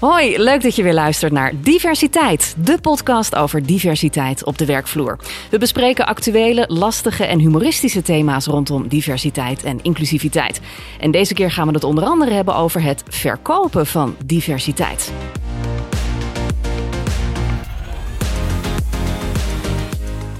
Hoi, 0.00 0.38
leuk 0.38 0.62
dat 0.62 0.76
je 0.76 0.82
weer 0.82 0.94
luistert 0.94 1.32
naar 1.32 1.52
Diversiteit, 1.60 2.54
de 2.58 2.80
podcast 2.80 3.34
over 3.34 3.66
diversiteit 3.66 4.44
op 4.44 4.58
de 4.58 4.66
werkvloer. 4.66 5.18
We 5.50 5.58
bespreken 5.58 6.06
actuele, 6.06 6.64
lastige 6.68 7.24
en 7.24 7.38
humoristische 7.38 8.02
thema's 8.02 8.46
rondom 8.46 8.88
diversiteit 8.88 9.62
en 9.62 9.78
inclusiviteit. 9.82 10.60
En 11.00 11.10
deze 11.10 11.34
keer 11.34 11.50
gaan 11.50 11.66
we 11.66 11.72
het 11.72 11.84
onder 11.84 12.04
andere 12.04 12.32
hebben 12.32 12.54
over 12.56 12.82
het 12.82 13.02
verkopen 13.08 13.86
van 13.86 14.16
diversiteit. 14.24 15.12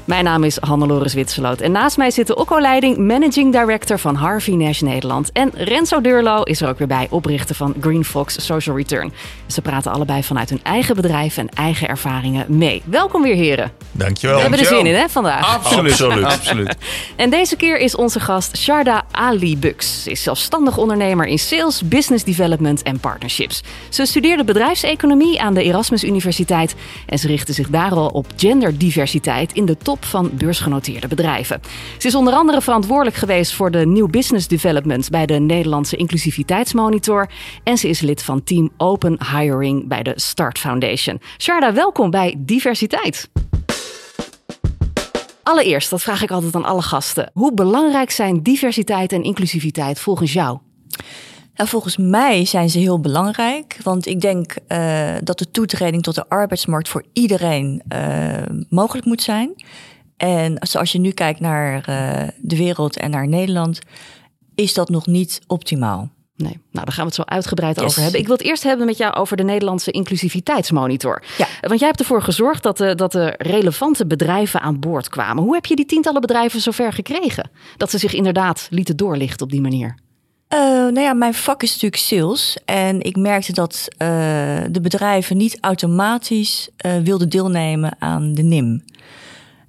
Mijn 0.07 0.25
naam 0.25 0.45
is 0.45 0.59
Hannelore 0.61 1.09
Zwitserloot 1.09 1.61
en 1.61 1.73
naast 1.73 1.97
mij 1.97 2.11
zit 2.11 2.27
de 2.27 2.37
Okko-leiding 2.37 2.97
Managing 2.97 3.53
Director 3.53 3.99
van 3.99 4.15
Harvey 4.15 4.55
Nash 4.55 4.81
Nederland. 4.81 5.33
En 5.33 5.51
Renzo 5.55 6.01
Deurlo 6.01 6.43
is 6.43 6.61
er 6.61 6.69
ook 6.69 6.79
weer 6.79 6.87
bij, 6.87 7.07
oprichter 7.11 7.55
van 7.55 7.75
Green 7.81 8.05
Fox 8.05 8.45
Social 8.45 8.77
Return. 8.77 9.13
Ze 9.47 9.61
praten 9.61 9.93
allebei 9.93 10.23
vanuit 10.23 10.51
hun 10.51 10.61
eigen 10.63 10.95
bedrijf 10.95 11.37
en 11.37 11.49
eigen 11.49 11.89
ervaringen 11.89 12.45
mee. 12.49 12.83
Welkom 12.85 13.23
weer 13.23 13.35
heren. 13.35 13.73
Dankjewel. 13.93 14.37
We 14.37 14.43
hebben 14.43 14.61
er 14.61 14.67
zin 14.67 14.87
in 14.87 14.95
hè 14.95 15.09
vandaag. 15.09 15.55
Absoluut. 15.55 15.93
Absoluut. 15.93 16.25
Absoluut. 16.37 16.77
En 17.17 17.31
deze 17.31 17.57
keer 17.57 17.79
is 17.79 17.97
onze 17.97 18.21
gast 18.21 18.57
Sharda 18.57 19.05
Ali 19.11 19.59
Bux. 19.59 20.03
Ze 20.03 20.11
is 20.11 20.23
zelfstandig 20.23 20.77
ondernemer 20.77 21.27
in 21.27 21.39
sales, 21.39 21.89
business 21.89 22.25
development 22.25 22.83
en 22.83 23.01
partnerships. 23.01 23.63
Ze 23.89 24.07
studeerde 24.07 24.45
bedrijfseconomie 24.45 25.41
aan 25.41 25.55
de 25.55 25.63
Erasmus 25.63 26.05
Universiteit 26.05 26.75
en 27.07 27.19
ze 27.19 27.27
richtte 27.27 27.53
zich 27.53 27.69
daar 27.69 27.93
al 27.93 28.09
op 28.09 28.27
genderdiversiteit 28.37 29.53
in 29.53 29.65
de 29.65 29.77
top 29.77 29.95
van 30.01 30.31
beursgenoteerde 30.33 31.09
bedrijven. 31.09 31.61
Ze 31.99 32.07
is 32.07 32.15
onder 32.15 32.35
andere 32.35 32.61
verantwoordelijk 32.61 33.17
geweest 33.17 33.53
voor 33.53 33.71
de 33.71 33.87
New 33.87 34.11
Business 34.11 34.49
Development 34.49 35.11
bij 35.11 35.27
de 35.27 35.39
Nederlandse 35.39 35.97
Inclusiviteitsmonitor 35.97 37.31
en 37.63 37.79
ze 37.79 37.89
is 37.89 38.01
lid 38.01 38.23
van 38.23 38.45
team 38.45 38.71
Open 38.77 39.19
Hiring 39.33 39.89
bij 39.89 40.03
de 40.03 40.13
Start 40.15 40.59
Foundation. 40.59 41.21
Sharda, 41.39 41.73
welkom 41.73 42.11
bij 42.11 42.35
Diversiteit. 42.39 43.29
Allereerst, 45.43 45.91
dat 45.91 46.03
vraag 46.03 46.23
ik 46.23 46.31
altijd 46.31 46.55
aan 46.55 46.65
alle 46.65 46.83
gasten. 46.83 47.31
Hoe 47.33 47.55
belangrijk 47.55 48.11
zijn 48.11 48.43
diversiteit 48.43 49.13
en 49.13 49.23
inclusiviteit 49.23 50.01
volgens 50.01 50.33
jou? 50.33 50.59
Nou, 51.57 51.69
volgens 51.69 51.97
mij 51.97 52.45
zijn 52.45 52.71
ze 52.71 52.79
heel 52.79 53.01
belangrijk, 53.01 53.79
want 53.83 54.07
ik 54.07 54.21
denk 54.21 54.57
uh, 54.69 55.15
dat 55.23 55.39
de 55.39 55.51
toetreding 55.51 56.03
tot 56.03 56.15
de 56.15 56.29
arbeidsmarkt 56.29 56.89
voor 56.89 57.05
iedereen 57.13 57.83
uh, 57.95 58.43
mogelijk 58.69 59.07
moet 59.07 59.23
zijn. 59.23 59.65
En 60.17 60.57
zoals 60.61 60.93
je 60.93 60.99
nu 60.99 61.11
kijkt 61.11 61.41
naar 61.41 61.75
uh, 61.75 62.29
de 62.41 62.57
wereld 62.57 62.97
en 62.97 63.11
naar 63.11 63.29
Nederland, 63.29 63.79
is 64.55 64.75
dat 64.75 64.89
nog 64.89 65.07
niet 65.07 65.41
optimaal. 65.47 66.11
Nee, 66.37 66.61
nou 66.71 66.85
daar 66.85 66.95
gaan 66.95 67.07
we 67.07 67.15
het 67.15 67.15
zo 67.15 67.23
uitgebreid 67.23 67.77
yes. 67.77 67.85
over 67.85 68.03
hebben. 68.03 68.21
Ik 68.21 68.27
wil 68.27 68.37
het 68.37 68.45
eerst 68.45 68.63
hebben 68.63 68.87
met 68.87 68.97
jou 68.97 69.15
over 69.15 69.37
de 69.37 69.43
Nederlandse 69.43 69.91
inclusiviteitsmonitor. 69.91 71.23
Ja. 71.39 71.47
Want 71.61 71.79
jij 71.79 71.89
hebt 71.89 72.01
ervoor 72.01 72.23
gezorgd 72.23 72.63
dat 72.63 72.77
de, 72.77 72.95
dat 72.95 73.13
de 73.13 73.35
relevante 73.39 74.07
bedrijven 74.07 74.61
aan 74.61 74.81
boord 74.81 75.09
kwamen. 75.09 75.43
Hoe 75.43 75.55
heb 75.55 75.67
je 75.67 75.77
die 75.77 75.87
tientallen 75.87 76.21
bedrijven 76.21 76.61
zover 76.61 76.93
gekregen? 76.93 77.51
Dat 77.77 77.91
ze 77.91 77.99
zich 77.99 78.15
inderdaad 78.15 78.67
lieten 78.71 78.97
doorlichten 78.97 79.47
op 79.47 79.53
die 79.53 79.61
manier? 79.61 80.05
Uh, 80.55 80.59
nou 80.61 81.01
ja, 81.01 81.13
mijn 81.13 81.35
vak 81.35 81.63
is 81.63 81.73
natuurlijk 81.73 82.03
sales. 82.03 82.59
En 82.65 83.03
ik 83.03 83.17
merkte 83.17 83.53
dat 83.53 83.89
uh, 83.93 84.09
de 84.71 84.81
bedrijven 84.83 85.37
niet 85.37 85.59
automatisch 85.61 86.69
uh, 86.87 86.97
wilden 86.97 87.29
deelnemen 87.29 87.97
aan 87.99 88.35
de 88.35 88.43
NIM. 88.43 88.85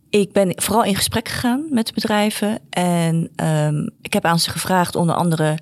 Ik 0.10 0.32
ben 0.32 0.52
vooral 0.56 0.84
in 0.84 0.96
gesprek 0.96 1.28
gegaan 1.28 1.66
met 1.70 1.94
bedrijven. 1.94 2.60
En 2.70 3.30
um, 3.44 3.90
ik 4.02 4.14
heb 4.14 4.26
aan 4.26 4.40
ze 4.40 4.50
gevraagd, 4.50 4.96
onder 4.96 5.16
andere, 5.16 5.58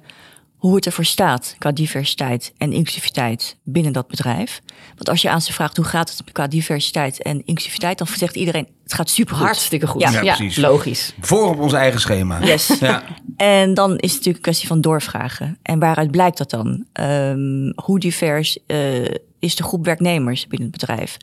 hoe 0.65 0.75
het 0.75 0.85
ervoor 0.85 1.05
staat 1.05 1.55
qua 1.57 1.71
diversiteit 1.71 2.53
en 2.57 2.71
inclusiviteit 2.71 3.57
binnen 3.63 3.93
dat 3.93 4.07
bedrijf. 4.07 4.61
Want 4.87 5.09
als 5.09 5.21
je 5.21 5.29
aan 5.29 5.41
ze 5.41 5.53
vraagt 5.53 5.77
hoe 5.77 5.85
gaat 5.85 6.09
het 6.09 6.31
qua 6.31 6.47
diversiteit 6.47 7.21
en 7.21 7.45
inclusiviteit, 7.45 7.97
dan 7.97 8.07
zegt 8.07 8.35
iedereen 8.35 8.67
het 8.83 8.93
gaat 8.93 9.09
super 9.09 9.35
goed. 9.35 9.45
Hartstikke 9.45 9.87
goed. 9.87 10.01
Ja, 10.01 10.21
ja, 10.21 10.35
precies. 10.35 10.57
logisch. 10.57 11.13
Voor 11.19 11.49
op 11.49 11.59
ons 11.59 11.73
eigen 11.73 11.99
schema. 11.99 12.45
Yes. 12.45 12.67
Ja. 12.79 13.03
En 13.37 13.73
dan 13.73 13.91
is 13.91 13.95
het 13.95 14.01
natuurlijk 14.01 14.35
een 14.35 14.41
kwestie 14.41 14.67
van 14.67 14.81
doorvragen. 14.81 15.57
En 15.61 15.79
waaruit 15.79 16.11
blijkt 16.11 16.37
dat 16.37 16.49
dan? 16.49 16.85
Um, 16.93 17.73
hoe 17.75 17.99
divers 17.99 18.57
uh, 18.67 19.07
is 19.39 19.55
de 19.55 19.63
groep 19.63 19.85
werknemers 19.85 20.47
binnen 20.47 20.69
het 20.71 20.79
bedrijf? 20.79 21.17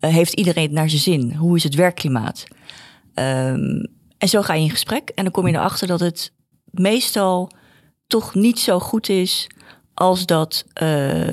Uh, 0.00 0.10
heeft 0.10 0.32
iedereen 0.32 0.62
het 0.62 0.72
naar 0.72 0.90
zijn 0.90 1.02
zin? 1.02 1.34
Hoe 1.34 1.56
is 1.56 1.62
het 1.62 1.74
werkklimaat? 1.74 2.44
Um, 3.14 3.88
en 4.18 4.28
zo 4.28 4.42
ga 4.42 4.54
je 4.54 4.62
in 4.62 4.70
gesprek 4.70 5.08
en 5.08 5.24
dan 5.24 5.32
kom 5.32 5.46
je 5.46 5.54
erachter 5.54 5.86
dat 5.86 6.00
het 6.00 6.32
meestal 6.70 7.50
toch 8.06 8.34
niet 8.34 8.58
zo 8.58 8.80
goed 8.80 9.08
is 9.08 9.46
als 9.94 10.26
dat 10.26 10.64
uh, 10.68 10.80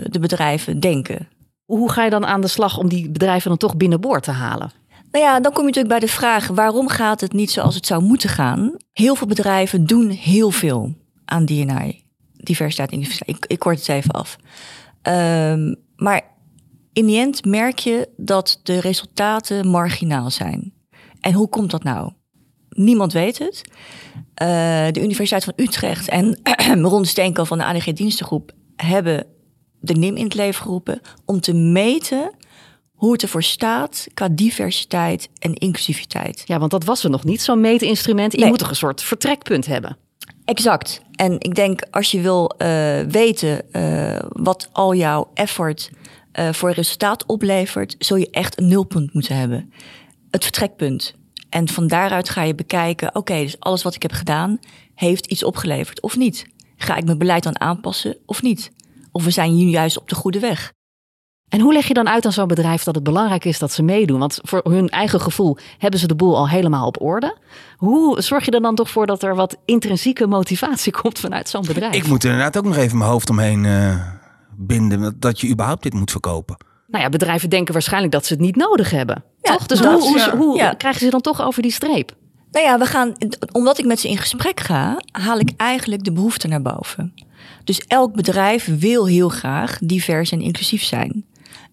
de 0.05 0.19
bedrijven 0.19 0.79
denken. 0.79 1.27
Hoe 1.65 1.91
ga 1.91 2.03
je 2.03 2.09
dan 2.09 2.25
aan 2.25 2.41
de 2.41 2.47
slag 2.47 2.77
om 2.77 2.89
die 2.89 3.09
bedrijven 3.09 3.49
dan 3.49 3.57
toch 3.57 3.77
binnenboord 3.77 4.23
te 4.23 4.31
halen? 4.31 4.71
Nou 5.11 5.25
ja, 5.25 5.39
dan 5.39 5.51
kom 5.51 5.61
je 5.61 5.67
natuurlijk 5.67 5.99
bij 5.99 6.07
de 6.07 6.13
vraag: 6.13 6.47
waarom 6.47 6.87
gaat 6.87 7.21
het 7.21 7.33
niet 7.33 7.51
zoals 7.51 7.75
het 7.75 7.85
zou 7.85 8.03
moeten 8.03 8.29
gaan? 8.29 8.75
Heel 8.91 9.15
veel 9.15 9.27
bedrijven 9.27 9.85
doen 9.85 10.09
heel 10.09 10.51
veel 10.51 10.95
aan 11.25 11.45
DNI, 11.45 12.03
diversiteit 12.33 12.91
en. 12.91 13.01
Ik, 13.25 13.45
ik 13.47 13.59
kort 13.59 13.77
het 13.77 13.87
even 13.87 14.11
af. 14.11 14.37
Um, 15.03 15.75
maar 15.95 16.21
in 16.93 17.05
die 17.05 17.19
end 17.19 17.45
merk 17.45 17.79
je 17.79 18.09
dat 18.17 18.59
de 18.63 18.79
resultaten 18.79 19.67
marginaal 19.67 20.29
zijn. 20.29 20.73
En 21.19 21.33
hoe 21.33 21.49
komt 21.49 21.71
dat 21.71 21.83
nou? 21.83 22.11
Niemand 22.69 23.13
weet 23.13 23.37
het. 23.37 23.61
Uh, 24.41 24.47
de 24.91 25.01
Universiteit 25.01 25.43
van 25.43 25.53
Utrecht 25.55 26.09
en 26.09 26.39
Ron 26.81 27.05
Steenko 27.05 27.43
van 27.43 27.57
de 27.57 27.63
ADG 27.63 27.93
Dienstengroep 27.93 28.51
hebben 28.75 29.25
de 29.79 29.93
NIM 29.93 30.15
in 30.15 30.23
het 30.23 30.33
leven 30.33 30.61
geroepen 30.61 31.01
om 31.25 31.39
te 31.39 31.53
meten 31.53 32.31
hoe 32.91 33.11
het 33.11 33.21
ervoor 33.21 33.43
staat 33.43 34.07
qua 34.13 34.29
diversiteit 34.29 35.29
en 35.39 35.53
inclusiviteit. 35.53 36.43
Ja, 36.45 36.59
want 36.59 36.71
dat 36.71 36.83
was 36.83 37.03
er 37.03 37.09
nog 37.09 37.23
niet, 37.23 37.41
zo'n 37.41 37.61
meetinstrument. 37.61 38.31
Je 38.31 38.37
nee. 38.37 38.49
moet 38.49 38.59
toch 38.59 38.69
een 38.69 38.75
soort 38.75 39.03
vertrekpunt 39.03 39.65
hebben. 39.65 39.97
Exact. 40.45 41.01
En 41.15 41.35
ik 41.39 41.55
denk 41.55 41.81
als 41.91 42.11
je 42.11 42.21
wil 42.21 42.51
uh, 42.57 42.99
weten 42.99 43.61
uh, 43.71 44.19
wat 44.29 44.69
al 44.71 44.95
jouw 44.95 45.31
effort 45.33 45.91
uh, 46.39 46.53
voor 46.53 46.71
resultaat 46.71 47.25
oplevert, 47.25 47.95
zul 47.99 48.17
je 48.17 48.29
echt 48.29 48.59
een 48.59 48.67
nulpunt 48.67 49.13
moeten 49.13 49.35
hebben. 49.35 49.73
Het 50.31 50.43
vertrekpunt. 50.43 51.15
En 51.51 51.67
van 51.67 51.87
daaruit 51.87 52.29
ga 52.29 52.41
je 52.41 52.55
bekijken, 52.55 53.07
oké, 53.07 53.17
okay, 53.17 53.43
dus 53.43 53.59
alles 53.59 53.83
wat 53.83 53.95
ik 53.95 54.01
heb 54.01 54.11
gedaan 54.11 54.59
heeft 54.95 55.25
iets 55.25 55.43
opgeleverd 55.43 56.01
of 56.01 56.17
niet. 56.17 56.45
Ga 56.77 56.95
ik 56.95 57.05
mijn 57.05 57.17
beleid 57.17 57.43
dan 57.43 57.59
aanpassen 57.59 58.17
of 58.25 58.41
niet? 58.41 58.71
Of 59.11 59.23
we 59.23 59.31
zijn 59.31 59.55
nu 59.55 59.65
juist 59.65 59.99
op 59.99 60.09
de 60.09 60.15
goede 60.15 60.39
weg. 60.39 60.73
En 61.49 61.59
hoe 61.59 61.73
leg 61.73 61.87
je 61.87 61.93
dan 61.93 62.09
uit 62.09 62.25
aan 62.25 62.31
zo'n 62.31 62.47
bedrijf 62.47 62.83
dat 62.83 62.95
het 62.95 63.03
belangrijk 63.03 63.45
is 63.45 63.59
dat 63.59 63.71
ze 63.71 63.83
meedoen? 63.83 64.19
Want 64.19 64.39
voor 64.41 64.61
hun 64.63 64.89
eigen 64.89 65.21
gevoel 65.21 65.57
hebben 65.77 65.99
ze 65.99 66.07
de 66.07 66.15
boel 66.15 66.37
al 66.37 66.49
helemaal 66.49 66.87
op 66.87 67.01
orde. 67.01 67.37
Hoe 67.77 68.21
zorg 68.21 68.45
je 68.45 68.51
er 68.51 68.61
dan 68.61 68.75
toch 68.75 68.89
voor 68.89 69.05
dat 69.05 69.23
er 69.23 69.35
wat 69.35 69.57
intrinsieke 69.65 70.27
motivatie 70.27 70.91
komt 71.01 71.19
vanuit 71.19 71.49
zo'n 71.49 71.65
bedrijf? 71.65 71.95
Ik 71.95 72.07
moet 72.07 72.23
er 72.23 72.29
inderdaad 72.29 72.57
ook 72.57 72.65
nog 72.65 72.77
even 72.77 72.97
mijn 72.97 73.09
hoofd 73.09 73.29
omheen 73.29 73.63
uh, 73.63 74.07
binden 74.55 75.15
dat 75.19 75.39
je 75.41 75.49
überhaupt 75.49 75.83
dit 75.83 75.93
moet 75.93 76.11
verkopen. 76.11 76.57
Nou 76.87 77.03
ja, 77.03 77.09
bedrijven 77.09 77.49
denken 77.49 77.73
waarschijnlijk 77.73 78.13
dat 78.13 78.25
ze 78.25 78.33
het 78.33 78.41
niet 78.41 78.55
nodig 78.55 78.89
hebben. 78.89 79.23
Ja, 79.41 79.55
toch? 79.55 79.65
Dus 79.65 79.79
hoe, 80.29 80.75
krijgen 80.77 81.01
ze 81.01 81.09
dan 81.09 81.21
toch 81.21 81.41
over 81.41 81.61
die 81.61 81.71
streep? 81.71 82.15
Nou 82.51 82.65
ja, 82.65 82.77
we 82.77 82.85
gaan, 82.85 83.15
omdat 83.51 83.77
ik 83.77 83.85
met 83.85 83.99
ze 83.99 84.09
in 84.09 84.17
gesprek 84.17 84.59
ga, 84.59 85.01
haal 85.11 85.39
ik 85.39 85.51
eigenlijk 85.57 86.03
de 86.03 86.11
behoefte 86.11 86.47
naar 86.47 86.61
boven. 86.61 87.13
Dus 87.63 87.79
elk 87.87 88.13
bedrijf 88.13 88.79
wil 88.79 89.05
heel 89.05 89.29
graag 89.29 89.77
divers 89.81 90.31
en 90.31 90.41
inclusief 90.41 90.83
zijn. 90.83 91.25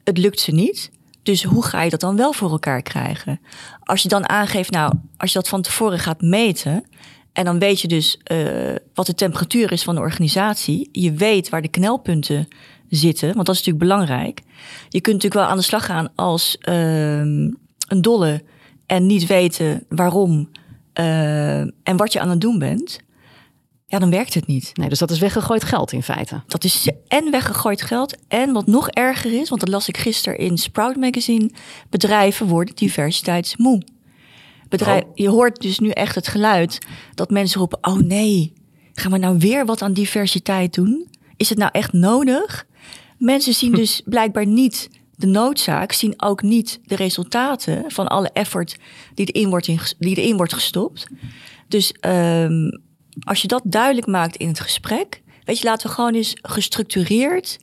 Het 0.04 0.18
lukt 0.18 0.40
ze 0.40 0.50
niet. 0.50 0.90
Dus 1.22 1.42
hoe 1.42 1.64
ga 1.64 1.82
je 1.82 1.90
dat 1.90 2.00
dan 2.00 2.16
wel 2.16 2.32
voor 2.32 2.50
elkaar 2.50 2.82
krijgen? 2.82 3.40
Als 3.82 4.02
je 4.02 4.08
dan 4.08 4.28
aangeeft, 4.28 4.70
nou, 4.70 4.92
als 5.16 5.32
je 5.32 5.38
dat 5.38 5.48
van 5.48 5.62
tevoren 5.62 5.98
gaat 5.98 6.20
meten. 6.20 6.84
En 7.32 7.44
dan 7.44 7.58
weet 7.58 7.80
je 7.80 7.88
dus 7.88 8.18
uh, 8.32 8.74
wat 8.94 9.06
de 9.06 9.14
temperatuur 9.14 9.72
is 9.72 9.82
van 9.82 9.94
de 9.94 10.00
organisatie. 10.00 10.88
Je 10.92 11.12
weet 11.12 11.48
waar 11.48 11.62
de 11.62 11.68
knelpunten 11.68 12.48
zitten, 12.88 13.34
want 13.34 13.46
dat 13.46 13.54
is 13.54 13.64
natuurlijk 13.64 13.90
belangrijk. 13.90 14.40
Je 14.88 15.00
kunt 15.00 15.14
natuurlijk 15.14 15.34
wel 15.34 15.50
aan 15.50 15.56
de 15.56 15.62
slag 15.62 15.84
gaan 15.84 16.08
als 16.14 16.56
uh, 16.68 17.18
een 17.18 18.00
dolle 18.00 18.42
en 18.86 19.06
niet 19.06 19.26
weten 19.26 19.84
waarom 19.88 20.48
uh, 20.94 21.58
en 21.60 21.96
wat 21.96 22.12
je 22.12 22.20
aan 22.20 22.30
het 22.30 22.40
doen 22.40 22.58
bent. 22.58 23.00
Ja, 23.86 23.98
dan 23.98 24.10
werkt 24.10 24.34
het 24.34 24.46
niet. 24.46 24.70
Nee, 24.74 24.88
dus 24.88 24.98
dat 24.98 25.10
is 25.10 25.18
weggegooid 25.18 25.64
geld 25.64 25.92
in 25.92 26.02
feite. 26.02 26.42
Dat 26.46 26.64
is 26.64 26.90
en 27.08 27.30
weggegooid 27.30 27.82
geld. 27.82 28.16
En 28.28 28.52
wat 28.52 28.66
nog 28.66 28.88
erger 28.88 29.40
is, 29.40 29.48
want 29.48 29.60
dat 29.60 29.70
las 29.70 29.88
ik 29.88 29.96
gisteren 29.96 30.38
in 30.38 30.58
Sprout 30.58 30.96
Magazine: 30.96 31.50
bedrijven 31.90 32.46
worden 32.46 32.74
diversiteitsmoe. 32.74 33.82
Bedrijf, 34.68 35.02
oh. 35.02 35.10
Je 35.14 35.28
hoort 35.28 35.60
dus 35.60 35.78
nu 35.78 35.90
echt 35.90 36.14
het 36.14 36.28
geluid 36.28 36.78
dat 37.14 37.30
mensen 37.30 37.58
roepen: 37.58 37.78
Oh 37.80 37.98
nee, 37.98 38.52
gaan 38.92 39.12
we 39.12 39.18
nou 39.18 39.38
weer 39.38 39.66
wat 39.66 39.82
aan 39.82 39.92
diversiteit 39.92 40.74
doen? 40.74 41.08
Is 41.36 41.48
het 41.48 41.58
nou 41.58 41.70
echt 41.72 41.92
nodig? 41.92 42.66
Mensen 43.18 43.54
zien 43.54 43.72
dus 43.72 44.00
blijkbaar 44.04 44.46
niet 44.46 44.90
de 45.16 45.26
noodzaak, 45.26 45.92
zien 45.92 46.14
ook 46.16 46.42
niet 46.42 46.80
de 46.84 46.96
resultaten 46.96 47.84
van 47.86 48.06
alle 48.06 48.30
effort 48.32 48.76
die 49.14 49.26
erin 49.26 49.48
wordt, 49.48 49.94
die 49.98 50.16
erin 50.16 50.36
wordt 50.36 50.52
gestopt. 50.52 51.06
Dus 51.68 51.94
um, 52.00 52.82
als 53.20 53.42
je 53.42 53.48
dat 53.48 53.62
duidelijk 53.64 54.06
maakt 54.06 54.36
in 54.36 54.48
het 54.48 54.60
gesprek, 54.60 55.22
weet 55.44 55.58
je, 55.58 55.64
laten 55.64 55.88
we 55.88 55.94
gewoon 55.94 56.14
eens 56.14 56.36
gestructureerd 56.42 57.58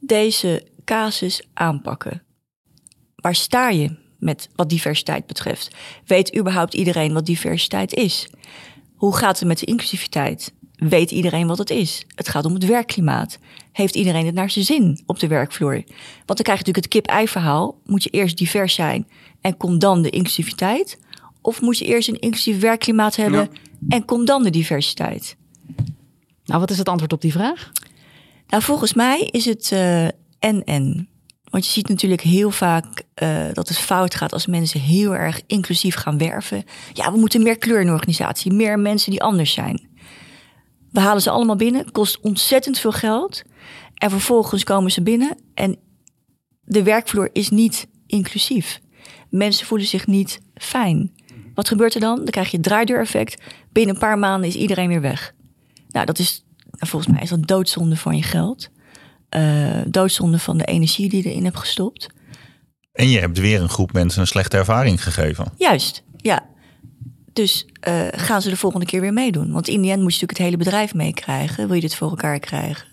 deze 0.00 0.66
casus 0.84 1.42
aanpakken. 1.54 2.22
Waar 3.14 3.34
sta 3.34 3.68
je 3.68 3.96
met 4.18 4.48
wat 4.54 4.68
diversiteit 4.68 5.26
betreft? 5.26 5.70
Weet 6.06 6.36
überhaupt 6.36 6.74
iedereen 6.74 7.12
wat 7.12 7.26
diversiteit 7.26 7.94
is? 7.94 8.28
Hoe 8.94 9.16
gaat 9.16 9.38
het 9.38 9.48
met 9.48 9.58
de 9.58 9.66
inclusiviteit? 9.66 10.52
Weet 10.76 11.10
iedereen 11.10 11.46
wat 11.46 11.58
het 11.58 11.70
is? 11.70 12.04
Het 12.14 12.28
gaat 12.28 12.44
om 12.44 12.54
het 12.54 12.66
werkklimaat. 12.66 13.38
Heeft 13.72 13.94
iedereen 13.94 14.26
het 14.26 14.34
naar 14.34 14.50
zijn 14.50 14.64
zin 14.64 15.02
op 15.06 15.18
de 15.18 15.26
werkvloer? 15.26 15.82
Want 16.26 16.26
dan 16.26 16.36
krijg 16.42 16.58
je 16.58 16.64
natuurlijk 16.66 16.84
het 16.84 16.88
kip-ei 16.88 17.28
verhaal. 17.28 17.78
Moet 17.84 18.02
je 18.02 18.10
eerst 18.10 18.36
divers 18.36 18.74
zijn 18.74 19.08
en 19.40 19.56
komt 19.56 19.80
dan 19.80 20.02
de 20.02 20.10
inclusiviteit? 20.10 20.98
Of 21.40 21.60
moet 21.60 21.78
je 21.78 21.84
eerst 21.84 22.08
een 22.08 22.20
inclusief 22.20 22.60
werkklimaat 22.60 23.16
hebben 23.16 23.50
en 23.88 24.04
komt 24.04 24.26
dan 24.26 24.42
de 24.42 24.50
diversiteit? 24.50 25.36
Nou, 26.44 26.60
wat 26.60 26.70
is 26.70 26.78
het 26.78 26.88
antwoord 26.88 27.12
op 27.12 27.20
die 27.20 27.32
vraag? 27.32 27.72
Nou, 28.46 28.62
volgens 28.62 28.94
mij 28.94 29.20
is 29.20 29.44
het 29.44 29.72
eh, 29.72 30.04
en-en. 30.38 31.08
Want 31.50 31.66
je 31.66 31.72
ziet 31.72 31.88
natuurlijk 31.88 32.20
heel 32.20 32.50
vaak 32.50 33.02
uh, 33.22 33.46
dat 33.52 33.68
het 33.68 33.78
fout 33.78 34.14
gaat 34.14 34.32
als 34.32 34.46
mensen 34.46 34.80
heel 34.80 35.14
erg 35.14 35.40
inclusief 35.46 35.94
gaan 35.94 36.18
werven. 36.18 36.64
Ja, 36.92 37.12
we 37.12 37.18
moeten 37.18 37.42
meer 37.42 37.58
kleur 37.58 37.80
in 37.80 37.86
de 37.86 37.92
organisatie, 37.92 38.52
meer 38.52 38.78
mensen 38.78 39.10
die 39.10 39.22
anders 39.22 39.52
zijn. 39.52 39.88
We 40.90 41.00
halen 41.00 41.22
ze 41.22 41.30
allemaal 41.30 41.56
binnen, 41.56 41.92
kost 41.92 42.20
ontzettend 42.20 42.78
veel 42.78 42.92
geld. 42.92 43.42
En 44.02 44.10
vervolgens 44.10 44.64
komen 44.64 44.90
ze 44.90 45.02
binnen 45.02 45.36
en 45.54 45.76
de 46.60 46.82
werkvloer 46.82 47.30
is 47.32 47.50
niet 47.50 47.88
inclusief. 48.06 48.80
Mensen 49.28 49.66
voelen 49.66 49.86
zich 49.86 50.06
niet 50.06 50.40
fijn. 50.54 51.12
Wat 51.54 51.68
gebeurt 51.68 51.94
er 51.94 52.00
dan? 52.00 52.16
Dan 52.16 52.30
krijg 52.30 52.50
je 52.50 52.56
het 52.56 52.66
draaideur-effect. 52.66 53.42
Binnen 53.72 53.94
een 53.94 54.00
paar 54.00 54.18
maanden 54.18 54.48
is 54.48 54.54
iedereen 54.54 54.88
weer 54.88 55.00
weg. 55.00 55.34
Nou, 55.88 56.06
dat 56.06 56.18
is 56.18 56.44
volgens 56.70 57.12
mij 57.12 57.22
is 57.22 57.28
dat 57.28 57.46
doodzonde 57.46 57.96
van 57.96 58.16
je 58.16 58.22
geld. 58.22 58.70
Uh, 59.36 59.80
doodzonde 59.86 60.38
van 60.38 60.58
de 60.58 60.64
energie 60.64 61.08
die 61.08 61.22
je 61.22 61.30
erin 61.30 61.44
hebt 61.44 61.58
gestopt. 61.58 62.06
En 62.92 63.08
je 63.08 63.18
hebt 63.18 63.38
weer 63.38 63.60
een 63.60 63.68
groep 63.68 63.92
mensen 63.92 64.20
een 64.20 64.26
slechte 64.26 64.56
ervaring 64.56 65.02
gegeven. 65.02 65.52
Juist, 65.56 66.04
ja. 66.16 66.46
Dus 67.32 67.66
uh, 67.88 68.06
gaan 68.10 68.42
ze 68.42 68.48
de 68.48 68.56
volgende 68.56 68.86
keer 68.86 69.00
weer 69.00 69.12
meedoen. 69.12 69.52
Want 69.52 69.68
in 69.68 69.82
die 69.82 69.90
end 69.90 70.02
moet 70.02 70.14
je 70.14 70.20
natuurlijk 70.20 70.38
het 70.38 70.46
hele 70.46 70.56
bedrijf 70.56 70.94
meekrijgen. 70.94 71.66
Wil 71.66 71.74
je 71.74 71.80
dit 71.80 71.94
voor 71.94 72.08
elkaar 72.08 72.38
krijgen? 72.38 72.91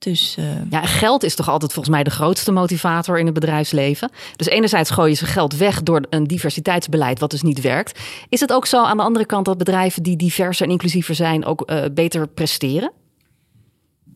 Dus, 0.00 0.36
uh... 0.38 0.44
Ja, 0.70 0.82
geld 0.82 1.24
is 1.24 1.34
toch 1.34 1.48
altijd 1.48 1.72
volgens 1.72 1.94
mij 1.94 2.04
de 2.04 2.10
grootste 2.10 2.52
motivator 2.52 3.18
in 3.18 3.24
het 3.24 3.34
bedrijfsleven. 3.34 4.10
Dus 4.36 4.46
enerzijds 4.46 4.90
gooien 4.90 5.16
ze 5.16 5.26
geld 5.26 5.56
weg 5.56 5.82
door 5.82 6.06
een 6.10 6.24
diversiteitsbeleid 6.24 7.18
wat 7.18 7.30
dus 7.30 7.42
niet 7.42 7.60
werkt. 7.60 7.98
Is 8.28 8.40
het 8.40 8.52
ook 8.52 8.66
zo 8.66 8.84
aan 8.84 8.96
de 8.96 9.02
andere 9.02 9.26
kant 9.26 9.44
dat 9.44 9.58
bedrijven 9.58 10.02
die 10.02 10.16
diverser 10.16 10.66
en 10.66 10.72
inclusiever 10.72 11.14
zijn 11.14 11.44
ook 11.44 11.70
uh, 11.70 11.84
beter 11.92 12.28
presteren? 12.28 12.92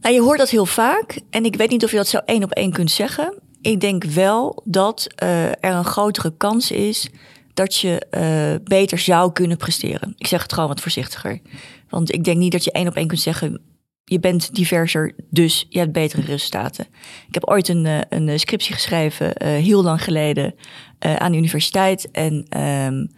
Nou, 0.00 0.14
je 0.14 0.20
hoort 0.20 0.38
dat 0.38 0.50
heel 0.50 0.66
vaak. 0.66 1.20
En 1.30 1.44
ik 1.44 1.56
weet 1.56 1.70
niet 1.70 1.84
of 1.84 1.90
je 1.90 1.96
dat 1.96 2.08
zo 2.08 2.18
één 2.18 2.42
op 2.42 2.50
één 2.50 2.72
kunt 2.72 2.90
zeggen. 2.90 3.38
Ik 3.60 3.80
denk 3.80 4.04
wel 4.04 4.62
dat 4.64 5.06
uh, 5.22 5.46
er 5.46 5.56
een 5.60 5.84
grotere 5.84 6.32
kans 6.36 6.70
is 6.70 7.08
dat 7.54 7.76
je 7.76 8.60
beter 8.64 8.98
zou 8.98 9.32
kunnen 9.32 9.56
presteren. 9.56 10.14
Ik 10.16 10.26
zeg 10.26 10.42
het 10.42 10.52
gewoon 10.52 10.68
wat 10.68 10.80
voorzichtiger. 10.80 11.40
Want 11.88 12.12
ik 12.12 12.24
denk 12.24 12.38
niet 12.38 12.52
dat 12.52 12.64
je 12.64 12.72
één 12.72 12.88
op 12.88 12.94
één 12.94 13.06
kunt 13.06 13.20
zeggen 13.20 13.60
je 14.04 14.20
bent 14.20 14.54
diverser, 14.54 15.12
dus 15.30 15.66
je 15.68 15.78
hebt 15.78 15.92
betere 15.92 16.22
resultaten. 16.22 16.86
Ik 17.28 17.34
heb 17.34 17.48
ooit 17.48 17.68
een, 17.68 17.86
eh, 17.86 18.00
een 18.08 18.40
scriptie 18.40 18.74
geschreven, 18.74 19.26
uh, 19.26 19.48
heel 19.48 19.82
lang 19.82 20.04
geleden, 20.04 20.54
aan 20.98 21.32
de 21.32 21.38
universiteit. 21.38 22.10
En 22.10 22.60
um, 22.60 23.08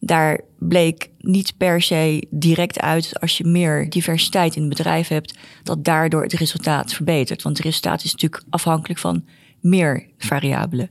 daar 0.00 0.40
bleek 0.58 1.10
niet 1.18 1.56
per 1.56 1.82
se 1.82 2.26
direct 2.30 2.80
uit, 2.80 3.20
als 3.20 3.38
je 3.38 3.44
meer 3.44 3.90
diversiteit 3.90 4.56
in 4.56 4.60
het 4.60 4.76
bedrijf 4.76 5.08
hebt, 5.08 5.38
dat 5.62 5.84
daardoor 5.84 6.22
het 6.22 6.32
resultaat 6.32 6.92
verbetert. 6.92 7.42
Want 7.42 7.56
het 7.56 7.66
resultaat 7.66 8.04
is 8.04 8.12
natuurlijk 8.12 8.42
afhankelijk 8.50 9.00
van 9.00 9.24
meer 9.60 10.06
variabelen. 10.18 10.90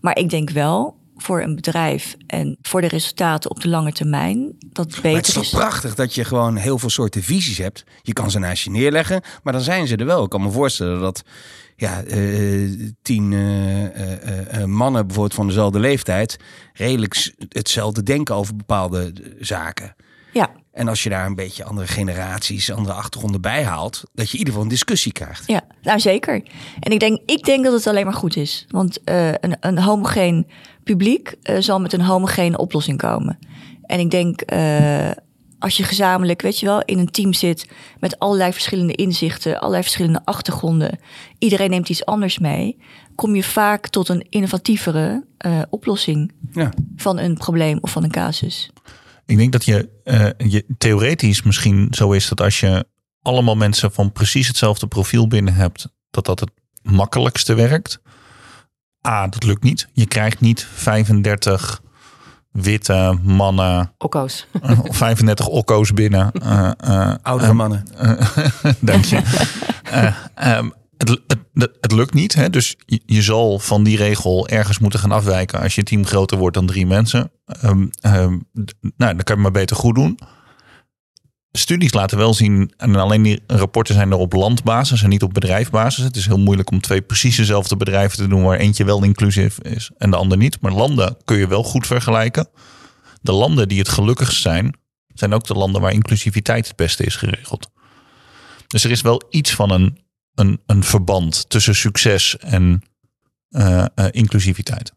Maar 0.00 0.18
ik 0.18 0.30
denk 0.30 0.50
wel 0.50 0.97
voor 1.22 1.42
een 1.42 1.54
bedrijf 1.54 2.16
en 2.26 2.58
voor 2.62 2.80
de 2.80 2.88
resultaten 2.88 3.50
op 3.50 3.60
de 3.60 3.68
lange 3.68 3.92
termijn 3.92 4.56
dat 4.58 4.86
beter 4.86 5.02
maar 5.02 5.12
het 5.12 5.28
is. 5.28 5.36
is 5.36 5.50
toch 5.50 5.60
prachtig 5.60 5.94
dat 5.94 6.14
je 6.14 6.24
gewoon 6.24 6.56
heel 6.56 6.78
veel 6.78 6.90
soorten 6.90 7.22
visies 7.22 7.58
hebt. 7.58 7.84
Je 8.02 8.12
kan 8.12 8.30
ze 8.30 8.38
naast 8.38 8.64
je 8.64 8.70
neerleggen, 8.70 9.22
maar 9.42 9.52
dan 9.52 9.62
zijn 9.62 9.86
ze 9.86 9.96
er 9.96 10.06
wel. 10.06 10.24
Ik 10.24 10.30
kan 10.30 10.42
me 10.42 10.50
voorstellen 10.50 11.00
dat 11.00 11.22
ja, 11.76 12.04
uh, 12.04 12.90
tien 13.02 13.32
uh, 13.32 13.82
uh, 13.82 14.64
mannen 14.64 15.06
bijvoorbeeld 15.06 15.34
van 15.34 15.46
dezelfde 15.46 15.78
leeftijd 15.78 16.36
redelijk 16.72 17.34
hetzelfde 17.48 18.02
denken 18.02 18.34
over 18.34 18.56
bepaalde 18.56 19.12
zaken. 19.40 19.94
Ja. 20.32 20.50
En 20.78 20.88
als 20.88 21.02
je 21.02 21.08
daar 21.08 21.26
een 21.26 21.34
beetje 21.34 21.64
andere 21.64 21.86
generaties, 21.86 22.72
andere 22.72 22.94
achtergronden 22.94 23.40
bij 23.40 23.64
haalt, 23.64 24.02
dat 24.14 24.26
je 24.26 24.32
in 24.32 24.38
ieder 24.38 24.46
geval 24.46 24.62
een 24.62 24.68
discussie 24.68 25.12
krijgt. 25.12 25.46
Ja, 25.46 25.62
nou 25.82 26.00
zeker. 26.00 26.42
En 26.80 26.92
ik 26.92 27.00
denk, 27.00 27.20
ik 27.26 27.44
denk 27.44 27.64
dat 27.64 27.72
het 27.72 27.86
alleen 27.86 28.04
maar 28.04 28.14
goed 28.14 28.36
is. 28.36 28.66
Want 28.68 28.98
een, 29.04 29.56
een 29.60 29.78
homogeen 29.78 30.46
publiek 30.84 31.34
uh, 31.42 31.56
zal 31.58 31.80
met 31.80 31.92
een 31.92 32.00
homogene 32.00 32.58
oplossing 32.58 32.98
komen. 32.98 33.38
En 33.82 34.00
ik 34.00 34.10
denk, 34.10 34.52
uh, 34.52 35.10
als 35.58 35.76
je 35.76 35.82
gezamenlijk, 35.82 36.42
weet 36.42 36.60
je 36.60 36.66
wel, 36.66 36.82
in 36.84 36.98
een 36.98 37.10
team 37.10 37.32
zit 37.32 37.68
met 38.00 38.18
allerlei 38.18 38.52
verschillende 38.52 38.94
inzichten, 38.94 39.58
allerlei 39.58 39.82
verschillende 39.82 40.20
achtergronden, 40.24 40.98
iedereen 41.38 41.70
neemt 41.70 41.88
iets 41.88 42.04
anders 42.04 42.38
mee, 42.38 42.78
kom 43.14 43.34
je 43.34 43.44
vaak 43.44 43.88
tot 43.88 44.08
een 44.08 44.26
innovatievere 44.28 45.24
oplossing 45.70 46.32
ja. 46.52 46.70
van 46.96 47.18
een 47.18 47.34
probleem 47.34 47.78
of 47.80 47.90
van 47.90 48.04
een 48.04 48.10
casus. 48.10 48.70
Ik 49.28 49.36
denk 49.36 49.52
dat 49.52 49.64
je, 49.64 49.88
je 50.38 50.64
theoretisch 50.78 51.42
misschien 51.42 51.88
zo 51.90 52.12
is 52.12 52.28
dat 52.28 52.40
als 52.40 52.60
je 52.60 52.86
allemaal 53.22 53.56
mensen 53.56 53.92
van 53.92 54.12
precies 54.12 54.46
hetzelfde 54.46 54.86
profiel 54.86 55.28
binnen 55.28 55.54
hebt, 55.54 55.88
dat 56.10 56.26
dat 56.26 56.40
het 56.40 56.50
makkelijkste 56.82 57.54
werkt. 57.54 58.00
A, 59.06 59.28
dat 59.28 59.44
lukt 59.44 59.62
niet. 59.62 59.88
Je 59.92 60.06
krijgt 60.06 60.40
niet 60.40 60.66
35 60.74 61.82
witte 62.50 63.18
mannen. 63.22 63.92
Okko's. 63.98 64.46
Of 64.82 64.96
35 64.96 65.46
okko's 65.46 65.92
binnen. 65.92 66.30
Uh, 66.42 66.70
uh, 66.84 67.14
Oudere 67.22 67.52
mannen. 67.52 67.84
Dank 68.80 69.04
je. 69.04 69.22
um, 70.44 70.72
het, 70.98 71.08
het, 71.08 71.70
het, 71.80 71.92
lukt 71.92 72.14
niet. 72.14 72.34
Hè? 72.34 72.50
Dus 72.50 72.76
je, 72.86 73.22
zal 73.22 73.58
van 73.58 73.84
die 73.84 73.96
regel 73.96 74.48
ergens 74.48 74.78
moeten 74.78 75.00
gaan 75.00 75.12
afwijken 75.12 75.60
als 75.60 75.74
je 75.74 75.82
team 75.82 76.06
groter 76.06 76.38
wordt 76.38 76.56
dan 76.56 76.66
drie 76.66 76.86
mensen. 76.86 77.30
Um, 77.64 77.90
um, 78.06 78.48
nou, 78.80 79.14
dan 79.14 79.22
kan 79.22 79.36
je 79.36 79.42
maar 79.42 79.50
beter 79.50 79.76
goed 79.76 79.94
doen 79.94 80.18
studies 81.52 81.92
laten 81.92 82.18
wel 82.18 82.34
zien, 82.34 82.72
en 82.76 82.96
alleen 82.96 83.22
die 83.22 83.40
rapporten 83.46 83.94
zijn 83.94 84.10
er 84.10 84.16
op 84.16 84.32
landbasis 84.32 85.02
en 85.02 85.08
niet 85.08 85.22
op 85.22 85.34
bedrijfbasis. 85.34 86.04
Het 86.04 86.16
is 86.16 86.26
heel 86.26 86.38
moeilijk 86.38 86.70
om 86.70 86.80
twee 86.80 87.02
precies 87.02 87.36
dezelfde 87.36 87.76
bedrijven 87.76 88.18
te 88.18 88.28
doen 88.28 88.42
waar 88.42 88.58
eentje 88.58 88.84
wel 88.84 89.04
inclusief 89.04 89.58
is 89.58 89.90
en 89.98 90.10
de 90.10 90.16
ander 90.16 90.38
niet. 90.38 90.60
Maar 90.60 90.72
landen 90.72 91.16
kun 91.24 91.38
je 91.38 91.48
wel 91.48 91.62
goed 91.62 91.86
vergelijken. 91.86 92.48
De 93.20 93.32
landen 93.32 93.68
die 93.68 93.78
het 93.78 93.88
gelukkigst 93.88 94.42
zijn, 94.42 94.76
zijn 95.14 95.34
ook 95.34 95.46
de 95.46 95.54
landen 95.54 95.80
waar 95.80 95.92
inclusiviteit 95.92 96.66
het 96.66 96.76
beste 96.76 97.04
is 97.04 97.16
geregeld. 97.16 97.70
Dus 98.66 98.84
er 98.84 98.90
is 98.90 99.00
wel 99.00 99.22
iets 99.30 99.54
van 99.54 99.70
een, 99.70 99.98
een, 100.38 100.60
een 100.66 100.84
verband 100.84 101.50
tussen 101.50 101.74
succes 101.74 102.36
en 102.38 102.82
uh, 103.50 103.84
uh, 103.94 104.06
inclusiviteit. 104.10 104.92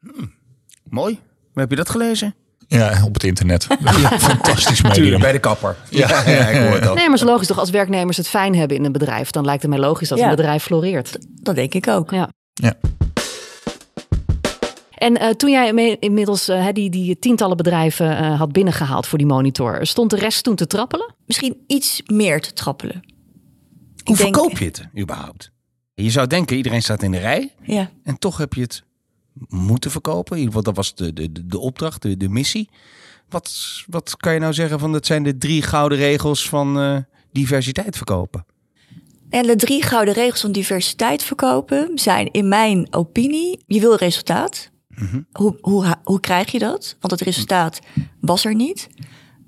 Hmm, 0.00 0.32
mooi. 0.82 1.20
Waar 1.52 1.62
heb 1.62 1.70
je 1.70 1.76
dat 1.76 1.90
gelezen? 1.90 2.34
Ja, 2.66 3.04
op 3.04 3.14
het 3.14 3.24
internet. 3.24 3.66
Fantastisch 4.18 4.82
medium. 4.82 5.20
bij 5.20 5.32
de 5.32 5.38
kapper. 5.38 5.76
Ja, 5.90 6.08
ja, 6.08 6.30
ja, 6.30 6.48
ik 6.48 6.68
hoor 6.68 6.88
al. 6.88 6.94
Nee, 6.94 7.08
maar 7.08 7.18
het 7.18 7.22
is 7.22 7.28
logisch 7.28 7.46
toch 7.46 7.58
als 7.58 7.70
werknemers 7.70 8.16
het 8.16 8.28
fijn 8.28 8.54
hebben 8.54 8.76
in 8.76 8.84
een 8.84 8.92
bedrijf, 8.92 9.30
dan 9.30 9.44
lijkt 9.44 9.62
het 9.62 9.70
mij 9.70 9.80
logisch 9.80 10.08
dat 10.08 10.18
Ja. 10.18 10.24
een 10.24 10.36
bedrijf 10.36 10.62
floreert. 10.62 11.18
Dat 11.28 11.54
denk 11.54 11.74
ik 11.74 11.88
ook. 11.88 12.10
Ja. 12.10 12.28
Ja. 12.52 12.74
En 14.98 15.16
eh, 15.16 15.30
toen 15.30 15.50
jij 15.50 15.96
inmiddels 16.00 16.48
eh, 16.48 16.64
hè, 16.64 16.72
die, 16.72 16.90
die 16.90 17.18
tientallen 17.18 17.56
bedrijven 17.56 18.18
eh, 18.18 18.38
had 18.38 18.52
binnengehaald 18.52 19.06
voor 19.06 19.18
die 19.18 19.26
monitor, 19.26 19.86
stond 19.86 20.10
de 20.10 20.16
rest 20.16 20.44
toen 20.44 20.56
te 20.56 20.66
trappelen? 20.66 21.14
Misschien 21.26 21.64
iets 21.66 22.02
meer 22.06 22.40
te 22.40 22.52
trappelen. 22.52 23.02
Hoe 24.08 24.16
denk- 24.16 24.34
verkoop 24.34 24.58
je 24.58 24.64
het 24.64 24.88
überhaupt? 24.98 25.50
Je 25.94 26.10
zou 26.10 26.26
denken, 26.26 26.56
iedereen 26.56 26.82
staat 26.82 27.02
in 27.02 27.10
de 27.10 27.18
rij. 27.18 27.54
Ja. 27.62 27.90
En 28.04 28.18
toch 28.18 28.36
heb 28.38 28.54
je 28.54 28.60
het 28.60 28.82
moeten 29.48 29.90
verkopen. 29.90 30.36
In 30.36 30.42
ieder 30.42 30.54
geval, 30.56 30.72
dat 30.74 30.76
was 30.84 30.94
de, 30.94 31.12
de, 31.12 31.46
de- 31.46 31.58
opdracht, 31.58 32.02
de, 32.02 32.16
de 32.16 32.28
missie. 32.28 32.68
Wat, 33.28 33.52
wat 33.86 34.16
kan 34.16 34.32
je 34.34 34.40
nou 34.40 34.52
zeggen 34.52 34.78
van, 34.78 34.92
dat 34.92 35.06
zijn 35.06 35.22
de 35.22 35.38
drie 35.38 35.62
gouden 35.62 35.98
regels 35.98 36.48
van 36.48 36.78
eh, 36.80 36.96
diversiteit 37.32 37.96
verkopen? 37.96 38.44
En 39.30 39.46
de 39.46 39.56
drie 39.56 39.82
gouden 39.82 40.14
regels 40.14 40.40
van 40.40 40.52
diversiteit 40.52 41.22
verkopen 41.22 41.90
zijn 41.98 42.30
in 42.30 42.48
mijn 42.48 42.86
opinie, 42.94 43.62
je 43.66 43.80
wil 43.80 43.94
resultaat. 43.96 44.70
Hoe, 45.32 45.58
hoe, 45.60 45.84
ha- 45.84 46.00
hoe 46.04 46.20
krijg 46.20 46.50
je 46.52 46.58
dat? 46.58 46.96
Want 47.00 47.12
het 47.12 47.20
resultaat 47.20 47.78
was 48.20 48.44
er 48.44 48.54
niet. 48.54 48.88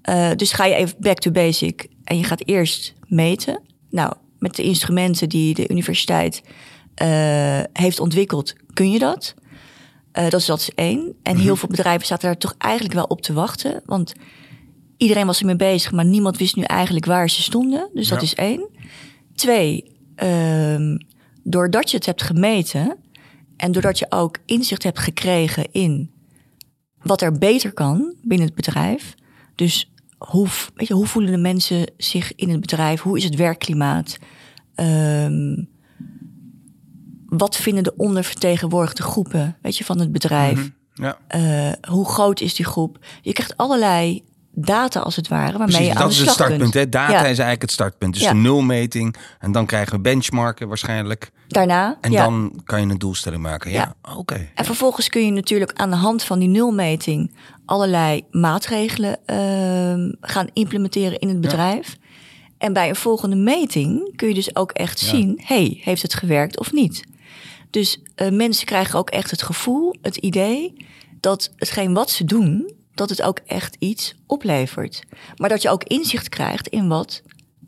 Eh, 0.02 0.31
dus 0.37 0.52
ga 0.52 0.64
je 0.64 0.75
even 0.75 0.97
back 0.99 1.19
to 1.19 1.31
basic 1.31 1.87
en 2.05 2.17
je 2.19 2.25
gaat 2.25 2.47
eerst 2.47 2.95
meten. 3.07 3.61
Nou, 3.90 4.12
met 4.40 4.56
de 4.56 4.62
instrumenten 4.62 5.28
die 5.28 5.54
de 5.54 5.68
universiteit 5.68 6.42
eh, 6.94 7.61
heeft 7.73 8.00
ontwikkeld, 8.00 8.54
kun 8.73 8.90
je 8.90 8.99
dat. 8.99 9.35
Eh, 10.12 10.30
dat, 10.30 10.40
is, 10.40 10.47
dat 10.47 10.59
is 10.59 10.70
één. 10.75 11.14
En 11.23 11.37
heel 11.37 11.56
veel 11.56 11.68
bedrijven 11.68 12.06
zaten 12.06 12.26
daar 12.28 12.38
toch 12.38 12.54
eigenlijk 12.59 12.94
wel 12.94 13.04
op 13.04 13.23
te 13.23 13.32
wachten. 13.32 13.82
Want 13.85 14.12
iedereen 14.97 15.26
was 15.26 15.40
ermee 15.40 15.56
bezig, 15.56 15.92
maar 15.92 16.04
niemand 16.04 16.37
wist 16.37 16.56
nu 16.56 16.62
eigenlijk 16.62 17.06
waar 17.06 17.30
ze 17.30 17.42
stonden. 17.42 17.90
Dus 17.94 18.09
dat 18.09 18.23
is 18.23 18.35
één. 18.35 18.68
Twee, 19.35 19.85
ehm, 20.14 20.99
doordat 21.42 21.90
je 21.90 21.97
het 21.97 22.06
hebt 22.06 22.23
gemeten 22.23 22.97
en 23.56 23.73
doordat 23.73 23.99
je 23.99 24.06
ook 24.09 24.38
inzicht 24.47 24.82
hebt 24.82 24.99
gekregen 24.99 25.73
in 25.73 26.11
wat 27.02 27.20
er 27.20 27.38
beter 27.38 27.73
kan 27.73 28.14
binnen 28.23 28.47
het 28.47 28.56
bedrijf. 28.56 29.14
Dus 29.54 29.92
hoe, 30.29 30.49
weet 30.75 30.89
je, 30.89 30.95
hoe 30.95 31.07
voelen 31.07 31.33
de 31.33 31.39
mensen 31.39 31.91
zich 31.97 32.35
in 32.35 32.49
het 32.49 32.61
bedrijf? 32.61 33.00
Hoe 33.00 33.17
is 33.17 33.25
het 33.25 33.35
werkklimaat? 33.35 34.19
Ehm, 34.75 35.65
wat 37.27 37.57
vinden 37.57 37.85
de 37.85 37.97
ondervertegenwoordigde 37.97 39.03
groepen 39.03 39.57
weet 39.62 39.77
je, 39.77 39.85
van 39.85 39.99
het 39.99 40.12
bedrijf? 40.12 40.59
Mhm. 40.59 40.69
Ja. 40.95 41.19
Eh, 41.27 41.73
hoe 41.93 42.09
groot 42.09 42.41
is 42.41 42.55
die 42.55 42.67
groep? 42.67 42.99
Je 43.23 43.33
krijgt 43.33 43.57
allerlei 43.57 44.25
data 44.61 45.00
als 45.00 45.17
het 45.17 45.29
ware, 45.29 45.59
waarmee 45.59 45.67
Precies, 45.67 45.87
je 45.87 45.90
aan 45.95 45.97
dat 46.00 46.07
de 46.07 46.12
is 46.12 46.19
het 46.21 46.29
slag 46.31 46.47
startpunt. 46.47 46.75
Hè? 46.75 46.88
Data 46.88 47.12
Ja. 47.12 47.19
is 47.19 47.25
eigenlijk 47.25 47.62
het 47.62 47.71
startpunt. 47.71 48.14
Dus 48.14 48.23
Ja. 48.23 48.31
de 48.33 48.37
nulmeting. 48.38 49.17
En 49.38 49.52
dan 49.52 49.67
krijgen 49.67 49.93
we 49.95 50.00
benchmarken 50.00 50.69
waarschijnlijk. 50.69 51.31
Daarna, 51.49 51.99
En 52.00 52.11
ja. 52.12 52.25
dan 52.25 52.61
kan 52.64 52.81
je 52.81 52.87
een 52.93 52.99
doelstelling 52.99 53.43
maken. 53.43 53.71
Ja, 53.71 53.95
oké. 54.17 54.49
En 54.55 54.64
vervolgens 54.64 55.09
kun 55.09 55.25
je 55.25 55.31
natuurlijk 55.33 55.73
aan 55.73 55.90
de 55.90 55.97
hand 55.97 56.23
van 56.25 56.38
die 56.38 56.49
nulmeting 56.49 57.35
allerlei 57.64 58.25
maatregelen 58.31 59.19
ehm, 59.26 60.12
gaan 60.21 60.49
implementeren 60.52 61.19
in 61.19 61.29
het 61.29 61.40
bedrijf. 61.40 61.97
En 62.59 62.73
bij 62.73 62.88
een 62.88 62.97
volgende 62.97 63.37
meting 63.37 64.17
kun 64.17 64.29
je 64.29 64.35
dus 64.35 64.57
ook 64.57 64.71
echt 64.73 64.99
zien, 64.99 65.40
hey, 65.45 65.81
heeft 65.83 66.02
het 66.02 66.14
gewerkt 66.14 66.59
of 66.59 66.73
niet? 66.73 67.05
Dus 67.71 68.00
eh, 68.14 68.31
mensen 68.31 68.67
krijgen 68.67 68.99
ook 68.99 69.11
echt 69.11 69.31
het 69.31 69.43
gevoel, 69.43 69.95
het 70.02 70.17
idee 70.17 70.87
dat 71.21 71.52
hetgeen 71.57 71.93
wat 71.95 72.11
ze 72.11 72.25
doen, 72.25 72.73
dat 73.00 73.09
het 73.11 73.23
ook 73.23 73.38
echt 73.47 73.76
iets 73.78 74.14
oplevert. 74.26 75.04
Maar 75.37 75.49
dat 75.49 75.62
je 75.62 75.71
ook 75.71 75.85
inzicht 75.85 76.28
krijgt 76.28 76.69
in 76.69 76.88
wat, 76.88 77.23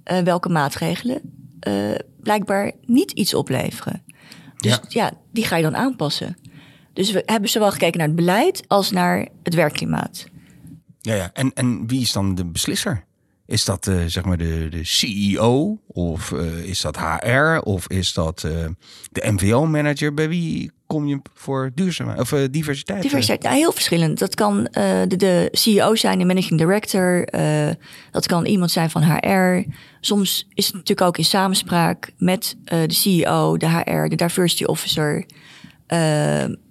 eh, 0.04 0.18
welke 0.18 0.48
maatregelen 0.48 1.20
eh, 1.60 1.94
blijkbaar 2.20 2.72
niet 2.86 3.10
iets 3.10 3.34
opleveren. 3.34 4.02
Dus 4.56 4.72
Ja. 4.72 4.82
ja. 4.88 5.12
die 5.32 5.44
ga 5.44 5.56
je 5.56 5.62
dan 5.62 5.76
aanpassen. 5.76 6.36
Dus 6.92 7.10
we 7.12 7.22
hebben 7.26 7.50
zowel 7.50 7.70
gekeken 7.70 7.98
naar 7.98 8.06
het 8.06 8.16
beleid 8.16 8.62
als 8.68 8.90
naar 8.90 9.28
het 9.42 9.54
werkklimaat. 9.54 10.24
Ja, 11.00 11.14
ja. 11.14 11.30
En, 11.32 11.52
en 11.54 11.86
wie 11.86 12.00
is 12.00 12.12
dan 12.12 12.34
de 12.34 12.44
beslisser? 12.44 13.04
Is 13.46 13.64
dat 13.64 13.86
eh, 13.86 14.04
zeg 14.06 14.24
maar 14.24 14.38
de, 14.38 14.66
de 14.70 14.84
CEO? 14.84 15.78
Of 15.86 16.32
is 16.64 16.80
dat 16.80 16.98
HR? 16.98 17.58
Of 17.62 17.88
is 17.88 18.12
dat 18.12 18.40
de 19.10 19.32
MVO-manager? 19.32 20.14
Bij 20.14 20.28
wie 20.28 20.70
kom 20.92 21.06
je 21.06 21.20
voor 21.34 21.70
duurzaamheid 21.74 22.20
of 22.20 22.32
eh, 22.32 22.40
diversiteit? 22.50 23.02
Diversiteit, 23.02 23.42
nou, 23.42 23.56
heel 23.56 23.72
verschillend. 23.72 24.18
Dat 24.18 24.34
kan 24.34 24.66
eh, 24.66 25.00
de, 25.08 25.16
de 25.16 25.48
CEO 25.52 25.94
zijn, 25.94 26.18
de 26.18 26.24
managing 26.24 26.58
director. 26.58 27.26
dat 28.10 28.26
kan 28.26 28.44
iemand 28.44 28.70
zijn 28.70 28.90
van 28.90 29.02
HR. 29.02 29.64
Soms 30.00 30.48
is 30.54 30.66
het 30.66 30.74
natuurlijk 30.74 31.08
ook 31.08 31.18
in 31.18 31.24
samenspraak 31.24 32.10
met 32.18 32.56
de 32.64 32.92
CEO, 32.92 33.56
de 33.56 33.68
HR, 33.68 34.08
de 34.08 34.16
diversity 34.16 34.64
officer. 34.64 35.26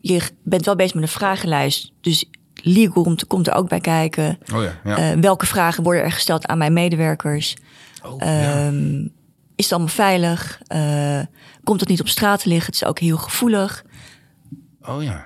Je 0.01 0.21
bent 0.43 0.65
wel 0.65 0.75
bezig 0.75 0.93
met 0.93 1.03
een 1.03 1.09
vragenlijst. 1.09 1.91
Dus 2.01 2.25
legal 2.53 3.15
komt, 3.27 3.47
er 3.47 3.53
ook 3.53 3.69
bij 3.69 3.79
kijken. 3.79 4.37
Oh 4.53 4.63
ja, 4.63 4.97
ja. 4.97 5.19
Welke 5.19 5.45
vragen 5.45 5.83
worden 5.83 6.03
er 6.03 6.11
gesteld 6.11 6.45
aan 6.45 6.57
mijn 6.57 6.73
medewerkers? 6.73 7.55
oh, 8.03 8.19
ja. 8.19 8.65
Ehm, 8.65 9.01
Is 9.55 9.63
het 9.63 9.71
allemaal 9.71 9.93
veilig? 9.93 10.61
Komt 11.63 11.79
het 11.79 11.89
niet 11.89 12.01
op 12.01 12.07
straat 12.07 12.41
te 12.41 12.49
liggen? 12.49 12.65
Het 12.65 12.81
is 12.81 12.87
ook 12.87 12.99
heel 12.99 13.17
gevoelig. 13.17 13.83
Oh 14.87 15.03
ja. 15.03 15.25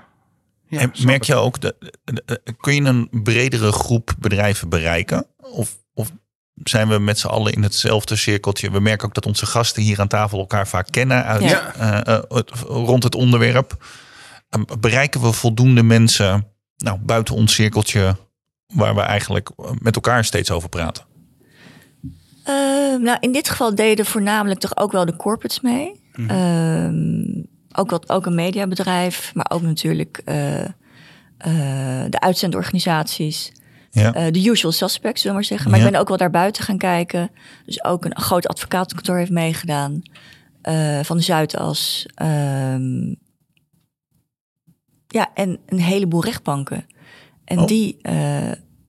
ja 0.67 0.79
en 0.79 0.91
merk 1.05 1.23
je 1.23 1.35
ook, 1.35 1.61
de, 1.61 1.75
de- 2.03 2.23
de- 2.25 2.41
kun 2.59 2.75
je 2.75 2.81
een 2.81 3.09
bredere 3.23 3.71
groep 3.71 4.13
bedrijven 4.19 4.69
bereiken? 4.69 5.25
Of, 5.37 5.77
of 5.93 6.11
zijn 6.63 6.87
we 6.87 6.99
met 6.99 7.19
z'n 7.19 7.27
allen 7.27 7.53
in 7.53 7.63
hetzelfde 7.63 8.15
cirkeltje? 8.15 8.71
We 8.71 8.79
merken 8.79 9.07
ook 9.07 9.13
dat 9.13 9.25
onze 9.25 9.45
gasten 9.45 9.83
hier 9.83 9.99
aan 9.99 10.07
tafel 10.07 10.39
elkaar 10.39 10.67
vaak 10.67 10.87
kennen 10.91 11.23
uit, 11.25 11.43
Ja. 11.43 11.75
eh, 11.75 12.17
eh, 12.17 12.41
rond 12.67 13.03
het 13.03 13.15
onderwerp. 13.15 13.85
Ehm, 14.49 14.63
bereiken 14.79 15.21
we 15.21 15.31
voldoende 15.31 15.83
mensen 15.83 16.47
nou, 16.77 16.99
buiten 16.99 17.35
ons 17.35 17.53
cirkeltje 17.53 18.15
waar 18.73 18.95
we 18.95 19.01
eigenlijk 19.01 19.49
eh, 19.57 19.71
met 19.79 19.95
elkaar 19.95 20.25
steeds 20.25 20.51
over 20.51 20.69
praten? 20.69 21.03
Ehm, 22.43 23.01
nou, 23.01 23.17
in 23.19 23.31
dit 23.31 23.49
geval 23.49 23.75
deden 23.75 24.05
voornamelijk 24.05 24.59
toch 24.59 24.77
ook 24.77 24.91
wel 24.91 25.05
de 25.05 25.15
corporates 25.15 25.61
mee. 25.61 26.03
Ehm, 26.27 27.43
ook, 27.77 27.89
wat, 27.89 28.09
ook 28.09 28.25
een 28.25 28.35
mediabedrijf, 28.35 29.31
maar 29.35 29.45
ook 29.49 29.61
natuurlijk 29.61 30.21
eh, 30.25 30.61
eh, 30.63 30.69
de 32.09 32.19
uitzendorganisaties. 32.19 33.51
Ja. 33.91 34.13
Eh, 34.13 34.31
de 34.31 34.45
usual 34.49 34.71
suspects, 34.71 35.21
zullen 35.21 35.37
we 35.37 35.41
maar 35.41 35.43
zeggen. 35.57 35.69
Maar 35.71 35.79
Ja. 35.79 35.85
ik 35.85 35.91
ben 35.91 35.99
ook 36.01 36.07
wel 36.07 36.17
daar 36.17 36.29
buiten 36.29 36.63
gaan 36.63 36.77
kijken. 36.77 37.31
Dus 37.65 37.83
ook 37.83 38.05
een 38.05 38.17
groot 38.19 38.47
advocatenkantoor 38.47 39.17
heeft 39.17 39.31
meegedaan. 39.31 40.01
van 41.01 41.17
de 41.17 41.23
Zuidas. 41.23 42.05
Ehm, 42.15 43.13
ja, 45.07 45.29
en 45.33 45.59
een 45.65 45.79
heleboel 45.79 46.23
rechtbanken. 46.23 46.85
En 47.43 47.59
Oh. 47.59 47.65
die, 47.67 47.97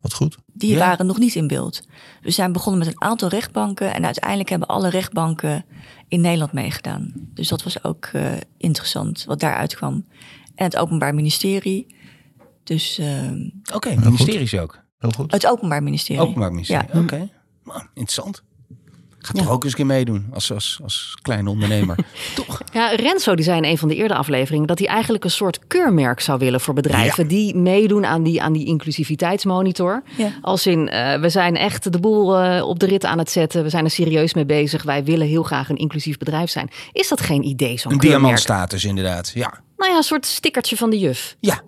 Wat 0.09 0.15
goed. 0.15 0.37
die 0.53 0.73
Ja. 0.73 0.79
waren 0.79 1.07
nog 1.07 1.19
niet 1.19 1.35
in 1.35 1.47
beeld. 1.47 1.83
We 2.21 2.31
zijn 2.31 2.53
begonnen 2.53 2.79
met 2.79 2.89
een 2.89 3.03
aantal 3.03 3.29
rechtbanken. 3.29 3.95
En 3.95 4.05
uiteindelijk 4.05 4.49
hebben 4.49 4.69
alle 4.69 4.89
rechtbanken 4.89 5.65
in 6.09 6.21
Nederland 6.21 6.53
meegedaan. 6.53 7.13
Dus 7.35 7.49
dat 7.49 7.63
was 7.63 7.85
ook 7.85 8.05
eh, 8.05 8.33
interessant 8.59 9.25
wat 9.25 9.41
daaruit 9.41 9.75
kwam. 9.77 10.07
En 10.55 10.65
het 10.65 10.77
Openbaar 10.77 11.15
Ministerie. 11.15 11.97
Dus 12.65 12.99
ehm, 12.99 13.49
Oké, 13.75 13.95
ministeries 13.95 14.59
ook. 14.59 14.85
Heel 14.99 15.11
goed. 15.11 15.33
het 15.33 15.47
Openbaar 15.47 15.83
Ministerie. 15.83 16.23
Openbaar 16.23 16.51
ministerie. 16.53 16.89
Ja. 16.93 17.01
Oké. 17.01 17.29
Nou, 17.65 17.81
interessant. 17.95 18.43
Ga 19.27 19.33
toch 19.33 19.51
ook 19.51 19.65
eens 19.65 19.73
een 19.73 19.79
keer 19.79 19.87
meedoen 19.87 20.27
als, 20.33 20.53
als, 20.53 20.79
als 20.83 21.17
kleine 21.23 21.51
ondernemer. 21.51 21.97
toch? 22.35 22.61
Ja, 22.73 22.89
Renzo 22.89 23.35
die 23.35 23.45
zei 23.45 23.57
in 23.57 23.65
een 23.65 23.79
van 23.79 23.89
de 23.89 23.95
eerdere 23.95 24.19
afleveringen 24.19 24.67
dat 24.67 24.79
hij 24.79 24.89
eigenlijk 24.89 25.25
een 25.25 25.31
soort 25.31 25.59
keurmerk 25.67 26.21
zou 26.21 26.39
willen 26.39 26.61
voor 26.61 26.75
bedrijven 26.75 27.29
die 27.29 27.55
meedoen 27.55 28.07
aan 28.07 28.23
die, 28.23 28.43
aan 28.43 28.53
die 28.53 28.67
inclusiviteitsmonitor. 28.67 30.03
Ja. 30.17 30.33
Als 30.43 30.67
in, 30.67 30.89
eh, 30.89 31.21
we 31.21 31.29
zijn 31.29 31.57
echt 31.57 31.93
de 31.93 32.01
boel 32.01 32.37
eh, 32.39 32.69
op 32.69 32.79
de 32.79 32.87
rit 32.87 33.05
aan 33.05 33.19
het 33.19 33.31
zetten. 33.31 33.63
We 33.63 33.69
zijn 33.69 33.85
er 33.85 33.91
serieus 33.91 34.35
mee 34.35 34.47
bezig. 34.47 34.83
Wij 34.83 35.05
willen 35.05 35.27
heel 35.27 35.43
graag 35.43 35.69
een 35.69 35.77
inclusief 35.77 36.19
bedrijf 36.19 36.51
zijn. 36.51 36.71
Is 36.93 37.09
dat 37.09 37.21
geen 37.21 37.43
idee, 37.45 37.79
zo'n 37.79 37.93
Een 37.93 37.99
keurmerk? 37.99 38.23
diamantstatus 38.23 38.85
inderdaad. 38.85 39.31
Ja. 39.35 39.61
Nou 39.77 39.91
ja, 39.91 39.97
een 39.97 40.03
soort 40.03 40.27
stickertje 40.27 40.77
van 40.77 40.91
de 40.91 40.99
juf. 40.99 41.37
Ja. 41.41 41.61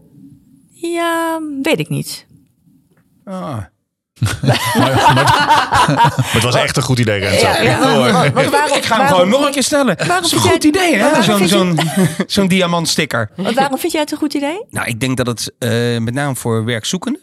Ja, 0.73 1.41
weet 1.62 1.79
ik 1.79 1.88
niet. 1.88 2.27
Ah. 3.25 3.59
Maar 4.18 6.14
het 6.32 6.42
was 6.42 6.54
echt 6.54 6.76
een 6.76 6.82
goed 6.82 6.98
idee, 6.98 7.18
Renzo. 7.18 7.46
Ja, 7.62 7.78
waarom- 7.80 8.26
Ik 8.26 8.84
ga 8.84 8.96
hem 8.96 8.98
waarom- 8.98 9.06
gewoon 9.06 9.28
nog 9.28 9.46
een 9.46 9.52
keer 9.52 9.62
stellen. 9.62 9.96
Dat 10.06 10.25
is 10.25 10.32
een 10.32 10.38
goed 10.38 10.62
jij- 10.62 10.70
idee, 10.70 10.94
hè? 10.96 11.22
Zo'n 11.22 11.48
zo'n 11.48 11.78
zo'n 12.26 12.48
diamantsticker. 12.48 13.30
Waarom 13.54 13.78
vind 13.78 13.92
jij 13.92 14.00
het 14.00 14.10
een 14.12 14.18
goed 14.18 14.34
idee? 14.34 14.64
Nou, 14.70 14.87
ik 14.88 15.00
denk 15.00 15.16
dat 15.16 15.26
het 15.26 15.52
eh, 15.58 15.70
met 15.98 16.14
name 16.14 16.34
voor 16.37 16.64
werkzoekenden. 16.64 17.22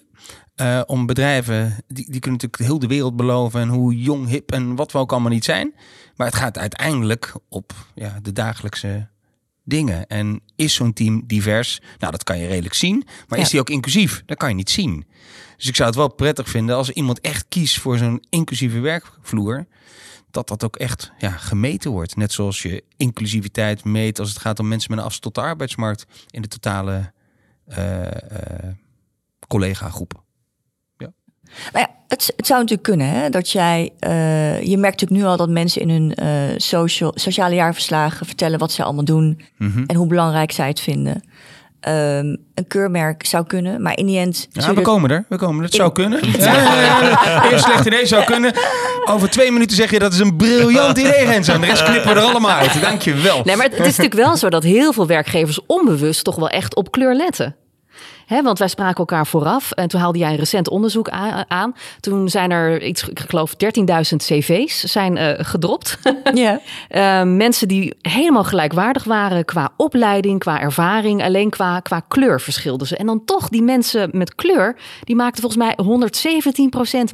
eh, 0.56 0.82
om 0.86 1.06
bedrijven, 1.06 1.76
die, 1.88 2.12
die 2.12 2.20
kunnen 2.20 2.40
natuurlijk 2.42 2.64
heel 2.72 2.80
de 2.80 2.88
wereld 2.88 3.16
beloven. 3.16 3.62
En 3.62 3.68
hoe 3.68 3.96
jong, 4.02 4.28
hip 4.28 4.52
en 4.52 4.76
wat 4.76 4.92
we 4.92 4.98
ook 4.98 5.12
allemaal 5.12 5.32
niet 5.32 5.46
zijn. 5.46 5.74
Maar 6.16 6.28
het 6.28 6.36
gaat 6.36 6.58
uiteindelijk 6.58 7.34
op 7.50 7.72
ja, 7.96 8.20
de 8.22 8.32
dagelijkse 8.34 9.08
dingen. 9.64 10.08
En 10.08 10.42
is 10.56 10.74
zo'n 10.74 10.94
team 10.94 11.24
divers? 11.28 11.82
Nou, 12.00 12.12
dat 12.12 12.24
kan 12.24 12.38
je 12.40 12.48
redelijk 12.48 12.74
zien. 12.76 13.04
Maar 13.28 13.38
Ja. 13.38 13.44
is 13.46 13.50
die 13.52 13.60
ook 13.60 13.70
inclusief? 13.70 14.24
Dat 14.26 14.38
kan 14.38 14.50
je 14.50 14.56
niet 14.56 14.70
zien. 14.70 15.06
Dus 15.58 15.68
ik 15.68 15.76
zou 15.76 15.88
het 15.90 15.98
wel 15.98 16.14
prettig 16.14 16.50
vinden 16.50 16.76
als 16.76 16.90
iemand 16.90 17.22
echt 17.22 17.46
kiest 17.50 17.80
voor 17.80 17.98
zo'n 17.98 18.24
inclusieve 18.30 18.80
werkvloer. 18.80 19.66
Dat 20.32 20.48
dat 20.48 20.64
ook 20.64 20.76
echt 20.76 21.12
ja, 21.18 21.30
gemeten 21.30 21.92
wordt. 21.92 22.16
Net 22.16 22.32
zoals 22.32 22.62
je 22.62 22.84
inclusiviteit 22.98 23.84
meet 23.84 24.20
als 24.20 24.30
het 24.30 24.38
gaat 24.40 24.60
om 24.60 24.68
mensen 24.68 24.90
met 24.92 25.00
een 25.00 25.06
afstand 25.06 25.34
tot 25.34 25.44
de 25.44 25.50
arbeidsmarkt. 25.50 26.06
In 26.30 26.42
de 26.42 26.48
totale 26.48 27.12
eh 27.68 28.06
eh 28.08 28.72
collega-groep. 29.48 30.24
Nou 31.74 31.86
ja, 31.88 31.96
het, 32.08 32.34
het 32.36 32.46
zou 32.48 32.60
natuurlijk 32.60 32.88
kunnen 32.88 33.10
hè, 33.10 33.30
dat 33.30 33.52
jij. 33.52 33.94
eh, 34.00 34.62
je 34.64 34.78
merkt 34.78 35.02
natuurlijk 35.02 35.22
nu 35.22 35.24
al 35.24 35.38
dat 35.38 35.50
mensen 35.50 35.82
in 35.82 35.90
hun 35.90 36.14
social, 36.62 37.12
sociale 37.16 37.56
jaarverslagen 37.56 38.26
vertellen 38.26 38.60
wat 38.60 38.72
ze 38.72 38.84
allemaal 38.84 39.06
doen 39.06 39.42
Mhm. 39.58 39.84
en 39.88 39.96
hoe 39.96 40.08
belangrijk 40.08 40.52
zij 40.52 40.68
het 40.68 40.80
vinden. 40.80 41.24
Ehm, 41.86 42.36
een 42.54 42.68
keurmerk 42.68 43.26
zou 43.26 43.46
kunnen, 43.46 43.82
maar 43.82 43.98
in 43.98 44.06
die 44.06 44.20
end. 44.20 44.48
Ja, 44.52 44.74
we 44.74 44.82
komen 44.82 45.10
er. 45.10 45.26
We 45.30 45.38
komen 45.38 45.58
er. 45.58 45.64
Het 45.64 45.74
zou 45.74 45.92
kunnen. 45.92 46.20
Ja, 46.38 46.54
ja, 47.50 47.58
slecht 47.58 47.86
idee 47.86 48.06
zou 48.06 48.24
kunnen. 48.24 48.54
Over 49.06 49.30
twee 49.30 49.52
minuten 49.52 49.76
zeg 49.76 49.92
je 49.92 50.00
dat 50.00 50.14
is 50.14 50.20
een 50.20 50.36
briljant 50.36 50.98
idee, 50.98 51.26
Renzo. 51.26 51.54
En 51.54 51.62
de 51.62 51.66
rest 51.68 51.84
knippen 51.84 52.14
we 52.14 52.20
er 52.20 52.26
allemaal 52.26 52.52
uit. 52.52 52.82
Dank 52.82 53.02
je 53.02 53.14
wel. 53.14 53.42
Nee, 53.44 53.56
maar 53.56 53.66
het, 53.66 53.78
het 53.78 53.86
is 53.88 53.98
natuurlijk 53.98 54.28
wel 54.28 54.38
zo 54.38 54.50
dat 54.50 54.64
heel 54.64 54.94
veel 54.94 55.08
werkgevers 55.08 55.60
onbewust 55.66 56.24
toch 56.24 56.36
wel 56.36 56.50
echt 56.50 56.76
op 56.76 56.92
kleur 56.92 57.16
letten. 57.16 57.56
Hè, 58.26 58.42
want 58.42 58.60
wij 58.60 58.68
spraken 58.68 58.98
elkaar 58.98 59.28
vooraf 59.28 59.72
en 59.72 59.88
toen 59.88 60.00
haalde 60.00 60.20
jij 60.20 60.30
een 60.30 60.36
recent 60.36 60.70
onderzoek 60.70 61.10
aan. 61.48 61.76
Toen 62.00 62.30
zijn 62.30 62.52
er, 62.52 62.84
iets, 62.84 63.10
ik 63.10 63.20
geloof, 63.20 63.54
13.000 63.54 63.56
cv's 64.16 64.84
zijn 64.84 65.18
eh, 65.18 65.46
gedropt. 65.46 65.98
Ja. 66.34 66.60
Eh, 66.90 67.24
mensen 67.24 67.68
die 67.68 67.94
helemaal 68.02 68.44
gelijkwaardig 68.44 69.04
waren 69.04 69.46
qua 69.46 69.70
opleiding, 69.78 70.40
qua 70.40 70.60
ervaring. 70.60 71.24
Alleen 71.24 71.50
qua, 71.50 71.80
qua 71.80 72.00
kleur 72.08 72.42
verschilden 72.42 72.88
ze. 72.88 72.98
En 72.98 73.06
dan 73.06 73.26
toch, 73.26 73.50
die 73.50 73.62
mensen 73.62 74.10
met 74.12 74.36
kleur, 74.36 74.76
die 75.04 75.16
maakten 75.16 75.42
volgens 75.42 75.64
mij 75.64 75.78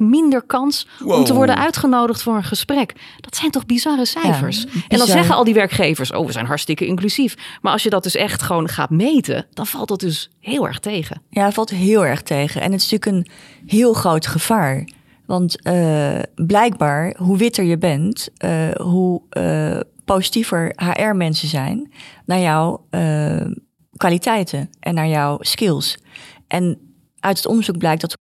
minder 0.00 0.42
kans 0.42 0.86
om 1.04 1.24
te 1.24 1.34
worden 1.34 1.56
uitgenodigd 1.56 2.22
voor 2.22 2.36
een 2.36 2.44
gesprek. 2.44 2.94
Dat 3.20 3.36
zijn 3.36 3.50
toch 3.50 3.66
bizarre 3.66 4.04
cijfers? 4.04 4.66
en 4.88 4.98
dan 4.98 5.06
zeggen 5.06 5.34
al 5.34 5.44
die 5.44 5.54
werkgevers, 5.54 6.12
oh, 6.12 6.26
we 6.26 6.32
zijn 6.32 6.46
hartstikke 6.46 6.86
inclusief. 6.86 7.36
Maar 7.60 7.72
als 7.72 7.82
je 7.82 7.90
dat 7.90 8.02
dus 8.02 8.16
echt 8.16 8.42
gewoon 8.42 8.68
gaat 8.68 8.90
meten, 8.90 9.46
dan 9.52 9.66
valt 9.66 9.88
dat 9.88 10.00
dus 10.00 10.30
heel 10.40 10.66
erg 10.66 10.78
tegen. 10.78 11.01
Ja, 11.30 11.52
valt 11.52 11.70
heel 11.70 12.06
erg 12.06 12.22
tegen. 12.22 12.60
En 12.60 12.72
het 12.72 12.82
is 12.82 12.90
natuurlijk 12.90 13.26
een 13.26 13.34
heel 13.68 13.92
groot 13.92 14.26
gevaar. 14.26 14.88
Want 15.26 15.62
eh, 15.62 16.18
blijkbaar, 16.34 17.14
hoe 17.18 17.38
witter 17.38 17.64
je 17.64 17.78
bent, 17.78 18.28
eh, 18.36 18.70
hoe 18.70 19.22
eh, 19.28 19.80
positiever 20.04 20.72
HR-mensen 20.76 21.48
zijn 21.48 21.92
naar 22.26 22.40
jouw 22.40 22.86
kwaliteiten 23.96 24.70
en 24.80 24.94
naar 24.94 25.08
jouw 25.08 25.38
skills. 25.40 25.98
En 26.46 26.78
uit 27.18 27.36
het 27.36 27.46
onderzoek 27.46 27.78
blijkt 27.78 28.00
dat 28.00 28.16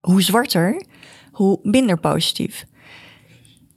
hoe 0.00 0.22
zwarter, 0.22 0.82
hoe 1.30 1.58
minder 1.62 2.00
positief. 2.00 2.64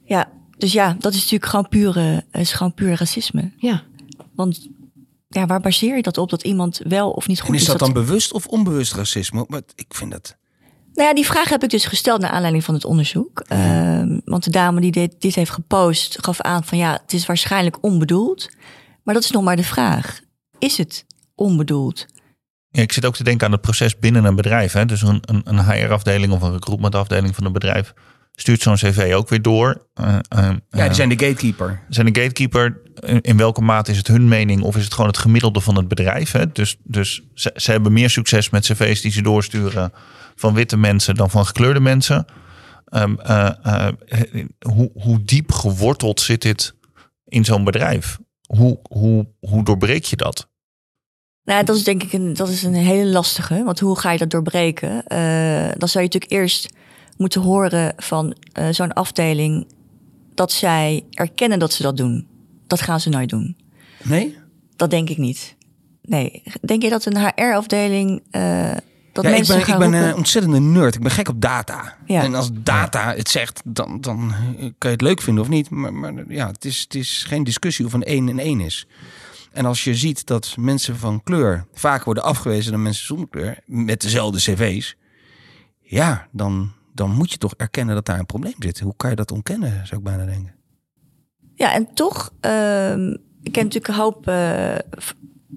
Ja, 0.04 0.30
dus 0.56 0.72
ja, 0.72 0.96
dat 0.98 1.12
is 1.12 1.18
natuurlijk 1.18 1.50
gewoon 1.50 1.68
pure, 1.68 2.24
is 2.32 2.52
gewoon 2.52 2.74
puur 2.74 2.98
racisme. 2.98 3.50
Ja. 3.56 3.82
Want 4.34 4.68
ja, 5.34 5.46
waar 5.46 5.60
baseer 5.60 5.96
je 5.96 6.02
dat 6.02 6.18
op 6.18 6.30
dat 6.30 6.42
iemand 6.42 6.80
wel 6.84 7.10
of 7.10 7.26
niet 7.26 7.40
goed 7.40 7.48
En 7.48 7.54
is 7.54 7.64
dat 7.64 7.78
dan 7.78 7.92
bewust 7.92 8.32
of 8.32 8.46
onbewust 8.46 8.94
racisme? 8.94 9.44
Maar 9.48 9.60
ik 9.74 9.86
vind 9.88 10.10
dat... 10.10 10.36
Nou 10.92 11.08
ja, 11.08 11.14
die 11.14 11.26
vraag 11.26 11.48
heb 11.48 11.62
ik 11.62 11.70
dus 11.70 11.84
gesteld 11.84 12.20
naar 12.20 12.30
aanleiding 12.30 12.64
van 12.64 12.74
het 12.74 12.84
onderzoek. 12.84 13.40
Ehm, 13.40 14.18
want 14.24 14.44
de 14.44 14.50
dame 14.50 14.80
die 14.80 14.90
dit, 14.90 15.14
dit 15.18 15.34
heeft 15.34 15.50
gepost 15.50 16.24
gaf 16.24 16.40
aan 16.40 16.64
van 16.64 16.78
ja, 16.78 16.92
het 17.02 17.12
is 17.12 17.26
waarschijnlijk 17.26 17.78
onbedoeld. 17.80 18.48
Maar 19.02 19.14
dat 19.14 19.24
is 19.24 19.30
nog 19.30 19.42
maar 19.42 19.56
de 19.56 19.64
vraag. 19.64 20.20
Is 20.58 20.76
het 20.76 21.04
onbedoeld? 21.34 22.06
Ja, 22.68 22.82
ik 22.82 22.92
zit 22.92 23.04
ook 23.04 23.16
te 23.16 23.24
denken 23.24 23.46
aan 23.46 23.52
het 23.52 23.60
proces 23.60 23.98
binnen 23.98 24.24
een 24.24 24.36
bedrijf. 24.36 24.72
Hè. 24.72 24.86
Dus 24.86 25.02
een, 25.02 25.22
een, 25.24 25.42
een 25.44 25.64
HR-afdeling 25.64 26.32
of 26.32 26.42
een 26.42 26.52
recruitment-afdeling 26.52 27.34
van 27.34 27.44
een 27.44 27.52
bedrijf 27.52 27.94
stuurt 28.40 28.62
zo'n 28.62 28.74
cv 28.74 29.12
ook 29.14 29.28
weer 29.28 29.42
door. 29.42 29.86
Eh, 29.94 30.08
eh, 30.14 30.20
Ja, 30.28 30.58
eh, 30.68 30.84
die 30.84 30.94
zijn 30.94 31.08
de 31.08 31.18
gatekeeper. 31.18 31.80
zijn 31.88 32.12
de 32.12 32.20
gatekeeper. 32.20 32.80
In, 33.00 33.20
in 33.20 33.36
welke 33.36 33.60
mate 33.60 33.90
is 33.90 33.96
het 33.96 34.06
hun 34.06 34.28
mening 34.28 34.62
of 34.62 34.76
is 34.76 34.84
het 34.84 34.92
gewoon 34.92 35.10
het 35.10 35.18
gemiddelde 35.18 35.60
van 35.60 35.76
het 35.76 35.88
bedrijf? 35.88 36.32
Hè? 36.32 36.52
Dus, 36.52 36.76
dus 36.82 37.22
ze, 37.34 37.52
ze 37.56 37.70
hebben 37.70 37.92
meer 37.92 38.10
succes 38.10 38.50
met 38.50 38.64
cv's 38.66 39.00
die 39.00 39.12
ze 39.12 39.22
doorsturen 39.22 39.92
van 40.34 40.54
witte 40.54 40.76
mensen 40.76 41.14
dan 41.14 41.30
van 41.30 41.46
gekleurde 41.46 41.80
mensen. 41.80 42.24
Ehm, 42.84 43.14
eh, 43.18 43.86
eh, 43.88 43.94
hoe, 44.58 44.90
hoe 44.94 45.22
diep 45.24 45.52
geworteld 45.52 46.20
zit 46.20 46.42
dit 46.42 46.74
in 47.24 47.44
zo'n 47.44 47.64
bedrijf? 47.64 48.18
Hoe, 48.46 48.78
hoe, 48.88 49.26
hoe 49.40 49.64
doorbreek 49.64 50.04
je 50.04 50.16
dat? 50.16 50.48
Nou, 51.42 51.64
dat 51.64 51.76
is 51.76 51.84
denk 51.84 52.02
ik 52.02 52.12
een, 52.12 52.32
dat 52.34 52.48
is 52.48 52.62
een 52.62 52.74
hele 52.74 53.10
lastige. 53.10 53.64
Want 53.64 53.80
hoe 53.80 53.98
ga 53.98 54.10
je 54.12 54.18
dat 54.18 54.30
doorbreken? 54.30 55.06
Eh, 55.06 55.70
dan 55.78 55.88
zou 55.88 56.04
je 56.04 56.10
natuurlijk 56.10 56.32
eerst 56.32 56.68
moeten 57.20 57.40
horen 57.40 57.94
van 57.96 58.36
eh, 58.52 58.68
zo'n 58.70 58.92
afdeling 58.92 59.66
dat 60.34 60.52
zij 60.52 61.04
erkennen 61.10 61.58
dat 61.58 61.72
ze 61.72 61.82
dat 61.82 61.96
doen. 61.96 62.26
Dat 62.66 62.80
gaan 62.80 63.00
ze 63.00 63.08
nooit 63.08 63.28
doen. 63.28 63.56
Nee? 64.02 64.36
Dat 64.76 64.90
denk 64.90 65.08
ik 65.10 65.18
niet. 65.18 65.56
Nee. 66.02 66.42
Denk 66.60 66.82
je 66.82 66.88
dat 66.90 67.04
een 67.04 67.16
HR-afdeling 67.16 68.22
eh 68.30 68.72
dat 69.12 69.24
Ja, 69.24 69.30
ik 69.30 69.36
mensen 69.36 69.54
ben, 69.54 69.68
ik 69.68 69.78
ben 69.78 69.90
roepen? 69.90 70.08
een 70.08 70.14
ontzettende 70.14 70.60
nerd. 70.60 70.94
Ik 70.94 71.00
ben 71.02 71.10
gek 71.10 71.28
op 71.28 71.40
data. 71.40 71.96
Ja. 72.06 72.22
En 72.22 72.34
als 72.34 72.50
data 72.52 73.14
het 73.14 73.28
zegt, 73.28 73.60
dan, 73.64 74.00
dan 74.00 74.34
kan 74.78 74.90
je 74.90 74.96
het 74.96 75.00
leuk 75.00 75.20
vinden 75.22 75.42
of 75.42 75.48
niet. 75.48 75.70
Maar, 75.70 75.94
maar 75.94 76.12
ja, 76.28 76.46
het 76.46 76.64
is, 76.64 76.80
het 76.80 76.94
is 76.94 77.24
geen 77.26 77.44
discussie 77.44 77.86
of 77.86 77.92
een 77.92 78.02
1 78.02 78.28
en 78.28 78.38
1 78.38 78.60
is. 78.60 78.86
En 79.52 79.64
als 79.66 79.84
je 79.84 79.94
ziet 79.94 80.26
dat 80.26 80.54
mensen 80.58 80.96
van 80.96 81.22
kleur 81.22 81.66
vaak 81.74 82.04
worden 82.04 82.22
afgewezen 82.22 82.72
dan 82.72 82.82
mensen 82.82 83.06
zonder 83.06 83.28
kleur, 83.28 83.58
met 83.66 84.00
dezelfde 84.00 84.38
cv's, 84.38 84.96
ja, 85.80 86.28
dan, 86.32 86.72
dan 86.92 87.10
moet 87.10 87.30
je 87.30 87.38
toch 87.38 87.54
erkennen 87.56 87.94
dat 87.94 88.06
daar 88.06 88.18
een 88.18 88.26
probleem 88.26 88.54
zit. 88.58 88.80
Hoe 88.80 88.96
kan 88.96 89.10
je 89.10 89.16
dat 89.16 89.30
ontkennen, 89.30 89.86
zou 89.86 90.00
ik 90.00 90.06
bijna 90.06 90.24
denken. 90.24 90.54
Ja, 91.54 91.72
en 91.74 91.94
toch, 91.94 92.32
ehm, 92.40 93.10
ik 93.42 93.52
ken 93.52 93.64
natuurlijk 93.64 93.88
een 93.88 93.94
hoop, 93.94 94.26
eh, 94.26 94.74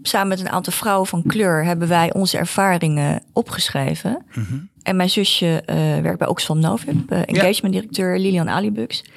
samen 0.01 0.27
met 0.27 0.39
een 0.39 0.49
aantal 0.49 0.73
vrouwen 0.73 1.07
van 1.07 1.23
kleur 1.23 1.65
hebben 1.65 1.87
wij 1.87 2.13
onze 2.13 2.37
ervaringen 2.37 3.23
opgeschreven. 3.33 4.25
En 4.81 4.95
mijn 4.95 5.09
zusje 5.09 5.61
eh, 5.65 5.75
werkt 6.01 6.17
bij 6.17 6.27
Oxfam 6.27 6.59
Novib, 6.59 7.11
eh, 7.11 7.21
engagement 7.25 7.73
directeur 7.73 8.19
Lilian 8.19 8.49
Alibux. 8.49 9.01
Die 9.01 9.11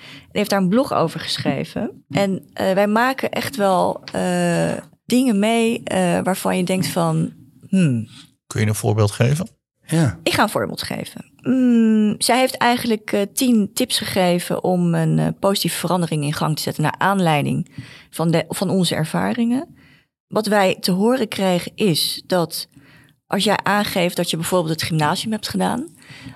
heeft 0.45 0.51
daar 0.51 0.61
een 0.61 0.69
blog 0.69 0.93
over 0.93 1.21
geschreven. 1.21 2.05
En 2.11 2.43
eh, 2.53 2.73
wij 2.73 2.87
maken 2.87 3.31
echt 3.31 3.57
wel 3.57 4.05
eh, 4.13 4.73
dingen 5.07 5.39
mee 5.39 5.83
eh, 5.83 6.21
waarvan 6.23 6.57
je 6.57 6.65
denkt 6.65 6.87
van, 6.87 7.33
hmm, 7.69 8.09
Kun 8.47 8.61
je 8.61 8.67
een 8.67 8.75
voorbeeld 8.75 9.11
geven? 9.11 9.49
Ja. 9.87 10.19
ik 10.23 10.33
ga 10.33 10.43
een 10.43 10.49
voorbeeld 10.49 10.83
geven. 10.83 11.25
Mm, 11.47 12.15
zij 12.19 12.39
heeft 12.39 12.57
eigenlijk 12.57 13.13
eh, 13.13 13.21
tien 13.35 13.71
tips 13.75 13.99
gegeven 13.99 14.65
om 14.65 14.95
een 14.95 15.19
eh, 15.19 15.29
positieve 15.41 15.79
verandering 15.79 16.25
in 16.25 16.33
gang 16.33 16.57
te 16.57 16.63
zetten 16.63 16.83
naar 16.83 16.95
aanleiding 16.99 17.69
van, 18.11 18.31
de, 18.31 18.45
van 18.49 18.71
onze 18.71 18.95
ervaringen. 18.95 19.75
Wat 20.27 20.47
wij 20.47 20.77
te 20.81 20.91
horen 20.91 21.29
kregen 21.29 21.73
is 21.75 22.23
dat 22.27 22.69
als 23.27 23.45
jij 23.45 23.59
aangeeft 23.63 24.17
dat 24.17 24.31
je 24.31 24.37
bijvoorbeeld 24.37 24.81
het 24.81 24.83
gymnasium 24.83 25.33
hebt 25.33 25.49
gedaan, 25.49 25.89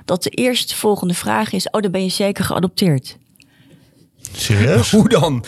dat 0.05 0.23
de 0.23 0.31
eerstvolgende 0.31 1.14
vraag 1.14 1.53
is: 1.53 1.70
Oh, 1.70 1.83
dan 1.83 1.90
ben 1.90 2.03
je 2.03 2.09
zeker 2.09 2.44
geadopteerd. 2.44 3.16
Serieus? 4.33 4.90
Hoe 4.96 5.09
dan? 5.09 5.44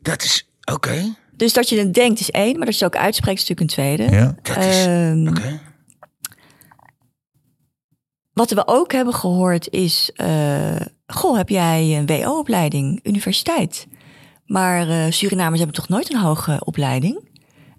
Dat 0.00 0.22
is, 0.22 0.48
oké. 0.72 1.14
Dus 1.36 1.52
dat 1.52 1.68
je 1.68 1.78
het 1.78 1.94
denkt 1.94 2.20
is 2.20 2.30
één, 2.30 2.56
maar 2.56 2.66
dat 2.66 2.78
je 2.78 2.84
het 2.84 2.94
ook 2.94 3.02
uitspreekt 3.02 3.40
is 3.40 3.48
natuurlijk 3.48 3.78
een 3.78 3.96
tweede. 3.96 4.16
Ja. 4.16 4.34
Dat 4.42 4.64
is, 4.64 4.86
Ehm, 4.86 5.28
oké. 5.28 5.60
Wat 8.34 8.50
we 8.50 8.62
ook 8.66 8.92
hebben 8.92 9.14
gehoord 9.14 9.68
is: 9.70 10.10
eh, 10.14 10.76
Goh, 11.06 11.36
heb 11.36 11.48
jij 11.48 11.96
een 11.98 12.06
WO-opleiding, 12.06 13.00
universiteit? 13.02 13.86
Maar 14.46 14.88
eh, 14.88 15.10
Surinamers 15.10 15.58
hebben 15.58 15.76
toch 15.76 15.88
nooit 15.88 16.12
een 16.12 16.20
hoge 16.20 16.60
opleiding? 16.64 17.28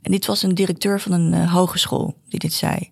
En 0.01 0.11
dit 0.11 0.25
was 0.25 0.43
een 0.43 0.55
directeur 0.55 1.01
van 1.01 1.11
een 1.11 1.33
eh, 1.33 1.53
hogeschool 1.53 2.17
die 2.29 2.39
dit 2.39 2.53
zei. 2.53 2.91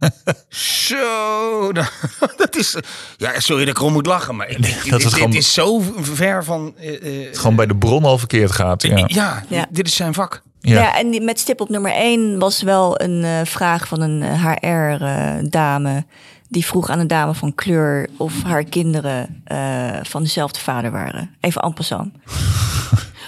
Zo, 0.48 1.72
dat, 1.72 1.92
dat 2.36 2.56
is. 2.56 2.76
Ja, 3.16 3.40
sorry 3.40 3.64
dat 3.64 3.74
ik 3.74 3.80
erom 3.80 3.92
moet 3.92 4.06
lachen, 4.06 4.36
maar 4.36 4.48
dit, 4.60 4.66
gewoon- 4.66 5.32
is 5.32 5.52
zo 5.52 5.80
ver 6.00 6.44
van. 6.44 6.74
eh, 6.76 7.20
eh, 7.20 7.26
Het 7.26 7.38
gewoon 7.38 7.56
bij 7.56 7.66
de 7.66 7.76
bron 7.76 8.04
al 8.04 8.18
verkeerd 8.18 8.50
gaat. 8.52 8.82
Ja. 8.82 9.04
ja, 9.06 9.44
Ja. 9.48 9.66
dit 9.70 9.86
is 9.86 9.94
zijn 9.96 10.14
vak. 10.14 10.42
Ja. 10.60 10.74
Ja, 10.80 10.98
en 10.98 11.24
met 11.24 11.38
stip 11.38 11.60
op 11.60 11.68
nummer 11.68 11.92
één 11.92 12.38
was 12.38 12.62
wel 12.62 13.00
een 13.00 13.24
eh, 13.24 13.40
vraag 13.44 13.88
van 13.88 14.00
een 14.00 14.22
HR-dame. 14.22 16.04
die 16.48 16.64
vroeg 16.66 16.90
aan 16.90 16.98
een 16.98 17.06
dame 17.06 17.34
van 17.34 17.54
kleur 17.54 18.08
of 18.16 18.42
haar 18.42 18.64
kinderen 18.64 19.42
eh, 19.44 19.96
van 20.02 20.22
dezelfde 20.22 20.60
vader 20.60 20.90
waren. 20.90 21.36
Even 21.40 21.62
en 21.62 21.72
passant. 21.74 22.12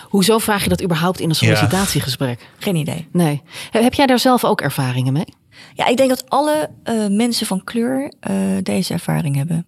Hoezo 0.08 0.38
vraag 0.38 0.62
je 0.62 0.68
dat 0.68 0.82
überhaupt 0.82 1.20
in 1.20 1.28
een 1.28 1.34
sollicitatiegesprek? 1.34 2.48
Geen 2.58 2.76
idee. 2.76 3.08
Nee. 3.12 3.42
He- 3.70 3.82
Heb 3.82 3.94
jij 3.94 4.06
daar 4.06 4.18
zelf 4.18 4.44
ook 4.44 4.60
ervaringen 4.60 5.12
mee? 5.12 5.34
Ja, 5.74 5.86
ik 5.86 5.96
denk 5.96 6.08
dat 6.08 6.30
alle 6.30 6.70
eh, 6.82 7.06
mensen 7.08 7.46
van 7.46 7.64
kleur 7.64 8.12
eh, 8.20 8.34
deze 8.62 8.92
ervaring 8.92 9.36
hebben. 9.36 9.66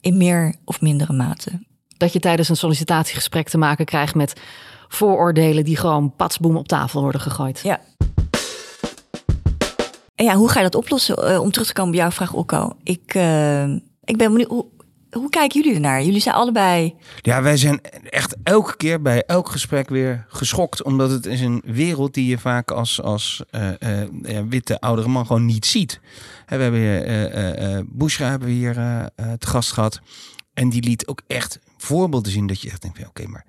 In 0.00 0.16
meer 0.16 0.54
of 0.64 0.80
mindere 0.80 1.12
mate. 1.12 1.50
Dat 1.96 2.12
je 2.12 2.18
tijdens 2.18 2.48
een 2.48 2.56
sollicitatiegesprek 2.56 3.48
te 3.48 3.58
maken 3.58 3.84
krijgt 3.84 4.14
met 4.14 4.40
vooroordelen 4.88 5.64
die 5.64 5.76
gewoon 5.76 6.14
patsboom 6.16 6.56
op 6.56 6.68
tafel 6.68 7.00
worden 7.00 7.20
gegooid. 7.20 7.60
Ja. 7.62 7.80
En 10.14 10.24
ja, 10.24 10.34
hoe 10.34 10.48
ga 10.48 10.58
je 10.58 10.64
dat 10.64 10.74
oplossen? 10.74 11.16
Eh, 11.16 11.40
om 11.40 11.50
terug 11.50 11.66
te 11.66 11.72
komen 11.72 11.90
bij 11.90 12.00
jouw 12.00 12.10
vraag, 12.10 12.32
Okko. 12.32 12.72
Ik, 12.82 13.14
eh, 13.14 13.64
ik 14.04 14.16
ben 14.16 14.32
benieuwd, 14.32 14.48
hoe, 14.48 14.66
hoe 15.16 15.28
kijken 15.28 15.60
jullie 15.60 15.74
ernaar? 15.74 16.02
Jullie 16.02 16.20
zijn 16.20 16.34
allebei... 16.34 16.94
Ja, 17.20 17.42
wij 17.42 17.56
zijn 17.56 17.80
echt 18.10 18.36
elke 18.42 18.76
keer 18.76 19.02
bij 19.02 19.22
elk 19.22 19.48
gesprek 19.48 19.88
weer 19.88 20.24
geschokt. 20.28 20.82
Omdat 20.82 21.10
het 21.10 21.26
is 21.26 21.40
een 21.40 21.62
wereld 21.64 22.14
die 22.14 22.26
je 22.26 22.38
vaak 22.38 22.70
als, 22.70 23.02
als 23.02 23.42
eh, 23.50 24.02
eh, 24.02 24.08
ja, 24.22 24.46
witte 24.46 24.80
oudere 24.80 25.08
man 25.08 25.26
gewoon 25.26 25.46
niet 25.46 25.66
ziet. 25.66 26.00
Hè, 26.46 26.56
we 26.56 26.62
hebben 26.62 26.80
hier, 26.80 27.02
eh 27.02 27.24
eh, 27.24 27.76
eh, 27.76 27.84
Bushra 27.88 28.28
hebben 28.28 28.48
we 28.48 28.54
hier 28.54 28.74
te 29.38 29.46
gast 29.46 29.72
gehad. 29.72 30.00
En 30.54 30.68
die 30.68 30.82
liet 30.82 31.06
ook 31.06 31.22
echt 31.26 31.58
voorbeelden 31.76 32.32
zien 32.32 32.46
dat 32.46 32.60
je 32.60 32.70
echt 32.70 32.82
denkt, 32.82 32.98
van, 32.98 33.06
oké, 33.06 33.26
maar 33.26 33.44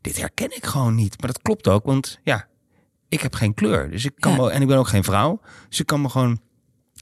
dit 0.00 0.16
herken 0.20 0.56
ik 0.56 0.66
gewoon 0.66 0.94
niet. 0.94 1.20
Maar 1.20 1.32
dat 1.32 1.42
klopt 1.42 1.68
ook, 1.68 1.84
want 1.84 2.18
ja, 2.22 2.46
ik 3.08 3.20
heb 3.20 3.34
geen 3.34 3.54
kleur. 3.54 3.90
Dus 3.90 4.04
ik 4.04 4.12
kan 4.18 4.32
Ja. 4.32 4.38
wel, 4.38 4.52
en 4.52 4.62
ik 4.62 4.68
ben 4.68 4.78
ook 4.78 4.88
geen 4.88 5.04
vrouw. 5.04 5.40
Dus 5.68 5.80
ik 5.80 5.86
kan 5.86 6.00
me 6.00 6.08
gewoon 6.08 6.40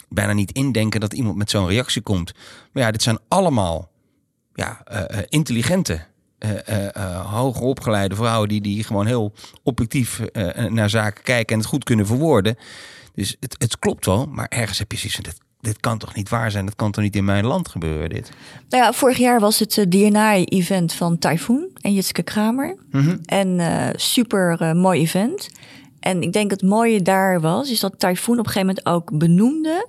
bijna 0.08 0.32
niet 0.32 0.52
indenken 0.52 1.00
dat 1.00 1.12
iemand 1.14 1.36
met 1.36 1.50
zo'n 1.50 1.68
reactie 1.68 2.02
komt. 2.02 2.32
Maar 2.72 2.82
ja, 2.82 2.90
dit 2.90 3.02
zijn 3.02 3.18
allemaal 3.28 3.90
ja, 4.54 4.80
eh, 4.84 5.18
eh, 5.18 5.24
intelligente, 5.28 6.04
eh, 6.38 6.96
eh, 6.96 7.32
hoger 7.32 7.62
opgeleide 7.62 8.14
vrouwen 8.14 8.48
die, 8.48 8.60
die 8.60 8.84
gewoon 8.84 9.06
heel 9.06 9.32
objectief 9.62 10.20
naar 10.68 10.90
zaken 10.90 11.22
kijken 11.24 11.54
en 11.54 11.60
het 11.60 11.68
goed 11.70 11.84
kunnen 11.84 12.06
verwoorden. 12.06 12.56
Dus 13.14 13.36
het, 13.40 13.54
het 13.58 13.78
klopt 13.78 14.06
wel, 14.06 14.26
maar 14.26 14.46
ergens 14.48 14.78
heb 14.78 14.92
je 14.92 14.98
zoiets 14.98 15.14
van, 15.14 15.24
dit, 15.24 15.38
dit 15.60 15.80
kan 15.80 15.98
toch 15.98 16.14
niet 16.14 16.28
waar 16.28 16.50
zijn? 16.50 16.64
Dat 16.64 16.76
kan 16.76 16.90
toch 16.90 17.04
niet 17.04 17.16
in 17.16 17.24
mijn 17.24 17.46
land 17.46 17.68
gebeuren, 17.68 18.08
dit? 18.08 18.30
Nou 18.68 18.82
ja, 18.82 18.92
vorig 18.92 19.18
jaar 19.18 19.40
was 19.40 19.58
het 19.58 19.76
uh, 19.76 19.84
DNI-event 19.86 20.92
van 20.92 21.18
Typhoon 21.18 21.68
en 21.80 21.94
Jitske 21.94 22.22
Kramer. 22.22 22.76
En 23.24 23.60
eh, 23.60 23.88
super 23.94 24.56
eh, 24.60 24.72
mooi 24.72 25.00
event. 25.00 25.50
En 26.00 26.22
ik 26.22 26.32
denk 26.32 26.50
het 26.50 26.62
mooie 26.62 27.02
daar 27.02 27.40
was, 27.40 27.70
is 27.70 27.80
dat 27.80 27.98
Typhoon 27.98 28.38
op 28.38 28.46
een 28.46 28.52
gegeven 28.52 28.66
moment 28.66 28.86
ook 28.86 29.18
benoemde 29.18 29.88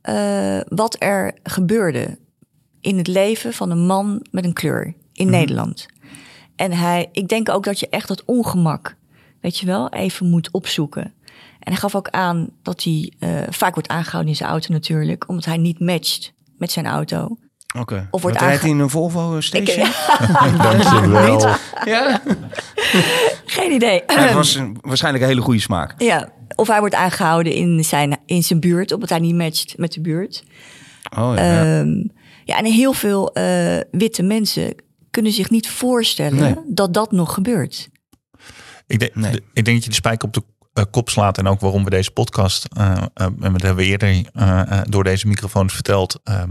eh, 0.00 0.60
wat 0.68 0.96
er 0.98 1.32
gebeurde 1.42 2.18
in 2.80 2.98
het 2.98 3.06
leven 3.06 3.52
van 3.52 3.70
een 3.70 3.86
man 3.86 4.26
met 4.30 4.44
een 4.44 4.52
kleur 4.52 4.94
in 5.12 5.30
Nederland. 5.30 5.86
En 6.56 6.72
hij, 6.72 7.08
ik 7.12 7.28
denk 7.28 7.48
ook 7.48 7.64
dat 7.64 7.80
je 7.80 7.88
echt 7.88 8.08
dat 8.08 8.24
ongemak, 8.24 8.96
weet 9.40 9.58
je 9.58 9.66
wel, 9.66 9.88
even 9.88 10.30
moet 10.30 10.50
opzoeken. 10.50 11.14
En 11.68 11.74
hij 11.74 11.82
gaf 11.82 11.94
ook 11.94 12.08
aan 12.08 12.48
dat 12.62 12.82
hij 12.84 13.12
eh, 13.18 13.30
vaak 13.50 13.74
wordt 13.74 13.88
aangehouden 13.88 14.30
in 14.32 14.36
zijn 14.36 14.50
auto 14.50 14.72
natuurlijk, 14.72 15.28
omdat 15.28 15.44
hij 15.44 15.56
niet 15.56 15.80
matcht 15.80 16.32
met 16.58 16.72
zijn 16.72 16.86
auto. 16.86 17.36
Oké. 17.78 18.08
Of 18.10 18.22
wordt 18.22 18.40
rijdt 18.40 18.60
hij 18.60 18.70
in 18.70 18.78
een 18.78 18.90
Volvo 18.90 19.40
station? 19.40 19.88
Dankjewel. 20.62 21.48
Ja. 21.84 22.20
Geen 23.56 23.72
idee. 23.72 24.02
Het 24.06 24.32
was 24.32 24.54
een- 24.54 24.78
waarschijnlijk 24.80 25.24
een 25.24 25.30
hele 25.30 25.42
goede 25.42 25.60
smaak. 25.60 25.94
Ja, 26.02 26.28
of 26.54 26.68
hij 26.68 26.80
wordt 26.80 26.94
aangehouden 26.94 27.52
in 27.52 27.84
zijn, 27.84 28.16
in 28.26 28.42
zijn 28.42 28.60
buurt, 28.60 28.92
omdat 28.92 29.08
hij 29.08 29.18
niet 29.18 29.34
matcht 29.34 29.78
met 29.78 29.92
de 29.92 30.00
buurt. 30.00 30.44
Oh 31.18 31.32
ja. 31.36 31.78
Ehm, 31.80 32.04
ja, 32.44 32.58
en 32.58 32.64
heel 32.64 32.92
veel 32.92 33.32
eh, 33.32 33.78
witte 33.90 34.22
mensen 34.22 34.74
kunnen 35.10 35.32
zich 35.32 35.50
niet 35.50 35.68
voorstellen 35.68 36.38
Nee. 36.40 36.54
dat 36.66 36.94
dat 36.94 37.12
nog 37.12 37.34
gebeurt. 37.34 37.88
Ik 38.86 38.98
denk, 38.98 39.14
Nee. 39.14 39.30
de- 39.32 39.42
ik 39.52 39.64
denk 39.64 39.76
dat 39.76 39.82
je 39.84 39.90
de 39.90 39.96
spijker 39.96 40.28
op 40.28 40.34
de 40.34 40.40
eh, 40.40 40.57
kop 40.86 41.08
slaat. 41.10 41.38
En 41.38 41.46
ook 41.46 41.60
waarom 41.60 41.84
we 41.84 41.90
deze 41.90 42.10
podcast, 42.10 42.64
eh, 42.76 42.92
eh, 42.92 43.02
en 43.26 43.34
dat 43.52 43.62
hebben 43.62 43.74
we 43.76 43.84
eerder 43.84 44.08
eh, 44.32 44.60
eh, 44.60 44.80
door 44.88 45.04
deze 45.04 45.26
microfoons 45.26 45.74
verteld. 45.74 46.20
ehm, 46.24 46.50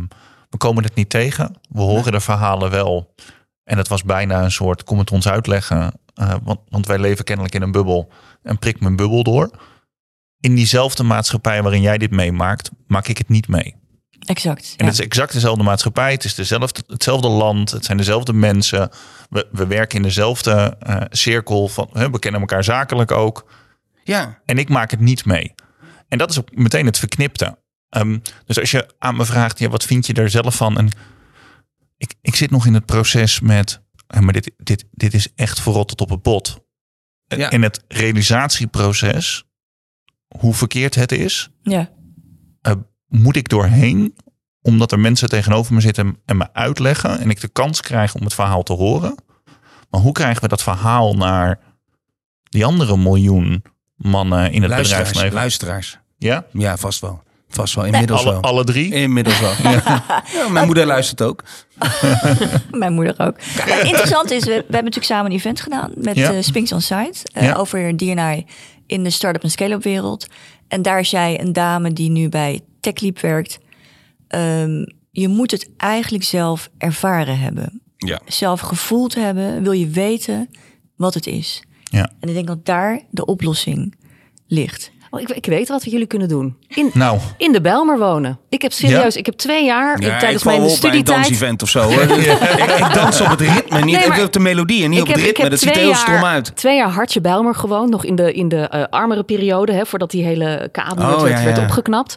we 0.49 0.57
komen 0.57 0.83
het 0.83 0.95
niet 0.95 1.09
tegen. 1.09 1.55
We 1.69 1.81
horen 1.81 2.11
de 2.11 2.19
verhalen 2.19 2.71
wel. 2.71 3.13
En 3.63 3.77
het 3.77 3.87
was 3.87 4.03
bijna 4.03 4.43
een 4.43 4.51
soort, 4.51 4.83
kom 4.83 4.99
het 4.99 5.11
ons 5.11 5.27
uitleggen. 5.27 5.91
eh, 6.13 6.33
want, 6.43 6.59
want 6.69 6.87
wij 6.87 6.99
leven 6.99 7.23
kennelijk 7.25 7.55
in 7.55 7.61
een 7.61 7.71
bubbel. 7.71 8.09
En 8.43 8.59
prik 8.59 8.79
mijn 8.79 8.95
bubbel 8.95 9.23
door. 9.23 9.49
In 10.39 10.55
diezelfde 10.55 11.03
maatschappij 11.03 11.61
waarin 11.61 11.81
jij 11.81 11.97
dit 11.97 12.11
meemaakt, 12.11 12.69
maak 12.87 13.07
ik 13.07 13.17
het 13.17 13.29
niet 13.29 13.47
mee. 13.47 13.75
Exact. 14.25 14.73
En 14.77 14.85
ja. 14.85 14.91
het 14.91 14.93
is 14.99 15.05
exact 15.05 15.33
dezelfde 15.33 15.63
maatschappij. 15.63 16.11
Het 16.11 16.23
is 16.23 16.35
dezelfde, 16.35 16.83
hetzelfde 16.87 17.27
land. 17.27 17.71
Het 17.71 17.85
zijn 17.85 17.97
dezelfde 17.97 18.33
mensen. 18.33 18.89
We, 19.29 19.47
we 19.51 19.67
werken 19.67 19.97
in 19.97 20.03
dezelfde 20.03 20.75
eh, 20.79 21.01
cirkel. 21.09 21.67
Van, 21.67 21.89
we 21.93 22.19
kennen 22.19 22.41
elkaar 22.41 22.63
zakelijk 22.63 23.11
ook. 23.11 23.45
Ja. 24.07 24.41
En 24.45 24.57
ik 24.57 24.69
maak 24.69 24.91
het 24.91 24.99
niet 24.99 25.25
mee. 25.25 25.53
En 26.07 26.17
dat 26.17 26.29
is 26.29 26.39
ook 26.39 26.55
meteen 26.55 26.85
het 26.85 26.97
verknipte. 26.97 27.59
Ehm, 27.89 28.17
dus 28.45 28.59
als 28.59 28.71
je 28.71 28.95
aan 28.97 29.15
me 29.15 29.25
vraagt, 29.25 29.59
ja, 29.59 29.69
wat 29.69 29.83
vind 29.83 30.05
je 30.05 30.13
er 30.13 30.29
zelf 30.29 30.55
van? 30.55 30.77
En 30.77 30.89
ik, 31.97 32.13
ik 32.21 32.35
zit 32.35 32.51
nog 32.51 32.65
in 32.65 32.73
het 32.73 32.85
proces 32.85 33.39
met, 33.39 33.81
eh, 34.07 34.19
maar 34.19 34.33
dit, 34.33 34.51
dit, 34.57 34.85
dit 34.91 35.13
is 35.13 35.33
echt 35.35 35.61
verrot 35.61 35.87
tot 35.87 36.01
op 36.01 36.09
het 36.09 36.21
bot. 36.21 36.65
Ja. 37.25 37.49
In 37.49 37.63
het 37.63 37.83
realisatieproces, 37.87 39.43
hoe 40.37 40.53
verkeerd 40.53 40.95
het 40.95 41.11
is, 41.11 41.49
ja. 41.61 41.89
eh, 42.61 42.73
moet 43.07 43.35
ik 43.35 43.49
doorheen, 43.49 44.15
omdat 44.61 44.91
er 44.91 44.99
mensen 44.99 45.29
tegenover 45.29 45.73
me 45.73 45.81
zitten 45.81 46.17
en 46.25 46.37
me 46.37 46.53
uitleggen 46.53 47.19
en 47.19 47.29
ik 47.29 47.41
de 47.41 47.47
kans 47.47 47.81
krijg 47.81 48.15
om 48.15 48.23
het 48.23 48.33
verhaal 48.33 48.63
te 48.63 48.73
horen. 48.73 49.15
Maar 49.89 50.01
hoe 50.01 50.11
krijgen 50.11 50.41
we 50.41 50.47
dat 50.47 50.63
verhaal 50.63 51.13
naar 51.13 51.59
die 52.43 52.65
andere 52.65 52.97
miljoen 52.97 53.63
mannen 53.97 54.51
in 54.51 54.61
het 54.61 54.69
Luisteraars, 54.71 55.07
bedrijfsleven? 55.09 55.33
luisteraars. 55.35 55.99
Ja? 56.17 56.45
Ja, 56.51 56.77
vast 56.77 57.01
wel. 57.01 57.21
Vast 57.49 57.75
wel. 57.75 57.85
Inmiddels 57.85 58.21
Alle, 58.21 58.31
wel. 58.31 58.41
alle 58.41 58.63
drie? 58.63 58.93
Inmiddels 58.93 59.39
wel. 59.39 59.51
Ja. 59.71 60.23
Ja, 60.33 60.49
mijn 60.49 60.65
moeder 60.65 60.85
luistert 60.85 61.21
ook. 61.21 61.43
Mijn 62.71 62.93
moeder 62.93 63.13
ook. 63.17 63.35
En 63.67 63.85
interessant 63.87 64.31
is, 64.31 64.43
we, 64.43 64.49
we 64.49 64.55
hebben 64.55 64.73
natuurlijk 64.83 65.05
samen 65.05 65.31
een 65.31 65.37
event 65.37 65.61
gedaan 65.61 65.91
met 65.95 66.15
Ja. 66.15 66.33
eh 66.33 66.41
Spinks 66.41 66.71
on 66.71 66.81
Site 66.81 67.19
eh, 67.33 67.43
Ja. 67.43 67.53
over 67.53 67.97
DNI 67.97 68.45
in 68.85 69.03
de 69.03 69.09
start-up 69.09 69.43
en 69.43 69.51
scale-up 69.51 69.83
wereld. 69.83 70.27
En 70.67 70.81
daar 70.81 71.05
zei 71.05 71.37
een 71.39 71.53
dame 71.53 71.93
die 71.93 72.09
nu 72.09 72.29
bij 72.29 72.61
TechLeap 72.79 73.19
werkt, 73.19 73.59
ehm, 74.27 74.85
je 75.11 75.27
moet 75.27 75.51
het 75.51 75.69
eigenlijk 75.77 76.23
zelf 76.23 76.69
ervaren 76.77 77.39
hebben. 77.39 77.81
Ja. 77.97 78.19
Zelf 78.25 78.59
gevoeld 78.59 79.15
hebben, 79.15 79.63
wil 79.63 79.71
je 79.71 79.87
weten 79.87 80.49
wat 80.95 81.13
het 81.13 81.27
is. 81.27 81.63
Ja. 81.89 82.09
En 82.19 82.27
ik 82.29 82.33
denk 82.35 82.47
dat 82.47 82.65
daar 82.65 82.99
de 83.09 83.25
oplossing 83.25 83.95
ligt. 84.47 84.91
Oh, 85.09 85.21
ik, 85.21 85.29
ik 85.29 85.45
weet 85.45 85.67
wat 85.67 85.83
we 85.83 85.89
jullie 85.89 86.05
kunnen 86.05 86.27
doen. 86.27 86.57
In, 86.67 86.89
Nou, 86.93 87.19
in 87.37 87.51
de 87.51 87.61
Bijlmer 87.61 87.97
wonen. 87.99 88.39
Ik 88.49 88.61
heb 88.61 88.71
serieus, 88.71 89.13
Ja? 89.13 89.19
ik 89.19 89.25
heb 89.25 89.35
twee 89.35 89.65
jaar 89.65 90.01
Ja, 90.01 90.19
tijdens 90.19 90.43
mijn 90.43 90.55
op 90.57 90.63
bij 90.63 90.71
een 90.71 90.77
studietijd. 90.77 91.17
dansevent 91.17 91.61
of 91.61 91.69
zo. 91.69 91.89
Ik, 91.89 91.99
ik 92.79 92.93
dans 92.93 93.21
op 93.21 93.27
het 93.27 93.41
ritme, 93.41 93.81
niet 93.83 93.95
Nee, 93.95 94.07
maar- 94.07 94.17
ik 94.19 94.25
op 94.25 94.33
de 94.33 94.39
melodie 94.39 94.83
en 94.83 94.89
niet 94.89 95.01
op 95.01 95.07
het 95.07 95.17
ritme. 95.17 95.49
Dat 95.49 95.59
ziet 95.59 95.69
er 95.75 95.81
heel 95.81 95.95
stom 95.95 96.23
uit. 96.23 96.55
Twee 96.55 96.75
jaar 96.75 96.89
Hartje 96.89 97.21
Bijlmer 97.21 97.55
gewoond, 97.55 97.89
nog 97.89 98.05
in 98.05 98.15
de, 98.15 98.33
in 98.33 98.47
de 98.49 98.57
eh, 98.69 98.83
armere 98.89 99.23
periode, 99.23 99.71
hè, 99.73 99.85
voordat 99.85 100.11
die 100.11 100.23
hele 100.23 100.69
kabel 100.71 101.05
Oh, 101.15 101.21
werd, 101.21 101.37
ja, 101.37 101.43
werd 101.45 101.57
ja. 101.57 101.63
opgeknapt. 101.63 102.15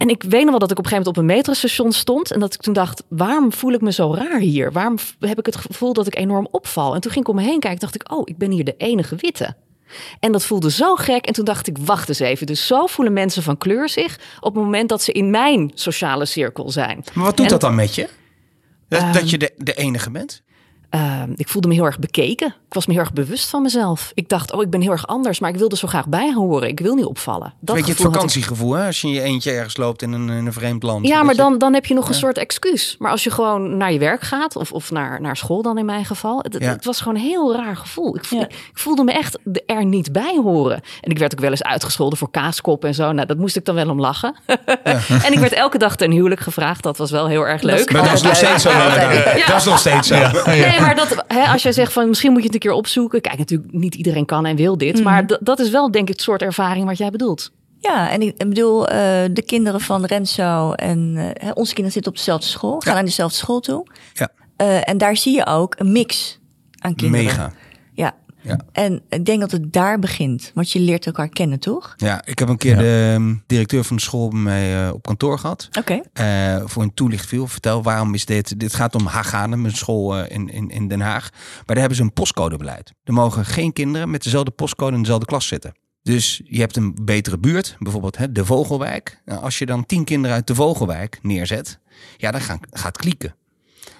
En 0.00 0.08
ik 0.08 0.22
weet 0.22 0.40
nog 0.42 0.50
wel 0.50 0.58
dat 0.58 0.70
ik 0.70 0.78
op 0.78 0.84
een 0.84 0.90
gegeven 0.90 0.96
moment 0.96 1.06
op 1.06 1.16
een 1.16 1.36
metrostation 1.36 1.92
stond 1.92 2.30
en 2.30 2.40
dat 2.40 2.54
ik 2.54 2.60
toen 2.60 2.72
dacht, 2.72 3.02
waarom 3.08 3.52
voel 3.52 3.72
ik 3.72 3.80
me 3.80 3.92
zo 3.92 4.14
raar 4.14 4.38
hier? 4.38 4.72
Waarom 4.72 4.98
heb 5.20 5.38
ik 5.38 5.46
het 5.46 5.56
gevoel 5.56 5.92
dat 5.92 6.06
ik 6.06 6.16
enorm 6.16 6.48
opval? 6.50 6.94
En 6.94 7.00
toen 7.00 7.10
ging 7.12 7.24
ik 7.24 7.30
om 7.30 7.36
me 7.36 7.42
heen 7.42 7.60
kijken, 7.60 7.80
dacht 7.80 7.94
ik, 7.94 8.12
oh, 8.12 8.22
ik 8.24 8.38
ben 8.38 8.50
hier 8.50 8.64
de 8.64 8.74
enige 8.76 9.16
witte. 9.16 9.54
En 10.20 10.32
dat 10.32 10.44
voelde 10.44 10.70
zo 10.70 10.94
gek. 10.94 11.26
En 11.26 11.32
toen 11.32 11.44
dacht 11.44 11.66
ik, 11.66 11.78
wacht 11.78 12.08
eens 12.08 12.18
even. 12.18 12.46
Dus 12.46 12.66
zo 12.66 12.86
voelen 12.86 13.12
mensen 13.12 13.42
van 13.42 13.58
kleur 13.58 13.88
zich 13.88 14.18
op 14.40 14.54
het 14.54 14.64
moment 14.64 14.88
dat 14.88 15.02
ze 15.02 15.12
in 15.12 15.30
mijn 15.30 15.70
sociale 15.74 16.24
cirkel 16.26 16.70
zijn. 16.70 17.04
Maar 17.12 17.24
wat 17.24 17.36
doet 17.36 17.44
En- 17.46 17.52
dat 17.52 17.60
dan 17.60 17.74
met 17.74 17.94
je? 17.94 18.08
Dat, 18.88 19.00
Ehm, 19.00 19.12
dat 19.12 19.30
je 19.30 19.38
de, 19.38 19.52
de 19.56 19.74
enige 19.74 20.10
bent? 20.10 20.42
Uh, 20.94 21.22
ik 21.36 21.48
voelde 21.48 21.68
me 21.68 21.74
heel 21.74 21.84
erg 21.84 21.98
bekeken. 21.98 22.46
Ik 22.46 22.74
was 22.76 22.86
me 22.86 22.92
heel 22.92 23.02
erg 23.02 23.12
bewust 23.12 23.48
van 23.48 23.62
mezelf. 23.62 24.10
Ik 24.14 24.28
dacht, 24.28 24.52
oh, 24.52 24.62
ik 24.62 24.70
ben 24.70 24.80
heel 24.80 24.90
erg 24.90 25.06
anders, 25.06 25.38
maar 25.40 25.50
ik 25.50 25.56
wilde 25.56 25.76
zo 25.76 25.88
graag 25.88 26.06
bijhoren. 26.08 26.68
Ik 26.68 26.80
wil 26.80 26.94
niet 26.94 27.04
opvallen. 27.04 27.52
Dat 27.60 27.74
Weet 27.76 27.84
je 27.86 27.90
het 27.92 28.00
ik. 28.00 28.06
vakantiegevoel, 28.06 28.72
hè? 28.72 28.86
Als 28.86 29.00
je 29.00 29.06
in 29.06 29.12
je 29.14 29.20
eentje 29.22 29.50
ergens 29.52 29.76
loopt 29.76 30.02
in 30.02 30.12
een, 30.12 30.28
in 30.30 30.46
een 30.46 30.52
vreemd 30.52 30.82
land. 30.82 31.06
Ja, 31.06 31.22
maar 31.22 31.34
je- 31.34 31.40
dan, 31.40 31.58
dan 31.58 31.74
heb 31.74 31.86
je 31.86 31.94
nog 31.94 32.08
een 32.08 32.14
soort 32.14 32.38
excuus. 32.38 32.96
Maar 32.98 33.10
als 33.10 33.24
je 33.24 33.30
gewoon 33.30 33.76
naar 33.76 33.92
je 33.92 33.98
werk 33.98 34.20
gaat, 34.22 34.56
of, 34.56 34.72
of 34.72 34.90
naar, 34.90 35.20
naar 35.20 35.36
school 35.36 35.62
dan 35.62 35.78
in 35.78 35.84
mijn 35.84 36.04
geval. 36.04 36.38
Het, 36.42 36.56
Ja. 36.58 36.68
het 36.70 36.84
was 36.84 36.98
gewoon 37.00 37.14
een 37.14 37.20
heel 37.26 37.54
raar 37.56 37.76
gevoel. 37.76 38.16
Ik, 38.16 38.24
voel- 38.24 38.38
Ja. 38.40 38.46
ik 38.46 38.70
voelde 38.78 39.04
me 39.04 39.12
echt 39.12 39.38
er 39.66 39.84
niet 39.84 40.12
bij 40.12 40.38
horen. 40.42 40.80
En 41.00 41.10
ik 41.10 41.18
werd 41.18 41.32
ook 41.32 41.40
wel 41.40 41.50
eens 41.50 41.62
uitgescholden 41.62 42.18
voor 42.18 42.30
kaaskop 42.30 42.84
en 42.84 42.94
zo. 42.94 43.12
Nou, 43.12 43.26
dat 43.26 43.38
moest 43.38 43.56
ik 43.56 43.64
dan 43.64 43.74
wel 43.74 43.88
om 43.88 44.00
lachen. 44.00 44.34
en 45.26 45.32
ik 45.32 45.38
werd 45.38 45.52
elke 45.52 45.78
dag 45.78 45.96
ten 45.96 46.10
huwelijk 46.10 46.40
gevraagd. 46.40 46.82
Dat 46.82 46.96
was 46.96 47.10
wel 47.10 47.26
heel 47.26 47.46
erg 47.46 47.62
leuk. 47.62 47.92
Maar 47.92 48.02
dat 48.04 48.12
is 48.12 48.22
nog 48.22 48.36
steeds 48.36 48.62
zo. 48.62 48.70
Dat 49.46 49.56
is 49.56 49.64
nog 49.64 49.78
steeds 49.78 50.08
zo. 50.08 50.14
Nee, 50.86 50.94
maar 50.94 51.08
dat, 51.08 51.24
hè, 51.26 51.44
als 51.44 51.62
jij 51.62 51.72
zegt 51.72 51.92
van 51.92 52.08
misschien 52.08 52.30
moet 52.30 52.40
je 52.40 52.46
het 52.46 52.54
een 52.54 52.60
keer 52.60 52.72
opzoeken. 52.72 53.20
Kijk, 53.20 53.38
natuurlijk 53.38 53.72
niet 53.72 53.94
iedereen 53.94 54.24
kan 54.26 54.46
en 54.46 54.56
wil 54.56 54.78
dit. 54.78 55.02
Maar 55.02 55.26
d- 55.26 55.38
dat 55.40 55.58
is 55.58 55.70
wel 55.70 55.90
denk 55.90 56.08
ik 56.08 56.14
het 56.14 56.22
soort 56.22 56.42
ervaring 56.42 56.86
wat 56.86 56.98
jij 56.98 57.10
bedoelt. 57.10 57.50
Ja, 57.78 58.10
en 58.10 58.20
ik 58.22 58.34
ik 58.36 58.48
bedoel, 58.48 58.88
eh, 58.88 58.96
de 59.32 59.42
kinderen 59.46 59.80
van 59.80 60.04
Renzo 60.04 60.72
en 60.72 61.14
eh, 61.36 61.50
onze 61.54 61.70
kinderen 61.74 61.92
zitten 61.92 62.12
op 62.12 62.16
dezelfde 62.18 62.46
school, 62.46 62.80
gaan 62.80 62.94
naar 62.94 63.04
dezelfde 63.04 63.36
school 63.36 63.60
toe. 63.60 63.86
Ja. 64.12 64.28
Eh, 64.56 64.88
en 64.88 64.98
daar 64.98 65.16
zie 65.16 65.34
je 65.36 65.46
ook 65.46 65.74
een 65.78 65.92
mix 65.92 66.38
aan 66.78 66.94
kinderen. 66.94 67.24
Mega. 67.26 67.52
Ja. 67.92 68.12
Ja. 68.42 68.60
En 68.72 69.02
ik 69.08 69.24
denk 69.24 69.40
dat 69.40 69.50
het 69.50 69.72
daar 69.72 69.98
begint, 69.98 70.50
want 70.54 70.72
je 70.72 70.80
leert 70.80 71.06
elkaar 71.06 71.28
kennen, 71.28 71.60
toch? 71.60 71.94
Ja, 71.96 72.24
ik 72.24 72.38
heb 72.38 72.48
een 72.48 72.56
keer 72.56 72.76
de 72.76 73.12
um, 73.14 73.42
directeur 73.46 73.84
van 73.84 73.96
de 73.96 74.02
school 74.02 74.28
bij 74.28 74.40
mij 74.40 74.86
eh, 74.86 74.92
op 74.92 75.02
kantoor 75.06 75.38
gehad. 75.38 75.68
Oké. 75.78 76.00
Eh, 76.12 76.62
voor 76.64 76.82
een 76.82 76.94
toelichtviel. 76.94 77.46
Vertel, 77.46 77.82
waarom 77.82 78.14
is 78.14 78.24
dit? 78.24 78.60
Dit 78.60 78.74
gaat 78.74 78.94
om 78.94 79.06
Haganem, 79.06 79.64
een 79.64 79.76
school 79.76 80.16
eh, 80.16 80.36
in, 80.36 80.48
in, 80.48 80.70
in 80.70 80.88
Den 80.88 81.00
Haag. 81.00 81.30
Maar 81.30 81.62
daar 81.66 81.78
hebben 81.78 81.96
ze 81.96 82.02
een 82.02 82.12
postcodebeleid. 82.12 82.92
Er 83.04 83.12
mogen 83.12 83.44
geen 83.44 83.72
kinderen 83.72 84.10
met 84.10 84.22
dezelfde 84.22 84.50
postcode 84.50 84.94
in 84.94 85.00
dezelfde 85.00 85.26
klas 85.26 85.46
zitten. 85.46 85.72
Dus 86.02 86.40
je 86.44 86.60
hebt 86.60 86.76
een 86.76 86.98
betere 87.02 87.38
buurt, 87.38 87.76
bijvoorbeeld 87.78 88.16
hè, 88.16 88.32
de 88.32 88.44
Vogelwijk. 88.44 89.20
Nou, 89.24 89.42
als 89.42 89.58
je 89.58 89.66
dan 89.66 89.86
tien 89.86 90.04
kinderen 90.04 90.36
uit 90.36 90.46
de 90.46 90.54
Vogelwijk 90.54 91.18
neerzet, 91.22 91.78
ja, 92.16 92.30
dan 92.30 92.40
gaan, 92.40 92.60
gaat 92.70 92.86
het 92.86 92.96
klieken. 92.96 93.34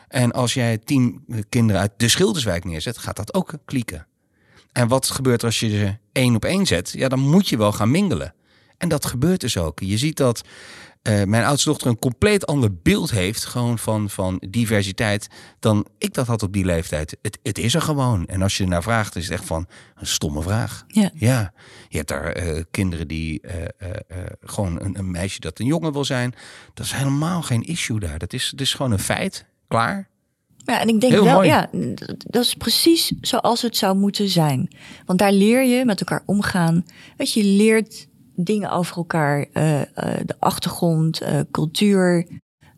En 0.09 0.33
als 0.33 0.55
jij 0.55 0.79
tien 0.79 1.24
kinderen 1.48 1.81
uit 1.81 1.92
de 1.96 2.09
Schilderswijk 2.09 2.64
neerzet, 2.64 2.98
gaat 2.98 3.16
dat 3.16 3.35
ook 3.35 3.53
klieken. 3.64 4.07
En 4.72 4.88
wat 4.88 5.11
gebeurt 5.11 5.40
er 5.40 5.46
als 5.46 5.61
je 5.61 5.68
ze 5.68 5.96
één 6.12 6.35
op 6.35 6.44
één 6.44 6.66
zet? 6.66 6.90
Ja, 6.90 7.09
dan 7.09 7.18
moet 7.18 7.48
je 7.48 7.56
wel 7.56 7.72
gaan 7.72 7.90
mingelen. 7.90 8.35
En 8.78 8.88
dat 8.88 9.06
gebeurt 9.06 9.40
dus 9.40 9.56
ook. 9.56 9.80
Je 9.80 9.98
ziet 9.98 10.16
dat 10.16 10.42
eh, 11.02 11.24
mijn 11.24 11.44
oudste 11.44 11.68
dochter 11.68 11.87
een 11.87 11.98
compleet 11.98 12.46
ander 12.46 12.74
beeld 12.83 13.11
heeft, 13.11 13.44
gewoon 13.44 13.78
van, 13.78 14.11
van 14.11 14.42
diversiteit, 14.48 15.28
dan 15.59 15.87
ik 15.98 16.14
dat 16.14 16.26
had 16.26 16.42
op 16.42 16.52
die 16.52 16.64
leeftijd. 16.64 17.16
Het, 17.22 17.38
het 17.42 17.59
is 17.59 17.74
er 17.74 17.83
gewoon. 17.83 18.26
En 18.26 18.42
als 18.42 18.56
je 18.56 18.66
naar 18.66 18.83
vraagt, 18.83 19.16
is 19.16 19.24
het 19.24 19.33
echt 19.33 19.44
van 19.44 19.66
een 19.94 20.06
stomme 20.06 20.42
vraag. 20.42 20.85
Ja. 20.87 21.11
Ja, 21.14 21.52
je 21.88 21.96
hebt 21.96 22.09
daar 22.09 22.33
eh, 22.33 22.62
kinderen 22.70 23.09
die 23.09 23.40
eh, 23.40 23.88
gewoon 24.40 24.80
een, 24.80 24.98
een 24.98 25.11
meisje 25.11 25.40
dat 25.40 25.59
een 25.59 25.66
jongen 25.66 25.92
wil 25.92 26.04
zijn. 26.04 26.35
Dat 26.74 26.87
is 26.87 26.92
helemaal 26.92 27.42
geen 27.42 27.62
issue 27.62 28.00
daar. 28.00 28.18
Dat 28.18 28.33
is, 28.33 28.50
dat 28.50 28.61
is 28.61 28.74
gewoon 28.74 28.92
een 28.92 28.98
feit. 28.98 29.46
Klaar. 29.68 30.10
Ja, 30.70 30.80
en 30.80 30.88
ik 30.88 31.00
denk 31.00 31.12
Heel 31.12 31.24
wel, 31.24 31.35
mooi. 31.35 31.48
ja, 31.48 31.68
dat 32.16 32.44
is 32.44 32.54
precies 32.54 33.12
zoals 33.20 33.62
het 33.62 33.76
zou 33.76 33.96
moeten 33.96 34.28
zijn. 34.28 34.70
Want 35.06 35.18
daar 35.18 35.33
leer 35.33 35.64
je 35.64 35.85
met 35.85 36.00
elkaar 36.00 36.22
omgaan. 36.26 36.85
Weet 37.16 37.33
je, 37.33 37.44
je 37.46 37.56
leert 37.56 38.09
dingen 38.37 38.70
over 38.70 38.96
elkaar, 38.96 39.46
eh, 39.52 39.80
eh, 39.80 39.87
de 40.24 40.35
achtergrond, 40.38 41.20
eh, 41.20 41.38
cultuur. 41.50 42.26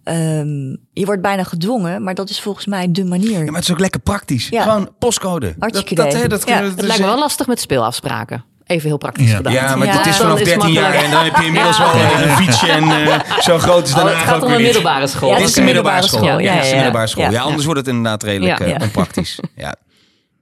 Ehm, 0.05 0.69
je 0.93 1.05
wordt 1.05 1.23
bijna 1.23 1.43
gedwongen, 1.45 2.03
maar 2.03 2.15
dat 2.15 2.31
is 2.31 2.41
volgens 2.41 2.67
mij 2.67 2.93
de 2.93 3.05
manier. 3.05 3.39
Ja, 3.39 3.45
maar 3.45 3.55
het 3.55 3.63
is 3.65 3.71
ook 3.73 3.79
lekker 3.81 4.01
praktisch. 4.01 4.49
Ja. 4.49 4.63
Gewoon 4.63 4.89
postcode. 4.99 5.55
Hartstikke 5.59 5.95
dat, 5.95 6.11
dat, 6.11 6.21
hè, 6.23 6.29
dat, 6.29 6.49
Ja, 6.49 6.61
dat 6.61 6.71
Het 6.71 6.79
is- 6.81 6.87
lijkt 6.87 7.01
me 7.03 7.09
wel 7.09 7.19
lastig 7.19 7.47
met 7.47 7.61
speelafspraken. 7.61 8.45
Even 8.73 8.89
heel 8.89 8.97
praktisch 8.99 9.31
Ja. 9.31 9.37
gedaan. 9.37 9.53
Ja, 9.53 9.77
maar 9.77 9.87
Ja. 9.87 9.97
het 9.97 10.07
is 10.07 10.17
vanaf 10.17 10.41
is 10.41 10.51
het 10.51 10.61
13 10.61 10.73
jaar 10.73 10.95
en 10.95 11.11
dan 11.11 11.25
heb 11.25 11.37
je 11.37 11.45
inmiddels 11.45 11.79
wel 11.79 11.97
Ja. 11.97 12.23
een 12.23 12.37
fietsje 12.37 12.67
en 12.71 12.83
eh, 12.91 13.21
zo 13.41 13.59
groot 13.59 13.87
is 13.89 13.93
Oh, 13.95 13.99
dan 13.99 14.09
het 14.09 14.17
gaat 14.17 14.43
om 14.43 14.53
een 14.53 14.63
middelbare 14.63 15.07
school. 15.07 15.29
Ja, 15.31 15.37
Dit 15.37 15.49
is 15.49 15.53
de 15.55 15.63
middelbare 15.63 16.03
school. 16.03 16.25
Ja, 16.25 16.39
Ja, 16.39 16.63
ja, 16.65 16.75
middelbare 16.75 17.07
school. 17.07 17.25
ja. 17.25 17.31
Ja, 17.31 17.41
anders 17.43 17.65
wordt 17.65 17.81
het 17.81 17.89
inderdaad 17.89 18.23
redelijk 18.23 18.59
Ja. 18.59 18.65
eh, 18.65 18.71
Ja. 18.71 18.79
onpraktisch. 18.81 19.39
Ja. 19.57 19.75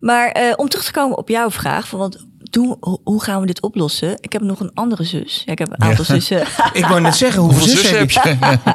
Maar 0.01 0.29
eh, 0.31 0.53
om 0.57 0.69
terug 0.69 0.85
te 0.85 0.93
komen 0.93 1.19
op 1.19 1.29
jouw 1.29 1.51
vraag, 1.51 1.89
van 1.89 1.99
wat, 1.99 2.25
hoe, 3.05 3.23
gaan 3.23 3.41
we 3.41 3.47
dit 3.47 3.63
oplossen? 3.63 4.17
Ik 4.21 4.33
heb 4.33 4.43
nog 4.43 4.61
een 4.61 4.71
andere 4.75 5.05
zus. 5.05 5.43
Ja, 5.47 5.53
ik 5.53 5.59
heb 5.59 5.69
een 5.71 5.83
aantal 5.83 6.05
Ja. 6.09 6.15
zussen. 6.15 6.41
Ik 6.73 6.87
wou 6.87 7.01
net 7.01 7.17
zeggen, 7.17 7.41
hoeveel 7.41 7.59
Hoeveel 7.61 7.77
zussen 7.79 7.99
zussen 8.11 8.39
heb 8.41 8.61
je? 8.65 8.73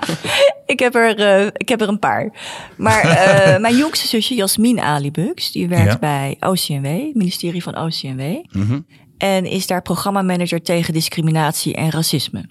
ik, 0.73 0.79
heb 0.79 0.95
er, 0.95 1.19
eh, 1.19 1.45
ik 1.53 1.69
heb 1.69 1.81
er 1.81 1.87
een 1.87 1.99
paar. 1.99 2.29
Maar 2.77 3.01
eh, 3.01 3.59
mijn 3.59 3.77
jongste 3.77 4.07
zusje, 4.07 4.35
Jasmin 4.35 4.79
Alibux, 4.79 5.51
die 5.51 5.67
werkt 5.67 5.91
Ja. 5.91 5.97
bij 5.99 6.37
OCMW, 6.39 6.85
het 7.05 7.15
ministerie 7.15 7.63
van 7.63 7.77
OCMW. 7.77 8.21
Mhm. 8.51 8.79
En 9.17 9.45
is 9.45 9.67
daar 9.67 9.82
programmamanager 9.82 10.62
tegen 10.62 10.93
discriminatie 10.93 11.73
en 11.75 11.89
racisme. 11.91 12.45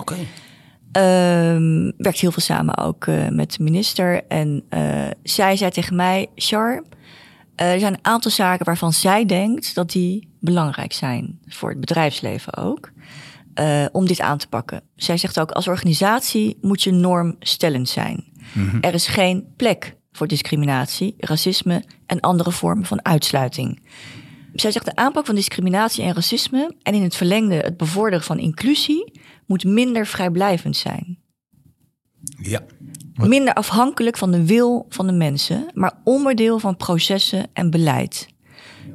Oké. 0.00 0.14
Ehm, 0.92 1.90
werkt 1.96 2.20
heel 2.20 2.32
veel 2.32 2.42
samen 2.42 2.76
ook 2.76 3.06
eh, 3.06 3.28
met 3.28 3.52
de 3.56 3.62
minister. 3.62 4.24
En 4.26 4.64
eh, 4.68 5.06
zij 5.22 5.56
zei 5.56 5.70
tegen 5.70 5.96
mij, 5.96 6.26
Char, 6.34 6.82
eh, 7.56 7.72
er 7.72 7.80
zijn 7.80 7.92
een 7.92 8.04
aantal 8.04 8.30
zaken 8.30 8.64
waarvan 8.64 8.92
zij 8.92 9.24
denkt 9.26 9.74
dat 9.74 9.90
die 9.90 10.28
belangrijk 10.40 10.92
zijn. 10.92 11.38
Voor 11.46 11.68
het 11.68 11.80
bedrijfsleven 11.80 12.56
ook. 12.56 12.90
eh, 13.54 13.84
om 13.92 14.06
dit 14.06 14.20
aan 14.20 14.38
te 14.38 14.48
pakken. 14.48 14.80
Zij 14.96 15.16
zegt 15.16 15.40
ook, 15.40 15.50
als 15.50 15.68
organisatie 15.68 16.58
moet 16.60 16.82
je 16.82 16.90
normstellend 16.92 17.88
zijn. 17.88 18.24
Er 18.80 18.94
is 18.94 19.06
geen 19.06 19.46
plek 19.56 19.96
voor 20.12 20.26
discriminatie, 20.26 21.14
racisme 21.18 21.84
en 22.06 22.20
andere 22.20 22.52
vormen 22.52 22.84
van 22.84 23.04
uitsluiting. 23.04 23.80
Zij 24.60 24.70
zegt 24.70 24.84
de 24.84 24.96
aanpak 24.96 25.26
van 25.26 25.34
discriminatie 25.34 26.04
en 26.04 26.14
racisme 26.14 26.74
en 26.82 26.94
in 26.94 27.02
het 27.02 27.16
verlengde 27.16 27.54
het 27.54 27.76
bevorderen 27.76 28.24
van 28.24 28.38
inclusie 28.38 29.20
moet 29.46 29.64
minder 29.64 30.06
vrijblijvend 30.06 30.76
zijn. 30.76 31.18
Ja. 32.42 32.64
Wat? 33.14 33.28
Minder 33.28 33.54
afhankelijk 33.54 34.16
van 34.16 34.30
de 34.30 34.46
wil 34.46 34.86
van 34.88 35.06
de 35.06 35.12
mensen, 35.12 35.70
maar 35.74 36.00
onderdeel 36.04 36.58
van 36.58 36.76
processen 36.76 37.46
en 37.52 37.70
beleid. 37.70 38.26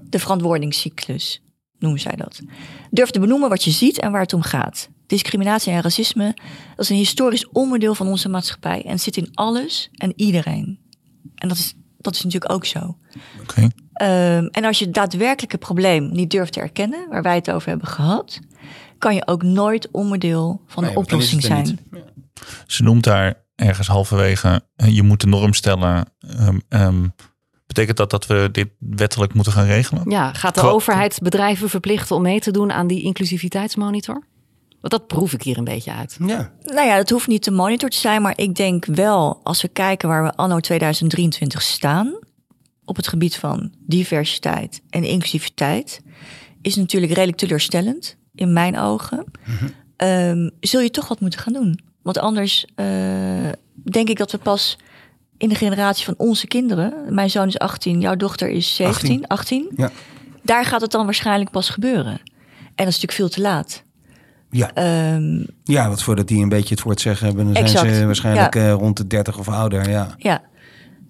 De 0.04 0.20
verantwoordingscyclus 0.20 1.42
noemen 1.80 2.00
zij 2.00 2.16
dat. 2.16 2.42
Durf 2.90 3.10
te 3.10 3.20
benoemen 3.20 3.50
wat 3.50 3.64
je 3.64 3.72
ziet 3.72 4.00
en 4.00 4.12
waar 4.12 4.22
het 4.22 4.34
om 4.34 4.42
gaat. 4.42 4.90
Discriminatie 5.08 5.72
en 5.72 5.82
racisme 5.82 6.34
dat 6.76 6.86
is 6.86 6.90
een 6.90 6.96
historisch 6.96 7.50
onderdeel 7.50 7.96
van 7.96 8.08
onze 8.08 8.30
maatschappij 8.30 8.84
en 8.86 9.00
zit 9.00 9.18
in 9.18 9.30
alles 9.34 9.90
en 9.94 10.14
iedereen. 10.16 10.80
En 11.36 11.48
dat 11.48 11.58
is, 11.58 11.74
dat 11.98 12.16
is 12.16 12.24
natuurlijk 12.24 12.52
ook 12.52 12.66
zo. 12.66 12.98
Oké. 13.42 13.70
Ehm, 14.02 14.46
en 14.52 14.66
als 14.66 14.80
je 14.80 14.86
het 14.86 14.94
daadwerkelijke 14.94 15.58
probleem 15.58 16.12
niet 16.12 16.32
durft 16.32 16.54
te 16.54 16.60
erkennen, 16.60 17.10
waar 17.10 17.22
wij 17.22 17.36
het 17.36 17.52
over 17.52 17.70
hebben 17.70 17.88
gehad, 17.88 18.40
kan 18.98 19.16
je 19.16 19.28
ook 19.28 19.44
nooit 19.44 19.92
onderdeel 19.92 20.62
van 20.68 20.84
Nee, 20.84 20.94
de 20.94 21.00
oplossing 21.00 21.42
zijn. 21.42 21.80
Ze 22.66 22.84
noemt 22.84 23.04
daar 23.04 23.44
ergens 23.56 23.88
halverwege, 23.88 24.62
eh, 24.76 24.96
je 24.96 25.04
moet 25.04 25.22
de 25.22 25.28
norm 25.28 25.54
stellen. 25.54 26.06
Ehm, 26.20 26.60
ehm, 26.70 27.08
betekent 27.68 27.98
dat 27.98 28.10
dat 28.10 28.28
we 28.28 28.50
dit 28.52 28.68
wettelijk 28.80 29.34
moeten 29.34 29.54
gaan 29.54 29.66
regelen? 29.66 30.10
Ja, 30.10 30.34
gaat 30.34 30.56
de 30.56 30.62
overheid 30.62 31.20
bedrijven 31.22 31.70
verplichten 31.70 32.16
om 32.16 32.22
mee 32.22 32.40
te 32.40 32.52
doen 32.52 32.72
aan 32.72 32.88
die 32.88 33.04
inclusiviteitsmonitor? 33.04 34.24
Want 34.70 34.94
dat 34.94 35.08
proef 35.08 35.34
ik 35.34 35.44
hier 35.44 35.58
een 35.58 35.64
beetje 35.64 35.94
uit. 35.94 36.18
Ja. 36.26 36.52
Nou 36.64 36.88
ja, 36.88 36.98
dat 36.98 37.10
hoeft 37.10 37.28
niet 37.28 37.44
te 37.44 37.52
monitor 37.52 37.90
te 37.90 37.98
zijn, 37.98 38.22
maar 38.22 38.38
ik 38.38 38.56
denk 38.56 38.86
wel, 38.86 39.40
als 39.44 39.62
we 39.62 39.68
kijken 39.68 40.10
waar 40.10 40.24
we 40.24 40.36
anno 40.36 40.60
2023 40.60 41.62
staan, 41.62 42.20
op 42.92 42.98
het 42.98 43.08
gebied 43.08 43.36
van 43.36 43.72
diversiteit 43.80 44.82
en 44.90 45.04
inclusiviteit, 45.04 46.02
is 46.62 46.76
natuurlijk 46.76 47.14
redelijk 47.14 47.38
teleurstellend, 47.38 48.18
in 48.36 48.54
mijn 48.54 48.78
ogen. 48.78 49.26
Ehm, 49.96 50.50
zul 50.60 50.82
je 50.82 50.92
toch 50.92 51.08
wat 51.08 51.20
moeten 51.20 51.40
gaan 51.40 51.54
doen. 51.54 51.80
Want 52.02 52.18
anders 52.18 52.66
eh, 52.76 52.86
denk 53.74 54.10
ik 54.10 54.18
dat 54.18 54.32
we 54.32 54.38
pas 54.38 54.78
in 55.38 55.50
de 55.50 55.56
generatie 55.56 56.06
van 56.06 56.14
onze 56.18 56.48
kinderen, 56.48 57.14
mijn 57.14 57.30
zoon 57.30 57.48
is 57.48 57.60
18, 57.60 58.00
jouw 58.00 58.16
dochter 58.16 58.50
is 58.50 58.76
17, 58.76 59.28
18, 59.28 59.72
Ja. 59.76 59.92
daar 60.44 60.66
gaat 60.66 60.82
het 60.82 60.92
dan 60.92 61.06
waarschijnlijk 61.06 61.52
pas 61.52 61.70
gebeuren. 61.70 62.22
En 62.76 62.86
dat 62.86 62.88
is 62.88 63.02
natuurlijk 63.02 63.14
veel 63.14 63.30
te 63.30 63.42
laat. 63.42 63.84
Ja. 64.50 64.74
Ehm, 64.74 65.44
ja, 65.64 65.88
want 65.88 66.04
voordat 66.04 66.28
die 66.28 66.42
een 66.42 66.50
beetje 66.50 66.76
het 66.76 66.84
woord 66.84 67.02
zeggen 67.02 67.28
hebben, 67.28 67.54
dan 67.54 67.68
zijn 67.68 67.96
ze 67.96 68.06
waarschijnlijk 68.06 68.56
eh, 68.56 68.72
rond 68.72 68.98
de 68.98 69.08
30 69.08 69.40
of 69.40 69.50
ouder. 69.50 69.90
Ja. 69.90 70.16
Ja, 70.18 70.42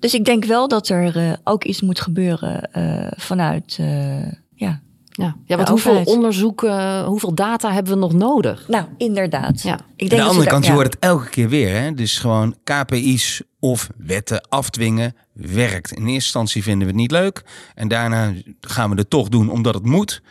dus 0.02 0.14
ik 0.14 0.26
denk 0.26 0.46
wel 0.46 0.68
dat 0.68 0.90
er 0.90 1.18
eh, 1.18 1.34
ook 1.44 1.64
iets 1.64 1.82
moet 1.82 2.00
gebeuren 2.02 2.72
eh, 2.72 3.12
vanuit, 3.16 3.78
eh, 3.80 4.32
ja. 4.56 4.82
Ja, 5.14 5.36
ja 5.46 5.56
want 5.56 5.68
De 5.68 5.72
hoeveel 5.72 5.92
overheid. 5.92 6.16
onderzoek, 6.16 6.62
hoeveel 7.06 7.34
data 7.34 7.72
hebben 7.72 7.94
we 7.94 8.00
nog 8.00 8.14
nodig? 8.14 8.68
Nou, 8.68 8.86
inderdaad. 8.98 9.62
Ja. 9.62 9.74
Ik 9.74 9.80
Aan 9.80 9.86
denk 9.98 10.10
de 10.10 10.16
dat 10.16 10.28
andere 10.28 10.50
kant, 10.50 10.66
je 10.66 10.72
hoort 10.72 10.94
het 10.94 11.00
elke 11.00 11.30
keer 11.30 11.50
weer. 11.50 11.82
Hè? 11.82 11.94
Dus 11.94 12.18
gewoon 12.18 12.56
KPI's 12.64 13.42
of 13.60 13.90
wetten 13.98 14.48
afdwingen 14.50 15.16
werkt. 15.34 15.92
In 15.92 15.98
eerste 15.98 16.14
instantie 16.14 16.64
vinden 16.64 16.82
we 16.88 16.94
het 16.94 17.02
niet 17.02 17.12
leuk. 17.12 17.44
En 17.76 17.88
daarna 17.88 18.34
gaan 18.62 18.90
we 18.90 18.96
het 18.96 19.10
toch 19.10 19.30
doen 19.30 19.50
omdat 19.50 19.74
het 19.74 19.86
moet. 19.86 20.22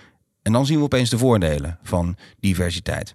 En 0.43 0.53
dan 0.53 0.67
zien 0.67 0.79
we 0.79 0.85
opeens 0.85 1.11
de 1.11 1.19
voordelen 1.19 1.79
van 1.83 2.17
diversiteit. 2.41 3.15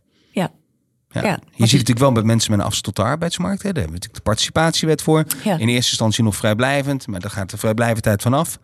Ja. 1.23 1.31
Je 1.31 1.37
ziet 1.37 1.59
het- 1.59 1.71
natuurlijk 1.71 1.99
wel 1.99 2.11
met 2.11 2.23
mensen 2.25 2.51
met 2.51 2.59
een 2.59 2.65
afstand 2.65 2.95
tot 2.95 3.05
de 3.05 3.11
arbeidsmarkt. 3.11 3.63
Hè. 3.63 3.71
Daar 3.71 3.81
hebben 3.83 3.93
we 3.93 3.97
natuurlijk 3.99 4.23
de 4.25 4.29
participatiewet 4.29 5.01
voor. 5.01 5.25
Ja. 5.43 5.51
In 5.57 5.67
eerste 5.67 5.89
instantie 5.89 6.23
nog 6.23 6.35
vrijblijvend, 6.35 7.07
maar 7.07 7.19
daar 7.19 7.31
gaat 7.31 7.49
de 7.49 7.57
vrijblijvendheid 7.57 8.21
vanaf. 8.21 8.59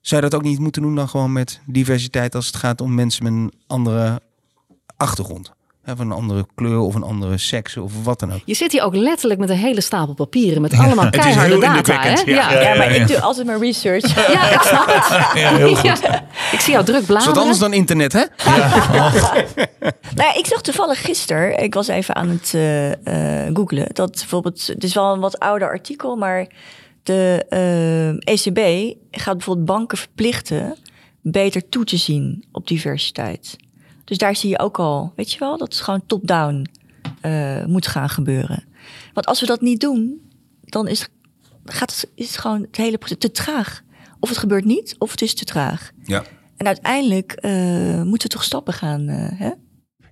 Zou 0.00 0.22
je 0.24 0.28
dat 0.30 0.40
ook 0.40 0.46
niet 0.46 0.58
moeten 0.58 0.82
doen 0.82 0.94
dan 0.94 1.08
gewoon 1.08 1.32
met 1.32 1.60
diversiteit 1.66 2.34
als 2.34 2.46
het 2.46 2.56
gaat 2.56 2.80
om 2.80 2.94
mensen 2.94 3.22
met 3.24 3.32
een 3.32 3.52
andere 3.66 4.22
achtergrond? 4.96 5.52
Van 5.96 6.10
een 6.10 6.16
andere 6.16 6.46
kleur 6.54 6.78
of 6.78 6.94
een 6.94 7.02
andere 7.02 7.38
seks 7.38 7.76
of 7.76 7.92
wat 8.04 8.20
dan 8.20 8.32
ook. 8.32 8.40
Je 8.44 8.54
zit 8.54 8.72
hier 8.72 8.82
ook 8.82 8.94
letterlijk 8.94 9.40
met 9.40 9.50
een 9.50 9.56
hele 9.56 9.80
stapel 9.80 10.14
papieren 10.14 10.62
met 10.62 10.72
allemaal 10.72 11.04
het 11.04 11.14
is 11.14 11.20
keiharde 11.20 11.50
heel 11.50 11.60
data. 11.60 12.00
Hè? 12.00 12.08
ja. 12.08 12.52
Ja. 12.52 12.60
Ja, 12.60 12.76
maar 12.76 12.94
ja. 12.94 13.00
ik 13.00 13.06
doe 13.06 13.20
altijd 13.20 13.46
mijn 13.46 13.60
research. 13.60 14.32
Ja, 14.32 14.50
ik 14.50 14.60
snap 14.60 14.86
het. 14.86 15.08
Ja, 15.40 15.56
heel 15.56 15.74
goed. 15.76 15.82
Ja. 15.82 16.24
Ik 16.52 16.60
zie 16.60 16.72
jou 16.72 16.84
druk 16.84 17.00
Is 17.00 17.06
wat 17.06 17.16
bladeren. 17.16 17.40
anders 17.40 17.58
dan 17.58 17.72
internet, 17.72 18.12
hè? 18.12 18.24
Nou 20.14 20.28
ja, 20.28 20.34
ik 20.34 20.46
zag 20.46 20.60
toevallig 20.60 21.04
gisteren, 21.04 21.62
ik 21.62 21.74
was 21.74 21.88
even 21.88 22.14
aan 22.14 22.28
het 22.28 22.54
eh 22.54 23.46
eh 23.46 23.54
googlen, 23.54 23.86
dat 23.92 24.10
bijvoorbeeld, 24.10 24.66
het 24.66 24.84
is 24.84 24.94
wel 24.94 25.12
een 25.12 25.20
wat 25.20 25.38
ouder 25.38 25.68
artikel, 25.68 26.16
maar 26.16 26.46
de 27.02 27.44
eh, 27.48 28.32
ECB 28.34 28.94
gaat 29.10 29.36
bijvoorbeeld 29.36 29.66
banken 29.66 29.98
verplichten 29.98 30.76
beter 31.22 31.68
toe 31.68 31.84
te 31.84 31.96
zien 31.96 32.44
op 32.52 32.66
diversiteit. 32.66 33.56
Dus 34.10 34.18
daar 34.18 34.36
zie 34.36 34.50
je 34.50 34.58
ook 34.58 34.78
al, 34.78 35.12
weet 35.16 35.32
je 35.32 35.38
wel, 35.38 35.58
dat 35.58 35.72
het 35.72 35.82
gewoon 35.82 36.06
top-down 36.06 36.66
eh, 37.20 37.64
moet 37.64 37.86
gaan 37.86 38.08
gebeuren. 38.08 38.64
Want 39.14 39.26
als 39.26 39.40
we 39.40 39.46
dat 39.46 39.60
niet 39.60 39.80
doen, 39.80 40.30
dan 40.60 40.88
is, 40.88 41.08
gaat 41.64 41.90
het, 41.90 42.10
is 42.14 42.26
het 42.26 42.38
gewoon 42.38 42.62
het 42.62 42.76
hele 42.76 42.98
proces 42.98 43.18
te 43.18 43.30
traag. 43.30 43.82
Of 44.20 44.28
het 44.28 44.38
gebeurt 44.38 44.64
niet, 44.64 44.94
of 44.98 45.10
het 45.10 45.22
is 45.22 45.34
te 45.34 45.44
traag. 45.44 45.90
Ja. 46.04 46.24
En 46.56 46.66
uiteindelijk 46.66 47.32
eh, 47.32 48.02
moeten 48.02 48.28
we 48.28 48.34
toch 48.34 48.44
stappen 48.44 48.72
gaan, 48.72 49.08
eh, 49.08 49.38
hè? 49.38 49.50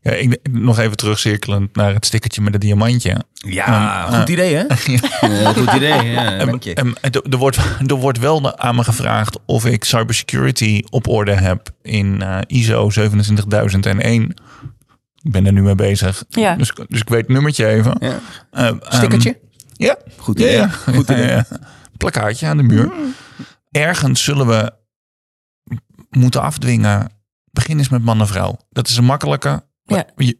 Ja, 0.02 0.10
ik, 0.12 0.38
nog 0.50 0.78
even 0.78 0.96
terugcirkelend 0.96 1.76
naar 1.76 1.94
het 1.94 2.06
stickertje 2.06 2.40
met 2.42 2.52
het 2.52 2.62
diamantje. 2.62 3.24
Ja, 3.32 4.06
Ehm, 4.06 4.18
goed 4.18 4.28
idee, 4.28 4.54
hè? 4.54 4.64
Eh, 5.20 5.46
goed 5.48 5.72
idee, 5.74 6.02
ja, 6.10 6.38
dank 6.44 6.62
je. 6.62 6.74
Ehm, 6.74 6.92
er, 7.30 7.36
wordt, 7.38 7.56
er 7.86 7.94
wordt 7.94 8.18
wel 8.18 8.58
aan 8.58 8.74
me 8.74 8.84
gevraagd 8.84 9.38
of 9.46 9.66
ik 9.66 9.84
cybersecurity 9.84 10.82
op 10.90 11.08
orde 11.08 11.32
heb 11.32 11.70
in 11.82 12.22
eh, 12.22 12.38
ISO 12.46 12.90
27001. 12.90 14.34
Ik 15.22 15.32
ben 15.32 15.46
er 15.46 15.52
nu 15.52 15.62
mee 15.62 15.74
bezig. 15.74 16.24
Ja. 16.28 16.54
Dus, 16.56 16.72
dus 16.88 17.00
ik 17.00 17.08
weet 17.08 17.20
het 17.20 17.28
nummertje 17.28 17.66
even. 17.66 17.96
Ja. 18.00 18.78
Stickertje? 18.88 19.38
ja. 19.72 19.96
Goed 20.16 20.38
Ja, 20.38 20.44
idee. 20.44 20.56
ja. 20.56 20.68
Goed 20.68 21.10
idee. 21.10 21.26
Ja, 21.26 21.32
ja. 21.32 21.46
Plakkaatje 21.96 22.46
aan 22.46 22.56
de 22.56 22.62
muur. 22.62 22.92
Ergens 23.70 24.24
zullen 24.24 24.46
we 24.46 24.72
moeten 26.10 26.42
afdwingen. 26.42 27.10
Begin 27.50 27.78
eens 27.78 27.88
met 27.88 28.04
man 28.04 28.20
en 28.20 28.26
vrouw. 28.26 28.56
Dat 28.70 28.88
is 28.88 28.96
een 28.96 29.04
makkelijke. 29.04 29.62
Ja. 29.96 30.04
Je- 30.16 30.38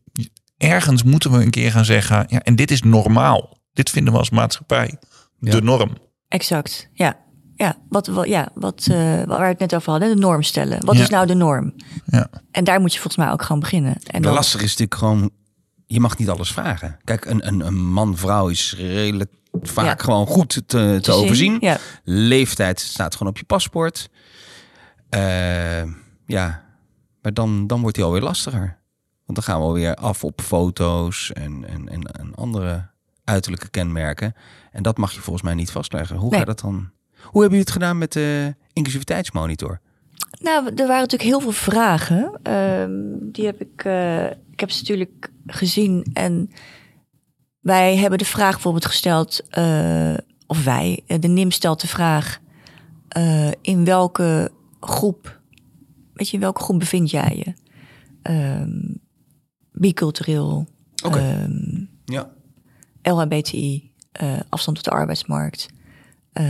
Ergens 0.56 1.02
moeten 1.02 1.30
we 1.30 1.42
een 1.44 1.50
keer 1.50 1.70
gaan 1.70 1.84
zeggen. 1.84 2.24
Ja, 2.28 2.42
en 2.42 2.56
dit 2.56 2.70
is 2.70 2.82
normaal. 2.82 3.58
Dit 3.72 3.90
vinden 3.90 4.12
we 4.12 4.18
als 4.18 4.30
maatschappij 4.30 4.94
Ja. 5.38 5.50
de 5.50 5.62
norm. 5.62 5.96
Exact, 6.28 6.88
ja. 6.92 7.16
Ja, 7.54 7.76
wat, 7.88 8.06
wat, 8.06 8.26
ja, 8.28 8.48
wat, 8.54 8.86
eh, 8.90 8.96
waar 9.24 9.40
we 9.40 9.44
het 9.46 9.58
net 9.58 9.74
over 9.74 9.90
hadden, 9.90 10.08
de 10.14 10.20
norm 10.20 10.42
stellen. 10.42 10.84
Wat 10.84 10.96
Ja. 10.96 11.02
is 11.02 11.08
nou 11.08 11.26
de 11.26 11.34
norm? 11.34 11.74
Ja. 12.06 12.30
En 12.50 12.64
daar 12.64 12.80
moet 12.80 12.92
je 12.92 13.00
volgens 13.00 13.24
mij 13.24 13.32
ook 13.32 13.42
gewoon 13.42 13.60
beginnen. 13.60 13.92
En 13.94 14.00
Maar 14.12 14.20
dan, 14.20 14.32
lastig 14.32 14.60
is 14.60 14.68
natuurlijk 14.76 14.94
gewoon, 14.94 15.30
je 15.86 16.00
mag 16.00 16.18
niet 16.18 16.28
alles 16.28 16.52
vragen. 16.52 16.96
Kijk, 17.04 17.24
een, 17.24 17.46
een, 17.46 17.66
een 17.66 17.86
man-vrouw 17.86 18.48
is 18.48 18.74
redelijk 18.78 19.30
vaak 19.62 19.98
Ja. 19.98 20.04
gewoon 20.04 20.26
goed 20.26 20.48
te, 20.48 20.66
te, 20.66 20.98
zien. 21.02 21.14
overzien. 21.14 21.56
Ja. 21.60 21.78
Leeftijd 22.04 22.80
staat 22.80 23.12
gewoon 23.16 23.32
op 23.32 23.38
je 23.38 23.44
paspoort. 23.44 24.08
Eh, 25.08 25.82
ja, 26.26 26.64
maar 27.22 27.34
dan, 27.34 27.66
dan 27.66 27.80
wordt 27.80 27.96
hij 27.96 28.04
alweer 28.04 28.22
lastiger. 28.22 28.77
Want 29.28 29.46
dan 29.46 29.54
gaan 29.54 29.58
we 29.60 29.66
alweer 29.66 29.94
af 29.94 30.24
op 30.24 30.40
foto's 30.40 31.32
en, 31.32 31.68
en, 31.68 31.88
en, 31.88 32.02
en 32.02 32.34
andere 32.34 32.86
uiterlijke 33.24 33.68
kenmerken. 33.68 34.34
En 34.72 34.82
dat 34.82 34.96
mag 34.98 35.12
je 35.12 35.20
volgens 35.20 35.44
mij 35.44 35.54
niet 35.54 35.70
vastleggen. 35.70 36.16
Hoe 36.16 36.30
Nee. 36.30 36.38
gaat 36.38 36.48
dat 36.48 36.60
dan? 36.60 36.74
Hoe 37.12 37.40
hebben 37.40 37.58
jullie 37.58 37.58
het 37.58 37.70
gedaan 37.70 37.98
met 37.98 38.12
de 38.12 38.54
inclusiviteitsmonitor? 38.72 39.80
Nou, 40.40 40.64
er 40.64 40.74
waren 40.86 41.00
natuurlijk 41.00 41.30
heel 41.30 41.40
veel 41.40 41.52
vragen. 41.52 42.38
Ehm, 42.42 42.90
die 43.32 43.44
heb 43.46 43.60
ik, 43.60 43.84
eh, 43.84 44.24
ik 44.26 44.60
heb 44.60 44.70
ze 44.70 44.80
natuurlijk 44.80 45.30
gezien. 45.46 46.06
En 46.12 46.50
wij 47.60 47.96
hebben 47.96 48.18
de 48.18 48.24
vraag 48.24 48.52
bijvoorbeeld 48.52 48.86
gesteld, 48.86 49.48
eh, 49.48 50.14
of 50.46 50.64
wij, 50.64 51.02
eh, 51.06 51.20
de 51.20 51.28
NIM 51.28 51.50
stelt 51.50 51.80
de 51.80 51.88
vraag, 51.88 52.38
in 53.60 53.84
welke 53.84 54.50
groep, 54.80 55.40
weet 56.12 56.28
je, 56.28 56.34
in 56.34 56.42
welke 56.42 56.62
groep 56.62 56.78
bevind 56.78 57.10
jij 57.10 57.42
je? 57.44 57.54
Ehm 59.78 59.88
bicultureel, 59.88 60.66
Oké. 61.04 61.18
ehm, 61.18 61.84
Ja. 62.04 62.30
LHBTI, 63.02 63.90
eh, 64.12 64.32
afstand 64.48 64.76
tot 64.76 64.84
de 64.84 64.90
arbeidsmarkt. 64.90 65.68
Ehm, 66.32 66.46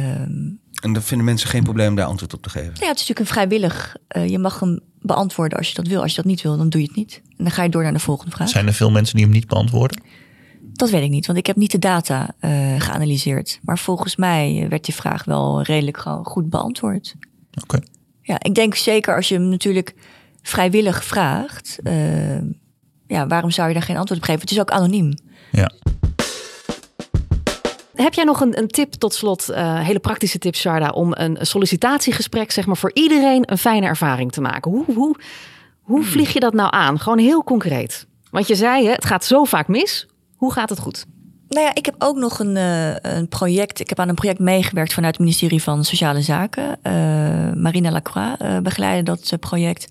En 0.82 0.92
dan 0.92 1.02
vinden 1.02 1.26
mensen 1.26 1.48
geen 1.48 1.62
probleem 1.62 1.88
om 1.88 1.94
daar 1.94 2.06
antwoord 2.06 2.34
op 2.34 2.42
te 2.42 2.50
geven. 2.50 2.66
ja, 2.66 2.72
het 2.72 2.80
is 2.80 2.86
natuurlijk 2.88 3.18
een 3.18 3.26
vrijwillig. 3.26 3.96
eh, 4.08 4.28
je 4.28 4.38
mag 4.38 4.60
hem 4.60 4.80
beantwoorden 5.00 5.58
als 5.58 5.68
je 5.68 5.74
dat 5.74 5.86
wil. 5.86 6.00
Als 6.00 6.10
je 6.10 6.16
dat 6.16 6.24
niet 6.24 6.42
wil, 6.42 6.56
dan 6.56 6.68
doe 6.68 6.80
je 6.80 6.86
het 6.86 6.96
niet. 6.96 7.22
En 7.28 7.44
dan 7.44 7.50
ga 7.50 7.62
je 7.62 7.68
door 7.68 7.82
naar 7.82 7.92
de 7.92 7.98
volgende 7.98 8.30
vraag. 8.30 8.48
Zijn 8.48 8.66
er 8.66 8.72
veel 8.72 8.90
mensen 8.90 9.14
die 9.16 9.24
hem 9.24 9.34
niet 9.34 9.46
beantwoorden? 9.46 10.02
Dat 10.72 10.90
weet 10.90 11.02
ik 11.02 11.10
niet, 11.10 11.26
want 11.26 11.38
ik 11.38 11.46
heb 11.46 11.56
niet 11.56 11.70
de 11.70 11.78
data 11.78 12.34
eh, 12.38 12.80
geanalyseerd. 12.80 13.58
Maar 13.62 13.78
volgens 13.78 14.16
mij 14.16 14.66
werd 14.68 14.84
die 14.84 14.94
vraag 14.94 15.24
wel 15.24 15.62
redelijk 15.62 15.96
gewoon 15.96 16.24
goed 16.24 16.50
beantwoord. 16.50 17.14
Oké. 17.62 17.78
Ja, 18.22 18.36
ik 18.42 18.54
denk 18.54 18.74
zeker 18.74 19.16
als 19.16 19.28
je 19.28 19.34
hem 19.34 19.48
natuurlijk 19.48 19.94
vrijwillig 20.42 21.04
vraagt. 21.04 21.78
eh, 21.82 22.38
ja, 23.08 23.26
waarom 23.26 23.50
zou 23.50 23.68
je 23.68 23.74
daar 23.74 23.82
geen 23.82 23.96
antwoord 23.96 24.20
op 24.20 24.26
geven? 24.26 24.40
Het 24.40 24.50
is 24.50 24.60
ook 24.60 24.70
anoniem. 24.70 25.14
Ja. 25.52 25.70
Heb 27.94 28.14
jij 28.14 28.24
nog 28.24 28.40
een, 28.40 28.58
een 28.58 28.68
tip 28.68 28.92
tot 28.92 29.14
slot, 29.14 29.48
eh, 29.48 29.80
hele 29.80 29.98
praktische 29.98 30.38
tip, 30.38 30.54
Sharda, 30.54 30.90
om 30.90 31.12
een 31.14 31.38
sollicitatiegesprek 31.40 32.50
zeg 32.50 32.66
maar, 32.66 32.76
voor 32.76 32.90
iedereen 32.94 33.42
een 33.50 33.58
fijne 33.58 33.86
ervaring 33.86 34.32
te 34.32 34.40
maken? 34.40 34.70
Hoe, 34.70 34.84
hoe, 34.94 35.16
hoe 35.82 36.04
vlieg 36.04 36.32
je 36.32 36.40
dat 36.40 36.52
nou 36.52 36.72
aan? 36.72 37.00
Gewoon 37.00 37.18
heel 37.18 37.44
concreet. 37.44 38.06
Want 38.30 38.46
je 38.46 38.54
zei, 38.54 38.84
hè, 38.84 38.92
het 38.92 39.04
gaat 39.04 39.24
zo 39.24 39.44
vaak 39.44 39.68
mis. 39.68 40.06
Hoe 40.36 40.52
gaat 40.52 40.68
het 40.68 40.78
goed? 40.78 41.06
Nou 41.48 41.64
ja, 41.64 41.74
ik 41.74 41.86
heb 41.86 41.94
ook 41.98 42.16
nog 42.16 42.38
een, 42.38 42.56
eh, 42.56 42.94
een 42.96 43.28
project. 43.28 43.80
Ik 43.80 43.88
heb 43.88 43.98
aan 43.98 44.08
een 44.08 44.14
project 44.14 44.38
meegewerkt 44.38 44.92
vanuit 44.92 45.12
het 45.12 45.22
ministerie 45.22 45.62
van 45.62 45.84
Sociale 45.84 46.22
Zaken. 46.22 46.78
Eh, 46.82 46.92
Marina 47.54 47.90
Lacroix 47.90 48.36
eh 48.38 48.58
begeleidde 48.58 49.02
dat 49.02 49.40
project. 49.40 49.88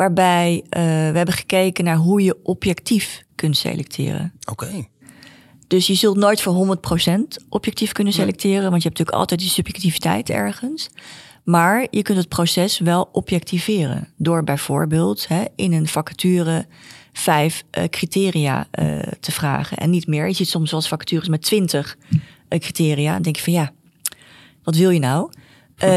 Waarbij 0.00 0.64
eh, 0.68 0.82
we 0.82 1.16
hebben 1.16 1.34
gekeken 1.34 1.84
naar 1.84 1.96
hoe 1.96 2.22
je 2.22 2.38
objectief 2.42 3.24
kunt 3.34 3.56
selecteren. 3.56 4.32
Oké. 4.50 4.88
Dus 5.66 5.86
je 5.86 5.94
zult 5.94 6.16
nooit 6.16 6.40
voor 6.40 6.78
100% 7.10 7.46
objectief 7.48 7.92
kunnen 7.92 8.12
selecteren, 8.12 8.70
want 8.70 8.82
je 8.82 8.88
hebt 8.88 8.98
natuurlijk 8.98 9.16
altijd 9.16 9.40
die 9.40 9.48
subjectiviteit 9.48 10.30
ergens. 10.30 10.88
Maar 11.44 11.86
je 11.90 12.02
kunt 12.02 12.18
het 12.18 12.28
proces 12.28 12.78
wel 12.78 13.08
objectiveren 13.12 14.08
door 14.16 14.44
bijvoorbeeld 14.44 15.28
hè, 15.28 15.44
in 15.56 15.72
een 15.72 15.88
vacature 15.88 16.66
vijf 17.12 17.64
eh, 17.70 17.84
criteria 17.84 18.66
eh, 18.70 18.98
te 19.20 19.32
vragen 19.32 19.76
en 19.76 19.90
niet 19.90 20.06
meer. 20.06 20.26
Je 20.26 20.34
ziet 20.34 20.48
soms 20.48 20.70
wel 20.70 20.80
eens 20.80 20.88
vacatures 20.88 21.28
met 21.28 21.42
20 21.42 21.96
eh, 22.48 22.58
criteria. 22.58 23.12
Dan 23.12 23.22
denk 23.22 23.36
je 23.36 23.42
van 23.42 23.52
ja, 23.52 23.72
wat 24.62 24.76
wil 24.76 24.90
je 24.90 25.00
nou? 25.00 25.32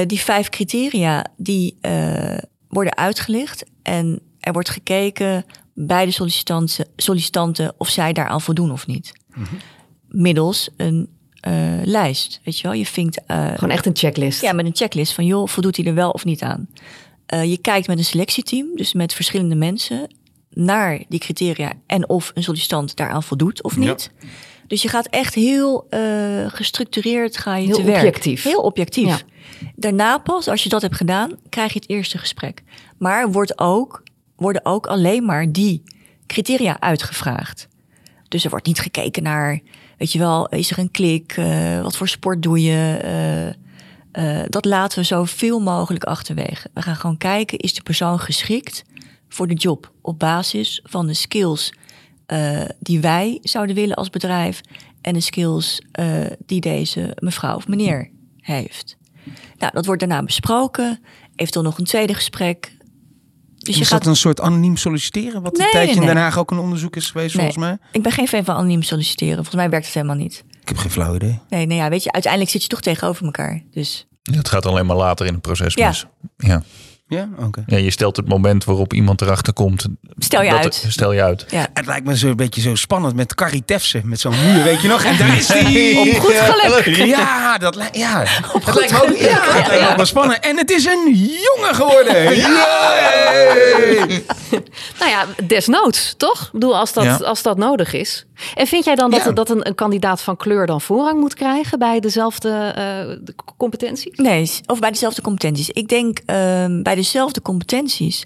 Die 0.06 0.20
vijf 0.20 0.50
criteria 0.50 1.26
die 1.38 1.78
worden 2.68 2.98
uitgelicht 2.98 3.64
en 3.84 4.22
er 4.40 4.54
wordt 4.54 4.70
gekeken 4.70 5.46
bij 5.74 6.06
de 6.06 6.12
sollicitanten, 6.12 6.88
sollicitanten 6.96 7.74
of 7.78 7.90
zij 7.90 8.14
daaraan 8.14 8.42
voldoen 8.42 8.72
of 8.72 8.88
niet. 8.88 9.12
Middels 10.08 10.70
een 10.78 11.10
eh, 11.40 11.54
lijst, 11.84 12.40
weet 12.44 12.58
je 12.58 12.64
wel? 12.64 12.74
Je 12.78 12.86
vinkt 12.86 13.26
eh, 13.26 13.52
Gewoon 13.54 13.70
echt 13.70 13.86
een 13.86 13.96
checklist. 13.96 14.42
ja, 14.42 14.54
met 14.54 14.66
een 14.66 14.76
checklist 14.76 15.14
van 15.14 15.26
joh, 15.26 15.48
voldoet 15.48 15.78
hij 15.78 15.86
er 15.86 15.94
wel 15.94 16.12
of 16.12 16.26
niet 16.26 16.42
aan? 16.42 16.70
Eh, 17.26 17.44
je 17.44 17.58
kijkt 17.58 17.88
met 17.88 17.98
een 17.98 18.06
selectieteam, 18.06 18.76
dus 18.76 18.94
met 18.94 19.14
verschillende 19.14 19.56
mensen, 19.56 20.08
naar 20.50 21.04
die 21.10 21.20
criteria 21.20 21.74
en 21.88 22.10
of 22.10 22.32
een 22.34 22.44
sollicitant 22.44 22.96
daaraan 22.96 23.24
voldoet 23.24 23.64
of 23.64 23.78
niet. 23.78 24.12
Dus 24.68 24.82
je 24.82 24.88
gaat 24.88 25.08
echt 25.08 25.34
heel 25.34 25.86
eh, 25.90 26.00
gestructureerd 26.48 27.38
ga 27.38 27.56
je 27.56 27.66
Heel 27.66 27.76
te 27.76 27.84
werk. 27.84 27.98
objectief. 27.98 28.44
Heel 28.44 28.62
objectief. 28.62 29.08
Ja. 29.08 29.18
Daarna 29.76 30.18
pas, 30.18 30.48
als 30.48 30.64
je 30.64 30.70
dat 30.70 30.82
hebt 30.82 30.96
gedaan, 30.96 31.32
krijg 31.50 31.74
je 31.74 31.80
het 31.80 31.90
eerste 31.90 32.18
gesprek. 32.18 32.64
Maar 32.98 33.32
wordt 33.32 33.60
ook, 33.60 34.04
worden 34.36 34.66
ook 34.66 34.88
alleen 34.88 35.26
maar 35.26 35.52
die 35.52 35.84
criteria 36.28 36.80
uitgevraagd. 36.80 37.68
Dus 38.28 38.44
er 38.44 38.50
wordt 38.50 38.66
niet 38.66 38.80
gekeken 38.80 39.24
naar, 39.24 39.60
weet 39.98 40.12
je 40.12 40.20
wel, 40.20 40.50
is 40.50 40.72
er 40.72 40.80
een 40.80 40.92
klik? 40.92 41.34
Eh, 41.38 41.82
wat 41.82 41.98
voor 41.98 42.08
sport 42.08 42.42
doe 42.42 42.62
je? 42.62 42.98
Eh, 44.12 44.42
dat 44.48 44.66
laten 44.66 45.00
we 45.00 45.06
zoveel 45.06 45.60
mogelijk 45.60 46.04
achterwege. 46.04 46.70
We 46.74 46.82
gaan 46.82 46.96
gewoon 46.96 47.18
kijken, 47.18 47.58
is 47.58 47.74
de 47.74 47.82
persoon 47.82 48.20
geschikt 48.20 48.84
voor 49.30 49.48
de 49.48 49.54
job 49.54 49.92
op 50.02 50.20
basis 50.20 50.82
van 50.84 51.08
de 51.08 51.14
skills 51.14 51.74
eh, 52.26 52.62
die 52.80 53.00
wij 53.00 53.40
zouden 53.42 53.76
willen 53.76 53.96
als 53.96 54.10
bedrijf 54.10 54.62
en 55.02 55.14
de 55.14 55.20
skills 55.20 55.82
eh, 55.92 56.26
die 56.46 56.62
deze 56.62 57.18
mevrouw 57.20 57.56
of 57.56 57.68
meneer 57.68 58.10
heeft. 58.38 58.98
Nou, 59.58 59.72
dat 59.74 59.86
wordt 59.86 60.00
daarna 60.00 60.24
besproken, 60.24 61.00
eventueel 61.36 61.66
nog 61.66 61.78
een 61.78 61.86
tweede 61.86 62.14
gesprek. 62.14 62.72
Dus 63.58 63.76
je 63.76 63.82
is 63.82 63.88
gaat 63.88 64.00
dat 64.00 64.08
een 64.08 64.16
soort 64.16 64.42
anoniem 64.42 64.78
solliciteren? 64.78 65.42
Wat 65.42 65.58
Nee, 65.58 65.66
een 65.66 65.72
tijdje 65.72 65.94
nee, 65.94 66.02
in 66.04 66.14
Den. 66.14 66.18
Haag 66.24 66.38
ook 66.38 66.52
een 66.52 66.58
onderzoek 66.60 66.96
is 66.96 67.12
geweest, 67.12 67.36
Nee. 67.36 67.46
volgens 67.46 67.66
mij. 67.66 67.78
Ik 67.92 68.02
ben 68.04 68.12
geen 68.12 68.28
fan 68.28 68.44
van 68.44 68.56
anoniem 68.56 68.82
solliciteren. 68.82 69.36
Volgens 69.36 69.56
mij 69.56 69.70
werkt 69.70 69.86
het 69.86 69.94
helemaal 69.96 70.16
niet. 70.16 70.44
Ik 70.62 70.68
heb 70.68 70.78
geen 70.78 70.92
flauw 70.92 71.16
idee. 71.16 71.40
Nee, 71.50 71.66
nee 71.66 71.78
ja, 71.78 71.90
weet 71.90 72.04
je, 72.04 72.12
uiteindelijk 72.12 72.52
zit 72.52 72.62
je 72.62 72.68
toch 72.68 72.82
tegenover 72.82 73.26
elkaar. 73.26 73.64
Dus 73.72 74.08
Het 74.24 74.50
gaat 74.50 74.66
alleen 74.66 74.86
maar 74.86 74.96
later 74.96 75.26
in 75.26 75.34
het 75.34 75.42
proces 75.42 75.74
Ja. 75.74 75.88
mis. 75.88 76.06
Ja. 76.38 76.64
Ja, 77.14 77.28
oké. 77.40 77.64
ja, 77.68 77.78
je 77.78 77.92
stelt 77.92 78.16
het 78.18 78.28
moment 78.28 78.64
waarop 78.64 78.94
iemand 78.94 79.22
erachter 79.22 79.54
komt. 79.54 79.86
Stel 80.18 80.42
je 80.44 80.50
dat- 80.50 80.60
uit. 80.64 80.86
Stel 80.90 81.12
je 81.12 81.24
uit. 81.24 81.46
ja. 81.50 81.68
Het 81.74 81.86
lijkt 81.86 82.06
me 82.06 82.16
zo'n 82.16 82.36
beetje 82.36 82.62
zo 82.62 82.76
spannend 82.76 83.16
met 83.16 83.36
Carrie 83.36 83.64
Tefse. 83.66 84.02
Met 84.04 84.20
zo'n 84.20 84.34
muur, 84.46 84.64
weet 84.64 84.82
je 84.82 84.88
nog? 84.88 85.04
En 85.04 85.18
daar 85.18 85.38
is 85.38 85.48
die. 85.48 86.00
Op 86.00 86.20
goed 86.20 86.34
geluk. 86.34 86.86
Ja, 86.96 87.58
dat, 87.58 87.76
li- 87.76 87.84
ja. 87.92 88.24
dat 88.66 88.76
lijkt 88.76 88.92
me 88.92 89.04
ook, 89.04 89.18
ja, 89.18 89.46
dat 89.46 89.68
lijkt 89.68 89.82
me 89.82 89.90
ook 89.90 89.96
wel 89.96 90.06
spannend. 90.06 90.40
En 90.40 90.58
het 90.58 90.72
is 90.72 90.86
een 90.86 91.14
jongen 91.16 91.76
geworden. 91.76 92.36
Yay! 92.38 94.24
Nou 95.00 95.12
ja, 95.12 95.26
desnoods, 95.48 96.14
toch? 96.18 96.42
Ik 96.46 96.52
bedoel, 96.52 96.78
als 96.78 96.94
dat, 96.94 97.04
Ja. 97.04 97.16
als 97.16 97.42
dat 97.42 97.58
nodig 97.58 97.94
is. 97.94 98.26
En 98.56 98.68
vind 98.68 98.86
jij 98.86 98.96
dan 98.96 99.12
dat, 99.12 99.24
Ja. 99.24 99.32
dat 99.32 99.50
een, 99.50 99.68
een 99.68 99.76
kandidaat 99.76 100.22
van 100.22 100.38
kleur 100.38 100.66
dan 100.66 100.82
voorrang 100.82 101.20
moet 101.20 101.34
krijgen 101.34 101.80
bij 101.80 102.00
dezelfde 102.00 102.50
eh, 102.50 102.76
de 103.24 103.36
competenties? 103.58 104.18
Nee, 104.18 104.52
of 104.66 104.80
bij 104.80 104.92
dezelfde 104.92 105.22
competenties. 105.22 105.70
Ik 105.70 105.88
denk 105.88 106.20
ehm, 106.26 106.82
bij 106.82 106.96
dezelfde 106.96 107.42
competenties 107.42 108.26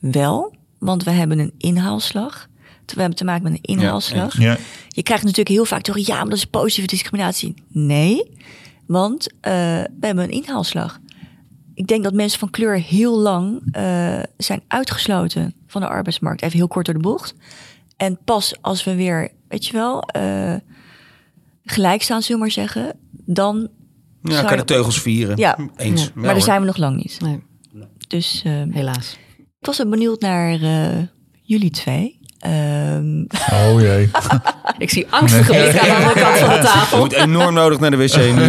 wel, 0.00 0.54
want 0.78 1.04
we 1.04 1.10
hebben 1.10 1.38
een 1.38 1.54
inhaalslag. 1.58 2.46
We 2.94 3.00
hebben 3.00 3.18
te 3.18 3.24
maken 3.24 3.42
met 3.42 3.52
een 3.52 3.76
inhaalslag. 3.76 4.38
Ja. 4.40 4.56
Je 4.88 5.02
krijgt 5.02 5.22
natuurlijk 5.22 5.48
heel 5.48 5.64
vaak 5.64 5.82
toch, 5.82 5.98
ja, 5.98 6.14
maar 6.16 6.28
dat 6.28 6.38
is 6.38 6.44
positieve 6.44 6.88
discriminatie. 6.88 7.54
Nee, 7.68 8.36
want 8.86 9.28
eh, 9.40 9.52
we 10.00 10.06
hebben 10.06 10.24
een 10.24 10.30
inhaalslag. 10.30 10.98
Ik 11.78 11.86
denk 11.86 12.04
dat 12.04 12.12
mensen 12.12 12.38
van 12.38 12.50
kleur 12.50 12.80
heel 12.80 13.18
lang 13.18 13.68
eh, 13.72 14.22
zijn 14.36 14.62
uitgesloten 14.68 15.54
van 15.66 15.80
de 15.80 15.86
arbeidsmarkt. 15.88 16.42
Even 16.42 16.56
heel 16.58 16.68
kort 16.68 16.84
door 16.86 16.94
de 16.94 17.00
bocht. 17.00 17.34
En 17.96 18.18
pas 18.24 18.54
als 18.60 18.84
we 18.84 18.94
weer, 18.94 19.30
weet 19.48 19.66
je 19.66 19.72
wel, 19.72 20.02
eh, 20.02 20.54
gelijk 21.64 22.02
staan, 22.02 22.22
zullen 22.22 22.36
we 22.36 22.42
maar 22.46 22.50
zeggen, 22.66 22.96
dan. 23.24 23.68
Ja, 24.22 24.40
kan 24.42 24.50
je- 24.50 24.56
de 24.56 24.64
teugels 24.64 25.00
vieren. 25.00 25.36
Ja. 25.36 25.58
Eens. 25.76 26.00
Ja. 26.02 26.06
Ja, 26.06 26.12
maar 26.14 26.32
daar 26.34 26.42
zijn 26.42 26.60
we 26.60 26.66
nog 26.66 26.76
lang 26.76 26.96
niet. 26.96 27.20
Nee, 27.20 27.42
Dus 28.08 28.42
eh, 28.44 28.62
helaas. 28.70 29.16
ik 29.60 29.66
was 29.66 29.76
benieuwd 29.88 30.20
naar 30.20 30.62
eh, 30.62 31.02
jullie 31.42 31.70
twee. 31.70 32.17
Ehm, 32.38 33.20
Oh 33.52 33.80
jee. 33.80 34.10
Ik 34.78 34.90
zie 34.90 35.06
angstige 35.10 35.52
blikken 35.52 35.80
aan 35.80 35.88
de 35.88 35.94
andere 35.94 36.20
kant 36.20 36.36
van 36.38 36.48
de 36.48 36.54
Je 36.54 36.60
tafel. 36.62 36.98
moet 36.98 37.12
enorm 37.12 37.54
nodig 37.54 37.78
naar 37.80 37.90
de 37.90 37.96
wc 37.96 38.16
nu. 38.16 38.42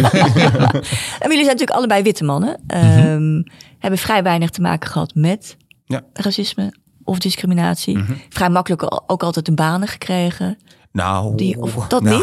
En 1.20 1.28
jullie 1.28 1.44
zijn 1.44 1.56
natuurlijk 1.56 1.70
allebei 1.70 2.02
witte 2.02 2.24
mannen. 2.24 2.60
Ehm, 2.66 3.42
Hebben 3.78 3.98
vrij 3.98 4.22
weinig 4.22 4.50
te 4.50 4.60
maken 4.60 4.90
gehad 4.90 5.14
met 5.14 5.56
Ja. 5.84 6.00
racisme 6.12 6.74
of 7.04 7.18
discriminatie. 7.18 7.98
Vrij 8.28 8.48
makkelijk 8.50 8.82
ook 9.06 9.22
altijd 9.22 9.44
de 9.46 9.52
banen 9.54 9.88
gekregen. 9.88 10.58
Nou, 10.92 11.36
Die- 11.36 11.60
of 11.60 11.74
dat 11.86 12.02
nou, 12.02 12.16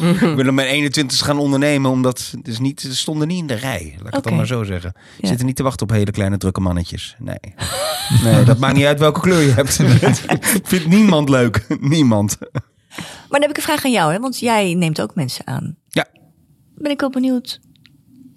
niet? 0.00 0.12
ik 0.12 0.36
wil 0.36 0.52
mijn 0.52 0.68
21 0.68 1.18
gaan 1.18 1.38
ondernemen, 1.38 1.90
omdat 1.90 2.28
het 2.36 2.48
is 2.48 2.58
niet, 2.58 2.80
ze 2.80 2.96
stonden 2.96 3.28
niet 3.28 3.38
in 3.38 3.46
de 3.46 3.54
rij. 3.54 3.94
Laat 3.98 4.06
ik 4.08 4.14
het 4.14 4.24
dan 4.24 4.36
maar 4.36 4.46
zo 4.46 4.62
zeggen. 4.64 4.92
Ze 4.96 5.18
Ja. 5.20 5.28
zitten 5.28 5.46
niet 5.46 5.56
te 5.56 5.62
wachten 5.62 5.86
op 5.88 5.92
hele 5.92 6.10
kleine 6.10 6.36
drukke 6.36 6.60
mannetjes. 6.60 7.16
Nee. 7.18 7.38
nee, 8.24 8.44
dat 8.44 8.58
maakt 8.58 8.76
niet 8.76 8.84
uit 8.84 8.98
welke 8.98 9.20
kleur 9.20 9.40
je 9.40 9.52
hebt. 9.52 9.80
Vindt 10.68 10.86
niemand 10.86 11.28
leuk. 11.28 11.66
Niemand. 11.80 12.36
Maar 12.40 12.60
dan 13.28 13.40
heb 13.40 13.50
ik 13.50 13.56
een 13.56 13.62
vraag 13.62 13.84
aan 13.84 13.90
jou, 13.90 14.12
hè? 14.12 14.18
want 14.20 14.38
jij 14.38 14.74
neemt 14.74 15.00
ook 15.00 15.14
mensen 15.14 15.46
aan. 15.46 15.76
Ja. 15.88 16.06
Ben 16.74 16.90
ik 16.90 17.00
wel 17.00 17.10
benieuwd. 17.10 17.60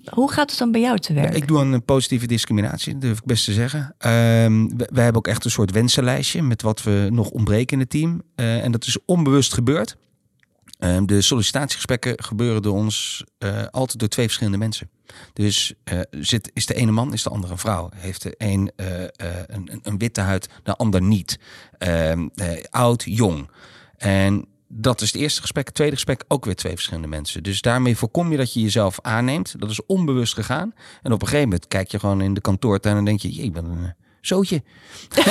Hoe 0.10 0.32
gaat 0.32 0.50
het 0.50 0.60
dan 0.60 0.72
bij 0.72 0.82
jou 0.82 1.00
te 1.00 1.14
werk? 1.14 1.36
Ik 1.36 1.48
doe 1.48 1.60
aan 1.60 1.74
een 1.74 1.86
positieve 1.86 2.28
discriminatie, 2.28 2.92
dat 2.92 3.02
durf 3.02 3.18
ik 3.18 3.26
best 3.26 3.46
te 3.46 3.54
zeggen. 3.54 3.96
Ehm, 3.98 4.68
we, 4.68 4.90
wij 4.92 5.04
hebben 5.04 5.16
ook 5.16 5.28
echt 5.28 5.46
een 5.46 5.52
soort 5.52 5.72
wensenlijstje 5.72 6.42
met 6.42 6.62
wat 6.62 6.84
we 6.84 7.08
nog 7.12 7.30
ontbreken 7.30 7.74
in 7.74 7.80
het 7.80 7.90
team. 7.90 8.22
Eh, 8.36 8.64
en 8.64 8.72
dat 8.72 8.86
is 8.86 8.98
onbewust 9.06 9.54
gebeurd. 9.54 9.98
Ehm, 10.80 11.06
de 11.06 11.22
sollicitatiegesprekken 11.22 12.24
gebeuren 12.24 12.62
door 12.62 12.74
ons 12.76 13.24
eh, 13.38 13.64
altijd 13.72 14.00
door 14.00 14.08
twee 14.10 14.26
verschillende 14.26 14.58
mensen. 14.58 14.90
Dus 15.34 15.74
eh, 15.84 16.00
zit, 16.12 16.52
is 16.54 16.66
de 16.66 16.74
ene 16.74 16.92
man, 16.92 17.14
is 17.14 17.24
de 17.24 17.30
andere 17.30 17.52
een 17.54 17.60
vrouw? 17.60 17.90
Heeft 17.96 18.22
de 18.22 18.34
een 18.38 18.72
een, 19.48 19.80
een- 19.84 19.98
witte 19.98 20.22
huid, 20.22 20.50
de 20.64 20.76
ander 20.76 21.02
niet? 21.02 21.40
Ehm, 21.78 22.28
eh, 22.36 22.64
oud, 22.70 23.04
jong. 23.06 23.50
En 23.98 24.46
dat 24.78 25.02
is 25.02 25.12
het 25.12 25.22
eerste 25.22 25.42
gesprek. 25.42 25.66
Het 25.66 25.76
tweede 25.76 25.94
gesprek 25.94 26.24
ook 26.28 26.46
weer 26.46 26.56
twee 26.56 26.74
verschillende 26.74 27.08
mensen. 27.08 27.44
Dus 27.44 27.62
daarmee 27.62 27.98
voorkom 27.98 28.32
je 28.32 28.38
dat 28.38 28.54
je 28.54 28.62
jezelf 28.62 29.00
aanneemt. 29.02 29.56
Dat 29.60 29.70
is 29.70 29.86
onbewust 29.86 30.34
gegaan. 30.34 30.74
En 31.02 31.12
op 31.12 31.22
een 31.22 31.28
gegeven 31.28 31.50
moment 31.50 31.68
kijk 31.68 31.92
je 31.92 32.00
gewoon 32.00 32.22
in 32.22 32.34
de 32.34 32.42
kantoortuin 32.42 32.98
en 32.98 33.06
denk 33.06 33.20
je, 33.20 33.30
ik 33.30 33.54
ben 33.54 33.66
een 33.66 33.84
eh, 33.84 33.90
zootje. 34.22 34.64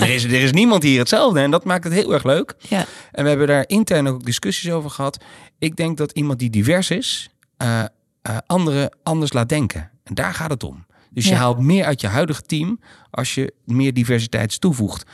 er, 0.00 0.10
is, 0.10 0.24
er, 0.24 0.32
is, 0.32 0.52
niemand 0.52 0.82
hier 0.82 0.98
hetzelfde. 0.98 1.40
En 1.40 1.50
dat 1.50 1.64
maakt 1.64 1.84
het 1.84 1.92
heel 1.92 2.12
erg 2.12 2.24
leuk. 2.24 2.54
Ja. 2.68 2.86
En 3.12 3.22
we 3.22 3.28
hebben 3.28 3.46
daar 3.46 3.64
intern 3.66 4.08
ook 4.08 4.24
discussies 4.24 4.70
over 4.70 4.90
gehad. 4.90 5.24
Ik 5.58 5.76
denk 5.76 5.96
dat 5.96 6.12
iemand 6.12 6.38
die 6.38 6.50
divers 6.50 6.90
is, 6.90 7.30
eh 7.56 7.84
eh, 8.22 8.36
anderen 8.46 8.96
anders 9.02 9.32
laat 9.32 9.48
denken. 9.48 9.90
En 10.04 10.14
daar 10.14 10.34
gaat 10.34 10.50
het 10.50 10.64
om. 10.64 10.86
Dus 11.10 11.28
je 11.28 11.34
haalt 11.34 11.58
meer 11.58 11.84
uit 11.84 12.00
je 12.00 12.06
huidige 12.06 12.42
team 12.42 12.80
als 13.10 13.34
je 13.34 13.54
meer 13.64 13.94
diversiteit 13.94 14.60
toevoegt. 14.60 15.10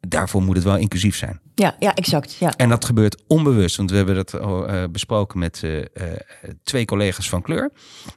Daarvoor 0.00 0.42
moet 0.42 0.54
het 0.54 0.64
wel 0.64 0.76
inclusief 0.76 1.16
zijn. 1.16 1.40
Ja, 1.54 1.76
ja, 1.78 1.94
exact. 1.94 2.34
Ja. 2.34 2.52
En 2.56 2.68
dat 2.68 2.84
gebeurt 2.84 3.22
onbewust. 3.26 3.76
Want 3.76 3.90
we 3.90 3.96
hebben 3.96 4.14
dat 4.14 4.34
eh, 4.34 4.84
besproken 4.90 5.38
met 5.38 5.60
eh, 5.62 5.78
eh, 5.78 5.86
twee 6.62 6.84
collega's 6.84 7.28
van 7.28 7.42
kleur. 7.42 7.70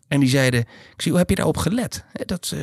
En 0.08 0.20
die 0.20 0.30
zeiden, 0.30 0.60
ik 0.94 1.02
zie, 1.02 1.12
hoe 1.12 1.20
heb 1.20 1.30
je 1.30 1.36
daarop 1.36 1.58
gelet? 1.58 2.06
Dat, 2.26 2.56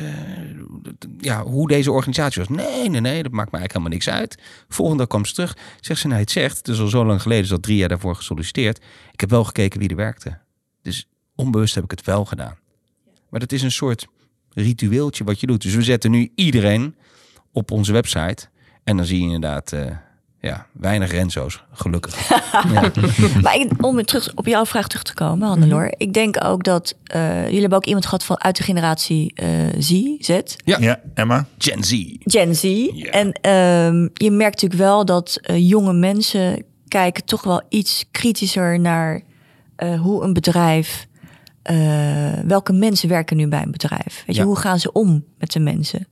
ja, 1.19 1.43
hoe 1.43 1.67
deze 1.67 1.91
organisatie 1.91 2.43
was. 2.43 2.57
Nee, 2.57 2.89
nee, 2.89 3.01
nee, 3.01 3.23
dat 3.23 3.31
maakt 3.31 3.51
me 3.51 3.57
eigenlijk 3.57 3.71
helemaal 3.71 3.89
niks 3.91 4.09
uit. 4.09 4.41
Volgende 4.69 5.07
kwam 5.07 5.25
ze 5.25 5.33
terug. 5.33 5.57
Zegt 5.79 5.99
ze, 5.99 6.07
nou, 6.07 6.19
het 6.19 6.31
zegt, 6.31 6.57
het 6.57 6.67
is 6.67 6.79
al 6.79 6.87
zo 6.87 7.05
lang 7.05 7.21
geleden, 7.21 7.43
is 7.43 7.51
al 7.51 7.59
drie 7.59 7.77
jaar 7.77 7.89
daarvoor 7.89 8.15
gesolliciteerd. 8.15 8.77
Ik 9.11 9.19
heb 9.19 9.29
wel 9.29 9.43
gekeken 9.43 9.79
wie 9.79 9.89
er 9.89 9.95
werkte. 9.95 10.37
Dus 10.81 11.07
onbewust 11.35 11.75
heb 11.75 11.83
ik 11.83 11.91
het 11.91 12.05
wel 12.05 12.25
gedaan. 12.25 12.57
Maar 13.29 13.39
dat 13.39 13.51
is 13.51 13.61
een 13.61 13.71
soort 13.71 14.07
ritueeltje 14.49 15.23
wat 15.23 15.39
je 15.39 15.47
doet. 15.47 15.61
Dus 15.61 15.75
we 15.75 15.83
zetten 15.83 16.11
nu 16.11 16.31
iedereen 16.35 16.95
op 17.51 17.71
onze 17.71 17.91
website. 17.91 18.47
En 18.83 18.97
dan 18.97 19.05
zie 19.05 19.17
je 19.17 19.23
inderdaad 19.23 19.73
ja, 20.45 20.65
weinig 20.71 21.11
Renzo's, 21.11 21.63
gelukkig. 21.71 22.29
ja. 22.73 22.91
Maar 23.41 23.55
ik, 23.55 23.85
om 23.85 24.03
terug 24.03 24.31
op 24.35 24.45
jouw 24.45 24.65
vraag 24.65 24.87
terug 24.87 25.03
te 25.03 25.13
komen, 25.13 25.47
Hannelore. 25.47 25.93
Ik 25.97 26.13
denk 26.13 26.43
ook 26.43 26.63
dat 26.63 26.95
eh, 27.03 27.43
jullie 27.43 27.59
hebben 27.59 27.77
ook 27.77 27.85
iemand 27.85 28.05
gehad 28.05 28.23
van 28.23 28.41
uit 28.41 28.55
de 28.57 28.63
generatie 28.63 29.31
eh, 29.35 29.49
Z, 29.79 29.89
Z, 30.19 30.39
Ja. 30.65 30.77
Ja, 30.79 30.99
Emma? 31.13 31.45
Gen 31.57 31.83
Z. 31.83 32.15
Gen 32.19 32.55
Z. 32.55 32.63
En 33.11 33.31
ehm, 33.31 34.01
je 34.13 34.31
merkt 34.31 34.61
natuurlijk 34.61 34.81
wel 34.81 35.05
dat 35.05 35.39
eh, 35.41 35.69
jonge 35.69 35.93
mensen 35.93 36.63
kijken 36.87 37.25
toch 37.25 37.43
wel 37.43 37.61
iets 37.69 38.05
kritischer 38.11 38.79
naar 38.79 39.21
eh, 39.75 40.01
hoe 40.01 40.23
een 40.23 40.33
bedrijf, 40.33 41.07
eh, 41.61 41.75
welke 42.45 42.73
mensen 42.73 43.09
werken 43.09 43.37
nu 43.37 43.47
bij 43.47 43.61
een 43.61 43.71
bedrijf. 43.71 44.23
Weet 44.25 44.35
je, 44.35 44.41
Ja. 44.41 44.47
hoe 44.47 44.57
gaan 44.57 44.79
ze 44.79 44.91
om 44.91 45.25
met 45.39 45.51
de 45.51 45.59
mensen? 45.59 46.07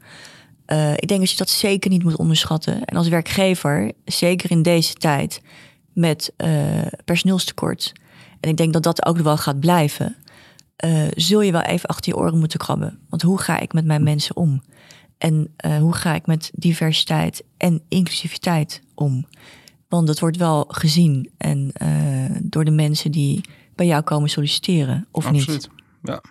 Eh, 0.74 0.92
ik 0.92 1.08
denk 1.08 1.20
dat 1.20 1.32
je 1.32 1.38
dat 1.38 1.50
zeker 1.50 1.90
niet 1.90 2.04
moet 2.04 2.16
onderschatten. 2.16 2.86
En 2.86 2.98
als 2.98 3.08
werkgever, 3.08 3.92
zeker 4.06 4.52
in 4.52 4.62
deze 4.62 4.94
tijd 4.94 5.42
met 5.94 6.34
eh, 6.38 6.52
personeelstekort, 7.06 7.92
en 8.40 8.50
ik 8.50 8.58
denk 8.58 8.74
dat 8.74 8.84
dat 8.84 9.06
ook 9.06 9.18
wel 9.18 9.38
gaat 9.38 9.60
blijven, 9.60 10.16
eh, 10.76 11.08
zul 11.16 11.42
je 11.42 11.52
wel 11.52 11.62
even 11.62 11.90
achter 11.90 12.14
je 12.14 12.20
oren 12.20 12.40
moeten 12.40 12.60
krabben. 12.60 13.00
Want 13.10 13.22
hoe 13.22 13.40
ga 13.40 13.60
ik 13.60 13.74
met 13.74 13.86
mijn 13.86 14.04
mensen 14.04 14.36
om? 14.36 14.62
En 15.18 15.56
hoe 15.80 15.94
ga 15.94 16.16
ik 16.16 16.26
met 16.26 16.52
diversiteit 16.54 17.44
en 17.58 17.82
inclusiviteit 17.90 18.82
om? 18.96 19.28
Want 19.88 20.08
dat 20.08 20.20
wordt 20.20 20.38
wel 20.38 20.66
gezien 20.68 21.32
en 21.38 21.72
door 22.44 22.66
de 22.66 22.72
mensen 22.72 23.12
die 23.12 23.42
bij 23.76 23.86
jou 23.86 24.02
komen 24.02 24.30
solliciteren, 24.30 25.08
of 25.12 25.32
niet? 25.32 25.42
Absoluut. 25.42 25.70
Ja. 26.02 26.22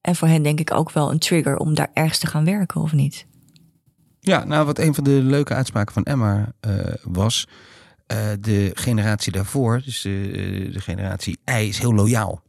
En 0.00 0.16
voor 0.16 0.28
hen 0.28 0.42
denk 0.42 0.60
ik 0.60 0.74
ook 0.74 0.90
wel 0.90 1.10
een 1.10 1.18
trigger 1.18 1.56
om 1.56 1.74
daar 1.74 1.90
ergens 1.92 2.18
te 2.18 2.26
gaan 2.26 2.44
werken, 2.44 2.80
of 2.80 2.92
niet? 2.92 3.26
Ja, 4.20 4.44
nou 4.44 4.66
wat 4.66 4.78
een 4.78 4.94
van 4.94 5.04
de 5.04 5.10
leuke 5.10 5.54
uitspraken 5.54 5.94
van 5.94 6.04
Emma 6.04 6.52
eh, 6.60 6.72
was... 7.02 7.46
eh, 8.06 8.18
de 8.40 8.70
generatie 8.74 9.32
daarvoor, 9.32 9.82
dus 9.84 10.00
de, 10.00 10.68
de 10.72 10.80
generatie 10.80 11.38
I, 11.50 11.52
is 11.68 11.78
heel 11.78 11.94
loyaal. 11.94 12.42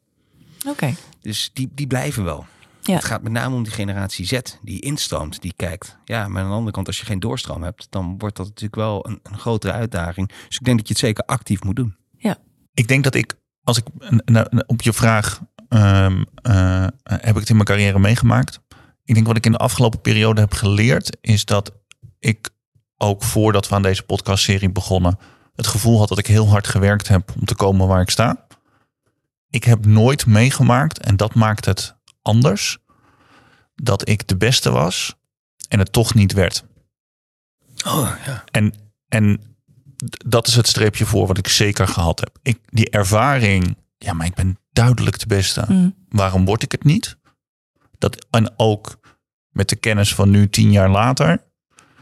Oké. 0.68 0.94
Dus 1.22 1.50
die, 1.54 1.70
die 1.76 1.88
blijven 1.88 2.24
wel. 2.24 2.46
Ja. 2.82 2.94
Het 2.94 3.06
gaat 3.06 3.22
met 3.22 3.32
name 3.32 3.56
om 3.56 3.64
die 3.64 3.72
generatie 3.72 4.26
Z, 4.26 4.40
die 4.62 4.80
instroomt, 4.82 5.42
die 5.42 5.54
kijkt. 5.56 5.98
Ja, 6.06 6.28
maar 6.28 6.42
aan 6.42 6.48
de 6.50 6.54
andere 6.56 6.72
kant, 6.72 6.88
als 6.88 7.00
je 7.00 7.06
geen 7.06 7.20
doorstroom 7.20 7.64
hebt... 7.64 7.88
dan 7.90 8.16
wordt 8.18 8.36
dat 8.38 8.46
natuurlijk 8.46 8.76
wel 8.76 9.08
een, 9.08 9.20
een 9.24 9.38
grotere 9.40 9.74
uitdaging. 9.74 10.28
Dus 10.48 10.58
ik 10.58 10.64
denk 10.64 10.78
dat 10.78 10.88
je 10.88 10.94
het 10.94 11.04
zeker 11.04 11.24
actief 11.24 11.64
moet 11.64 11.76
doen. 11.76 11.96
Ik 12.74 12.88
denk 12.88 13.04
dat 13.04 13.16
ik, 13.16 13.34
als 13.64 13.78
ik 13.78 13.84
n- 14.14 14.22
n- 14.34 14.64
op 14.68 14.82
je 14.82 14.94
vraag, 14.94 15.42
ehm, 15.70 16.24
eh, 16.42 16.88
heb 17.04 17.28
ik 17.34 17.40
het 17.40 17.50
in 17.50 17.56
mijn 17.56 17.68
carrière 17.68 18.00
meegemaakt? 18.00 18.60
Ik 19.04 19.14
denk 19.14 19.28
wat 19.28 19.38
ik 19.38 19.46
in 19.46 19.52
de 19.52 19.58
afgelopen 19.58 20.02
periode 20.02 20.42
heb 20.42 20.54
geleerd, 20.54 21.18
is 21.22 21.46
dat 21.46 21.72
ik 22.20 22.50
ook 22.98 23.24
voordat 23.24 23.68
we 23.68 23.76
aan 23.76 23.82
deze 23.82 24.04
podcastserie 24.04 24.72
begonnen, 24.72 25.20
het 25.56 25.68
gevoel 25.68 26.00
had 26.00 26.08
dat 26.08 26.18
ik 26.18 26.28
heel 26.28 26.50
hard 26.50 26.68
gewerkt 26.68 27.08
heb 27.08 27.34
om 27.40 27.46
te 27.46 27.56
komen 27.56 27.88
waar 27.88 28.02
ik 28.02 28.10
sta. 28.10 28.46
Ik 29.50 29.64
heb 29.64 29.86
nooit 29.86 30.26
meegemaakt, 30.26 31.00
en 31.00 31.18
dat 31.18 31.34
maakt 31.34 31.66
het 31.66 31.96
anders, 32.22 32.78
dat 33.76 34.10
ik 34.10 34.28
de 34.28 34.38
beste 34.38 34.72
was 34.72 35.16
en 35.68 35.80
het 35.80 35.92
toch 35.92 36.14
niet 36.14 36.34
werd. 36.34 36.64
Oh, 37.86 38.12
ja. 38.26 38.44
En, 38.52 38.74
en 39.08 39.42
dat 40.26 40.48
is 40.48 40.56
het 40.56 40.68
streepje 40.68 41.06
voor 41.06 41.28
wat 41.28 41.38
ik 41.38 41.48
zeker 41.48 41.88
gehad 41.88 42.20
heb. 42.20 42.38
Ik, 42.42 42.60
die 42.66 42.90
ervaring, 42.90 43.78
ja, 43.98 44.14
maar 44.14 44.26
ik 44.26 44.34
ben 44.34 44.60
duidelijk 44.72 45.20
de 45.20 45.28
beste. 45.28 45.66
Mm. 45.68 45.96
Waarom 46.10 46.46
word 46.46 46.64
ik 46.64 46.72
het 46.72 46.84
niet? 46.84 47.18
Dat, 48.02 48.26
en 48.30 48.54
ook 48.58 49.00
met 49.50 49.70
de 49.70 49.76
kennis 49.76 50.16
van 50.16 50.30
nu 50.30 50.50
tien 50.50 50.72
jaar 50.72 50.90
later. 50.90 51.44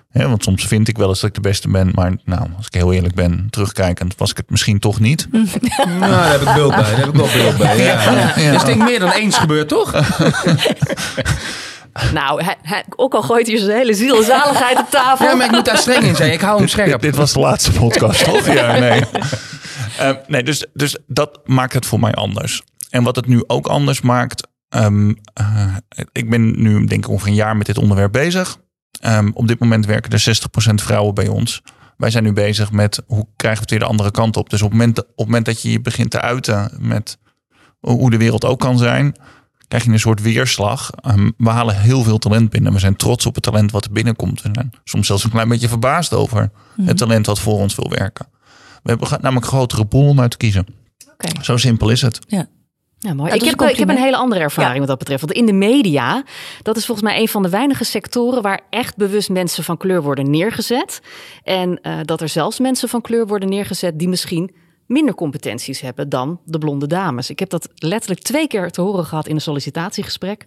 Hè, 0.09 0.27
want 0.29 0.43
soms 0.43 0.65
vind 0.67 0.87
ik 0.87 0.97
wel 0.97 1.09
eens 1.09 1.19
dat 1.19 1.29
ik 1.29 1.35
de 1.35 1.41
beste 1.41 1.69
ben. 1.69 1.91
Maar 1.93 2.13
nou, 2.23 2.47
als 2.57 2.65
ik 2.65 2.73
heel 2.73 2.93
eerlijk 2.93 3.15
ben, 3.15 3.47
terugkijkend, 3.49 4.15
was 4.17 4.31
ik 4.31 4.37
het 4.37 4.49
misschien 4.49 4.79
toch 4.79 4.99
niet. 4.99 5.27
Nou, 5.31 5.99
daar 5.99 6.31
heb 6.31 6.41
ik 6.41 6.53
beeld 6.53 6.69
bij. 6.75 6.79
Daar 6.83 6.97
heb 6.97 7.07
ik 7.07 7.13
wel 7.15 7.29
beeld 7.33 7.57
bij. 7.57 7.77
Ja. 7.77 8.33
Ja. 8.37 8.51
Dus 8.51 8.61
ik 8.61 8.65
denk 8.65 8.83
meer 8.83 8.99
dan 8.99 9.11
eens 9.11 9.37
gebeurt, 9.37 9.67
toch? 9.67 9.93
Nou, 12.13 12.43
hij, 12.43 12.55
hij- 12.61 12.85
ook 12.95 13.13
al 13.13 13.21
gooit 13.21 13.47
hij 13.47 13.57
zijn 13.57 13.77
hele 13.77 13.93
ziel 13.93 14.17
en 14.17 14.23
zaligheid 14.23 14.79
op 14.79 14.89
tafel. 14.89 15.25
Ja, 15.25 15.35
maar 15.35 15.45
ik 15.45 15.51
moet 15.51 15.65
daar 15.65 15.77
streng 15.77 16.03
in 16.03 16.15
zijn. 16.15 16.31
Ik 16.31 16.41
hou 16.41 16.57
hem 16.57 16.67
scherp. 16.67 17.01
dit 17.01 17.15
was 17.15 17.33
de 17.33 17.39
laatste 17.39 17.71
podcast, 17.71 18.23
toch? 18.23 18.53
Ja, 18.53 18.77
nee. 18.79 19.01
Eh, 19.97 20.11
nee, 20.27 20.43
dus, 20.43 20.65
dus 20.73 20.97
dat 21.07 21.39
maakt 21.45 21.73
het 21.73 21.85
voor 21.85 21.99
mij 21.99 22.13
anders. 22.13 22.61
En 22.89 23.03
wat 23.03 23.15
het 23.15 23.27
nu 23.27 23.43
ook 23.47 23.67
anders 23.67 24.01
maakt. 24.01 24.47
Ehm, 24.69 25.13
eh, 25.33 25.75
ik 26.11 26.29
ben 26.29 26.61
nu 26.61 26.85
denk 26.85 27.03
ik 27.03 27.09
ongeveer 27.09 27.29
een 27.29 27.35
jaar 27.35 27.57
met 27.57 27.65
dit 27.65 27.77
onderwerp 27.77 28.11
bezig. 28.11 28.57
Ehm, 28.99 29.29
op 29.33 29.47
dit 29.47 29.59
moment 29.59 29.85
werken 29.85 30.11
er 30.11 30.19
60% 30.19 30.81
vrouwen 30.81 31.13
bij 31.13 31.27
ons. 31.27 31.61
Wij 31.97 32.09
zijn 32.09 32.23
nu 32.23 32.33
bezig 32.33 32.71
met 32.71 33.01
hoe 33.07 33.27
krijgen 33.35 33.59
we 33.59 33.61
het 33.61 33.69
weer 33.69 33.79
de 33.79 33.85
andere 33.85 34.11
kant 34.11 34.37
op. 34.37 34.49
Dus 34.49 34.61
op 34.61 34.69
het 34.69 34.79
moment, 34.79 34.99
op 34.99 35.07
het 35.15 35.25
moment 35.25 35.45
dat 35.45 35.61
je 35.61 35.71
je 35.71 35.81
begint 35.81 36.11
te 36.11 36.21
uiten 36.21 36.71
met 36.79 37.17
hoe 37.79 38.09
de 38.09 38.17
wereld 38.17 38.45
ook 38.45 38.59
kan 38.59 38.77
zijn, 38.77 39.15
krijg 39.67 39.83
je 39.83 39.91
een 39.91 39.99
soort 39.99 40.21
weerslag. 40.21 40.91
Ehm, 40.91 41.29
we 41.37 41.49
halen 41.49 41.79
heel 41.79 42.03
veel 42.03 42.17
talent 42.17 42.49
binnen. 42.49 42.73
We 42.73 42.79
zijn 42.79 42.95
trots 42.95 43.25
op 43.25 43.35
het 43.35 43.43
talent 43.43 43.71
wat 43.71 43.85
er 43.85 43.91
binnenkomt. 43.91 44.41
We 44.41 44.49
zijn 44.53 44.71
soms 44.83 45.07
zelfs 45.07 45.23
een 45.23 45.29
klein 45.29 45.49
beetje 45.49 45.67
verbaasd 45.67 46.13
over 46.13 46.51
het 46.81 46.97
talent 46.97 47.25
wat 47.25 47.39
voor 47.39 47.57
ons 47.57 47.75
wil 47.75 47.89
werken. 47.89 48.27
We 48.83 48.89
hebben 48.89 49.09
namelijk 49.09 49.45
een 49.45 49.51
grotere 49.51 49.85
pool 49.85 50.07
om 50.07 50.19
uit 50.19 50.31
te 50.31 50.37
kiezen. 50.37 50.65
Zo 51.41 51.57
simpel 51.57 51.89
is 51.89 52.01
het. 52.01 52.19
Ja. 52.27 52.47
Ja, 52.99 53.13
mooi. 53.13 53.29
Ja, 53.29 53.35
ik, 53.35 53.43
heb, 53.43 53.59
een 53.59 53.69
ik 53.69 53.75
heb 53.75 53.89
een 53.89 53.97
hele 53.97 54.15
andere 54.15 54.41
ervaring 54.41 54.79
wat 54.79 54.87
dat 54.87 54.97
betreft. 54.97 55.21
Want 55.21 55.33
in 55.33 55.45
de 55.45 55.53
media, 55.53 56.23
dat 56.61 56.77
is 56.77 56.85
volgens 56.85 57.07
mij 57.07 57.19
een 57.19 57.27
van 57.27 57.43
de 57.43 57.49
weinige 57.49 57.83
sectoren 57.83 58.41
waar 58.41 58.61
echt 58.69 58.97
bewust 58.97 59.29
mensen 59.29 59.63
van 59.63 59.77
kleur 59.77 60.01
worden 60.01 60.29
neergezet. 60.29 61.01
En 61.43 61.81
eh, 61.81 61.99
dat 62.03 62.21
er 62.21 62.29
zelfs 62.29 62.59
mensen 62.59 62.89
van 62.89 63.01
kleur 63.01 63.27
worden 63.27 63.49
neergezet 63.49 63.99
die 63.99 64.09
misschien 64.09 64.51
minder 64.85 65.15
competenties 65.15 65.81
hebben 65.81 66.09
dan 66.09 66.39
de 66.45 66.57
blonde 66.57 66.87
dames. 66.87 67.29
Ik 67.29 67.39
heb 67.39 67.49
dat 67.49 67.69
letterlijk 67.75 68.21
twee 68.21 68.47
keer 68.47 68.71
te 68.71 68.81
horen 68.81 69.05
gehad 69.05 69.27
in 69.27 69.35
een 69.35 69.41
sollicitatiegesprek. 69.41 70.45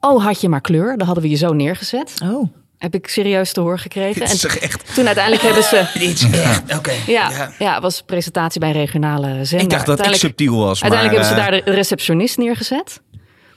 Oh, 0.00 0.24
had 0.24 0.40
je 0.40 0.48
maar 0.48 0.60
kleur, 0.60 0.96
dan 0.96 1.06
hadden 1.06 1.24
we 1.24 1.30
je 1.30 1.36
zo 1.36 1.52
neergezet. 1.52 2.14
Oh. 2.24 2.48
Heb 2.78 2.94
ik 2.94 3.08
serieus 3.08 3.52
te 3.52 3.60
horen 3.60 3.78
gekregen. 3.78 4.20
Dit 4.20 4.32
is 4.32 4.44
En 4.44 4.50
toch 4.50 4.58
echt... 4.58 4.94
toen 4.94 5.06
uiteindelijk 5.06 5.44
hebben 5.44 5.62
ze... 5.62 5.86
Dit 5.98 6.02
is 6.22 6.30
echt... 6.30 6.76
Oké. 6.76 6.92
Ja, 7.06 7.50
Ja. 7.58 7.80
was 7.80 7.98
een 7.98 8.04
presentatie 8.04 8.60
bij 8.60 8.68
een 8.68 8.74
regionale 8.74 9.26
zender. 9.44 9.60
Ik 9.66 9.70
dacht 9.70 9.86
dat 9.86 9.98
ik 9.98 10.04
Uiteindelijk- 10.04 10.20
subtiel 10.20 10.56
was, 10.56 10.82
maar... 10.82 10.90
Uiteindelijk 10.90 11.24
hebben 11.28 11.44
ze 11.46 11.52
eh, 11.56 11.62
daar 11.64 11.64
de 11.64 11.76
receptionist 11.78 12.38
neergezet. 12.38 13.00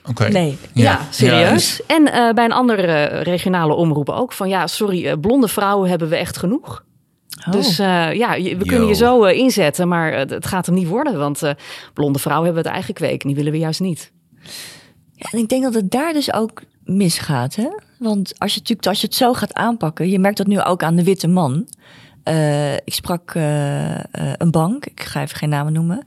Oké. 0.09 0.27
Nee. 0.27 0.57
Ja, 0.73 0.99
serieus. 1.09 1.51
dus- 1.51 1.81
En 1.85 2.11
eh, 2.13 2.33
bij 2.33 2.45
een 2.45 2.51
andere 2.51 3.05
regionale 3.07 3.73
omroep 3.73 4.09
ook 4.09 4.31
van 4.33 4.49
ja, 4.49 4.67
sorry, 4.67 5.07
eh, 5.07 5.13
blonde 5.21 5.47
vrouwen 5.47 5.89
hebben 5.89 6.09
we 6.09 6.15
echt 6.15 6.37
genoeg. 6.37 6.83
Oh. 7.47 7.51
Dus 7.53 7.79
eh, 7.79 8.13
ja, 8.13 8.41
we 8.41 8.65
kunnen 8.65 8.87
je 8.87 8.93
zo 8.95 9.23
eh, 9.23 9.37
inzetten, 9.37 9.87
maar 9.87 10.13
eh, 10.13 10.29
het 10.29 10.45
gaat 10.47 10.65
hem 10.65 10.75
niet 10.75 10.87
worden, 10.87 11.17
want 11.17 11.43
eh, 11.43 11.51
blonde 11.93 12.19
vrouwen 12.19 12.45
hebben 12.45 12.63
we 12.63 12.69
het 12.69 12.77
eigen 12.77 12.93
kweek 12.97 13.21
en 13.21 13.27
die 13.27 13.37
willen 13.37 13.51
we 13.51 13.57
juist 13.57 13.79
niet. 13.79 14.11
Ja, 15.15 15.27
en 15.31 15.39
ik 15.39 15.49
denk 15.49 15.63
dat 15.63 15.73
het 15.73 15.91
daar 15.91 16.13
dus 16.13 16.33
ook 16.33 16.61
misgaat. 16.83 17.55
Hè? 17.55 17.67
Want 18.01 18.39
als 18.39 18.53
je, 18.53 18.59
natuurlijk, 18.59 18.87
als 18.87 19.01
je 19.01 19.07
het 19.07 19.15
zo 19.15 19.33
gaat 19.33 19.53
aanpakken, 19.53 20.09
je 20.09 20.19
merkt 20.19 20.37
dat 20.37 20.47
nu 20.47 20.61
ook 20.61 20.83
aan 20.83 20.95
de 20.95 21.03
witte 21.03 21.27
man. 21.27 21.67
Uh, 22.29 22.73
ik 22.73 22.93
sprak 22.93 23.33
uh, 23.33 23.89
uh, 23.95 23.99
een 24.37 24.51
bank, 24.51 24.85
ik 24.85 25.01
ga 25.01 25.21
even 25.21 25.37
geen 25.37 25.49
namen 25.49 25.73
noemen, 25.73 26.05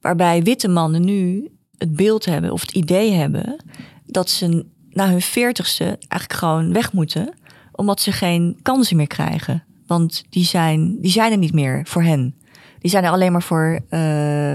waarbij 0.00 0.42
witte 0.42 0.68
mannen 0.68 1.04
nu 1.04 1.48
het 1.78 1.96
beeld 1.96 2.24
hebben 2.24 2.52
of 2.52 2.60
het 2.60 2.72
idee 2.72 3.12
hebben 3.12 3.64
dat 4.06 4.30
ze 4.30 4.66
na 4.90 5.10
hun 5.10 5.20
veertigste 5.20 5.84
eigenlijk 5.84 6.32
gewoon 6.32 6.72
weg 6.72 6.92
moeten, 6.92 7.34
omdat 7.72 8.00
ze 8.00 8.12
geen 8.12 8.58
kansen 8.62 8.96
meer 8.96 9.06
krijgen. 9.06 9.64
Want 9.86 10.24
die 10.30 10.44
zijn, 10.44 11.00
die 11.00 11.10
zijn 11.10 11.32
er 11.32 11.38
niet 11.38 11.54
meer 11.54 11.80
voor 11.84 12.02
hen. 12.02 12.34
Die 12.78 12.90
zijn 12.90 13.04
er 13.04 13.10
alleen 13.10 13.32
maar 13.32 13.42
voor 13.42 13.80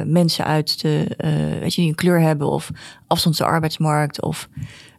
mensen 0.05 0.45
uit 0.45 0.81
de, 0.81 1.15
weet 1.59 1.73
je, 1.73 1.81
die 1.81 1.89
een 1.89 1.95
kleur 1.95 2.19
hebben 2.19 2.47
of 2.47 2.71
afstand 3.07 3.37
de 3.37 3.45
arbeidsmarkt 3.45 4.21
of 4.21 4.49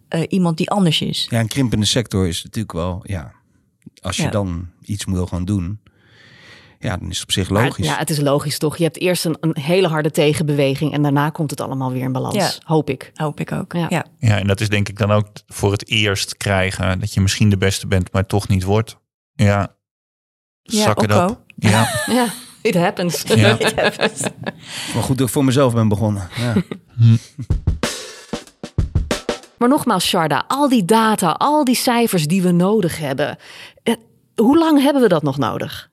uh, 0.09 0.23
iemand 0.29 0.57
die 0.57 0.71
anders 0.71 1.01
is. 1.01 1.27
Ja, 1.31 1.41
een 1.41 1.49
krimpende 1.49 1.87
sector 1.87 2.27
is 2.27 2.43
natuurlijk 2.43 2.73
wel, 2.73 3.01
ja, 3.03 3.33
als 4.01 4.17
je 4.17 4.23
ja. 4.23 4.31
dan 4.31 4.69
iets 4.83 5.05
wil 5.05 5.27
gaan 5.27 5.45
doen, 5.45 5.81
ja, 6.79 6.97
dan 6.97 7.11
is 7.11 7.17
het 7.17 7.27
op 7.27 7.33
zich 7.33 7.49
logisch. 7.49 7.79
Maar, 7.79 7.95
ja, 7.95 7.99
het 7.99 8.11
is 8.11 8.21
logisch 8.21 8.59
toch? 8.59 8.77
Je 8.77 8.85
hebt 8.85 9.01
eerst 9.01 9.25
een, 9.25 9.37
een, 9.41 9.57
hele 9.61 9.89
harde 9.89 10.11
tegenbeweging 10.11 10.93
en 10.93 11.03
daarna 11.03 11.31
komt 11.31 11.51
het 11.51 11.61
allemaal 11.61 11.93
weer 11.93 12.03
in 12.03 12.13
balans. 12.13 12.35
Ja. 12.35 12.51
Hoop 12.65 12.91
ik. 12.91 13.11
Hoop 13.15 13.41
ik 13.41 13.53
ook. 13.53 13.73
Ja. 13.73 13.87
ja. 13.89 14.07
Ja. 14.19 14.39
en 14.39 14.47
dat 14.47 14.61
is 14.61 14.69
denk 14.69 14.89
ik 14.89 14.99
dan 14.99 15.11
ook 15.11 15.27
voor 15.47 15.73
het 15.73 15.89
eerst 15.89 16.37
krijgen 16.37 17.01
dat 17.01 17.15
je 17.15 17.21
misschien 17.21 17.51
de 17.51 17.57
beste 17.57 17.87
bent, 17.87 18.13
maar 18.13 18.27
toch 18.27 18.49
niet 18.49 18.63
wordt. 18.63 18.97
Ja, 19.35 19.77
zak 20.63 21.01
het 21.01 21.15
op. 21.15 21.43
Ja. 21.57 21.89
ja. 22.07 22.33
It 22.63 22.75
happens. 22.75 23.23
Ja. 23.23 23.59
It 23.59 23.75
happens. 23.81 24.21
Maar 24.95 25.03
goed 25.03 25.19
dat 25.19 25.27
ik 25.27 25.33
voor 25.33 25.45
mezelf 25.45 25.75
ben 25.75 25.89
begonnen. 25.89 26.29
Ja. 26.37 26.55
Maar 29.59 29.69
nogmaals, 29.69 30.07
Sharda, 30.07 30.45
al 30.49 30.69
die 30.69 30.85
data, 30.85 31.31
al 31.31 31.65
die 31.65 31.75
cijfers 31.75 32.27
die 32.27 32.43
we 32.43 32.51
nodig 32.51 32.99
hebben. 32.99 33.37
Eh, 33.83 33.95
hoe 34.35 34.59
lang 34.59 34.83
hebben 34.83 35.03
we 35.03 35.09
dat 35.09 35.23
nog 35.23 35.39
nodig? 35.39 35.91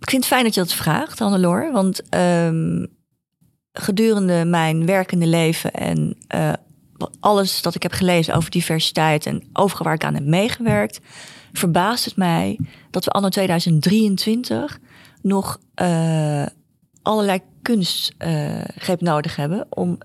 Ik 0.00 0.10
vind 0.10 0.24
het 0.24 0.32
fijn 0.32 0.44
dat 0.44 0.54
je 0.54 0.60
dat 0.60 0.72
vraagt, 0.72 1.18
Hannelore. 1.18 1.72
Want 1.72 2.02
um, 2.14 2.86
gedurende 3.72 4.44
mijn 4.44 4.86
werkende 4.86 5.26
leven 5.26 5.72
en 5.72 6.16
uh, 6.34 6.52
alles 7.20 7.62
dat 7.62 7.74
ik 7.74 7.82
heb 7.82 7.92
gelezen 7.92 8.34
over 8.34 8.50
diversiteit 8.50 9.26
en 9.26 9.42
overal 9.52 9.84
waar 9.84 9.94
ik 9.94 10.04
aan 10.04 10.14
heb 10.14 10.24
meegewerkt, 10.24 11.00
verbaast 11.52 12.04
het 12.04 12.16
mij 12.16 12.58
dat 12.90 13.04
we 13.04 13.10
anno 13.10 13.28
2023 13.28 14.78
nog 15.22 15.58
uh, 15.82 16.46
allerlei 17.02 17.40
kunstgreep 17.62 19.00
nodig 19.00 19.36
hebben 19.36 19.66
om 19.70 19.98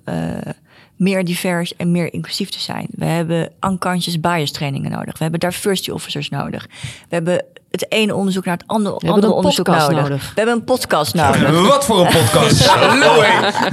meer 1.02 1.26
divers 1.26 1.76
en 1.76 1.92
meer 1.92 2.14
inclusief 2.14 2.50
te 2.50 2.60
zijn. 2.60 2.88
We 2.90 3.06
hebben 3.06 3.52
unconscious 3.60 4.20
bias 4.20 4.52
trainingen 4.52 4.92
nodig. 4.92 5.18
We 5.18 5.24
hebben 5.24 5.40
diversity 5.40 5.90
officers 5.90 6.30
nodig. 6.30 6.68
We 7.10 7.16
hebben 7.16 7.46
het 7.70 7.92
ene 7.92 8.16
onderzoek 8.16 8.46
naar 8.46 8.58
het 8.58 8.68
andere, 8.68 8.96
andere 8.96 9.34
onderzoek 9.34 9.68
nodig. 9.68 10.02
nodig. 10.02 10.22
We 10.22 10.32
hebben 10.36 10.56
een 10.56 10.64
podcast 10.64 11.14
nodig. 11.14 11.62
Wat 11.68 11.86
voor 11.86 12.00
een 12.00 12.14
podcast? 12.14 12.66
Hallo, 12.68 13.24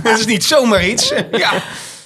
Dat 0.02 0.18
is 0.18 0.26
niet 0.26 0.44
zomaar 0.44 0.88
iets. 0.88 1.08
Ja. 1.30 1.52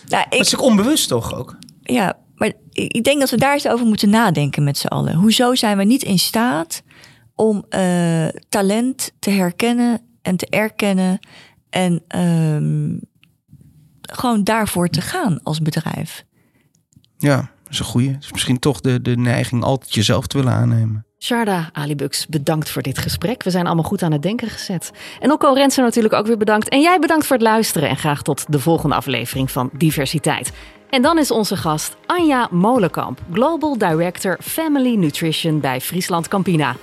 Nou, 0.08 0.24
ik, 0.24 0.30
dat 0.30 0.40
is 0.40 0.56
ook 0.56 0.62
onbewust 0.62 1.08
toch 1.08 1.34
ook? 1.34 1.56
Ja, 1.82 2.16
maar 2.34 2.52
ik 2.72 3.04
denk 3.04 3.20
dat 3.20 3.30
we 3.30 3.36
daar 3.36 3.52
eens 3.52 3.68
over 3.68 3.86
moeten 3.86 4.10
nadenken 4.10 4.64
met 4.64 4.78
z'n 4.78 4.86
allen. 4.86 5.14
Hoezo 5.14 5.54
zijn 5.54 5.76
we 5.76 5.84
niet 5.84 6.02
in 6.02 6.18
staat 6.18 6.82
om 7.34 7.64
uh, 7.70 8.28
talent 8.48 9.12
te 9.18 9.30
herkennen 9.30 10.00
en 10.22 10.36
te 10.36 10.46
erkennen 10.50 11.18
en 11.70 12.02
um, 12.16 13.00
gewoon 14.14 14.44
daarvoor 14.44 14.88
te 14.88 15.00
gaan 15.00 15.40
als 15.42 15.60
bedrijf? 15.60 16.24
Ja, 17.18 17.36
dat 17.36 17.72
is 17.72 17.78
een 17.78 17.84
goeie. 17.84 18.10
Het 18.10 18.24
is 18.24 18.32
misschien 18.32 18.58
toch 18.58 18.80
de, 18.80 19.02
de 19.02 19.16
neiging 19.16 19.62
altijd 19.62 19.94
jezelf 19.94 20.26
te 20.26 20.36
willen 20.36 20.52
aannemen. 20.52 21.06
Sharda 21.18 21.70
Alibux, 21.72 22.26
bedankt 22.26 22.70
voor 22.70 22.82
dit 22.82 22.98
gesprek. 22.98 23.42
We 23.42 23.50
zijn 23.50 23.66
allemaal 23.66 23.84
goed 23.84 24.02
aan 24.02 24.12
het 24.12 24.22
denken 24.22 24.48
gezet. 24.48 24.92
En 25.20 25.32
Okko 25.32 25.52
Rensen 25.52 25.84
natuurlijk 25.84 26.14
ook 26.14 26.26
weer 26.26 26.36
bedankt. 26.36 26.68
En 26.68 26.80
jij 26.80 26.98
bedankt 26.98 27.26
voor 27.26 27.36
het 27.36 27.44
luisteren. 27.44 27.88
En 27.88 27.96
graag 27.96 28.22
tot 28.22 28.44
de 28.48 28.58
volgende 28.60 28.94
aflevering 28.94 29.50
van 29.50 29.70
Diversiteit. 29.72 30.52
En 30.90 31.02
dan 31.02 31.18
is 31.18 31.30
onze 31.30 31.56
gast 31.56 31.96
Anja 32.06 32.48
Molenkamp, 32.50 33.20
Global 33.32 33.78
Director 33.78 34.38
Family 34.40 34.94
Nutrition 34.94 35.60
bij 35.60 35.80
Friesland 35.80 36.28
Campina. 36.28 36.76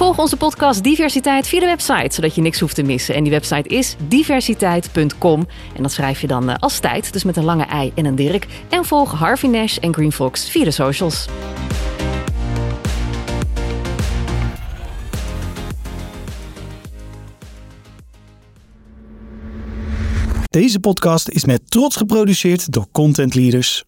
Volg 0.00 0.18
onze 0.18 0.36
podcast 0.36 0.82
Diversiteit 0.82 1.46
via 1.46 1.60
de 1.60 1.66
website, 1.66 2.14
zodat 2.14 2.34
je 2.34 2.40
niks 2.40 2.60
hoeft 2.60 2.74
te 2.74 2.82
missen. 2.82 3.14
En 3.14 3.22
die 3.22 3.32
website 3.32 3.68
is 3.68 3.96
diversiteit.com. 4.08 5.46
En 5.76 5.82
dat 5.82 5.92
schrijf 5.92 6.20
je 6.20 6.26
dan 6.26 6.50
uh, 6.50 6.54
als 6.58 6.78
tijd, 6.78 7.12
dus 7.12 7.24
met 7.24 7.36
een 7.36 7.44
lange 7.44 7.64
ei 7.64 7.92
en 7.94 8.04
een 8.04 8.14
dirk. 8.14 8.46
En 8.68 8.84
volg 8.84 9.12
Harvey 9.12 9.50
Nash 9.50 9.76
en 9.76 9.94
Green 9.94 10.12
Fox 10.12 10.50
via 10.50 10.64
de 10.64 10.70
socials. 10.70 11.26
Deze 20.44 20.80
podcast 20.80 21.28
is 21.28 21.44
met 21.44 21.70
trots 21.70 21.96
geproduceerd 21.96 22.72
door 22.72 22.86
Content 22.92 23.34
Leaders. 23.34 23.84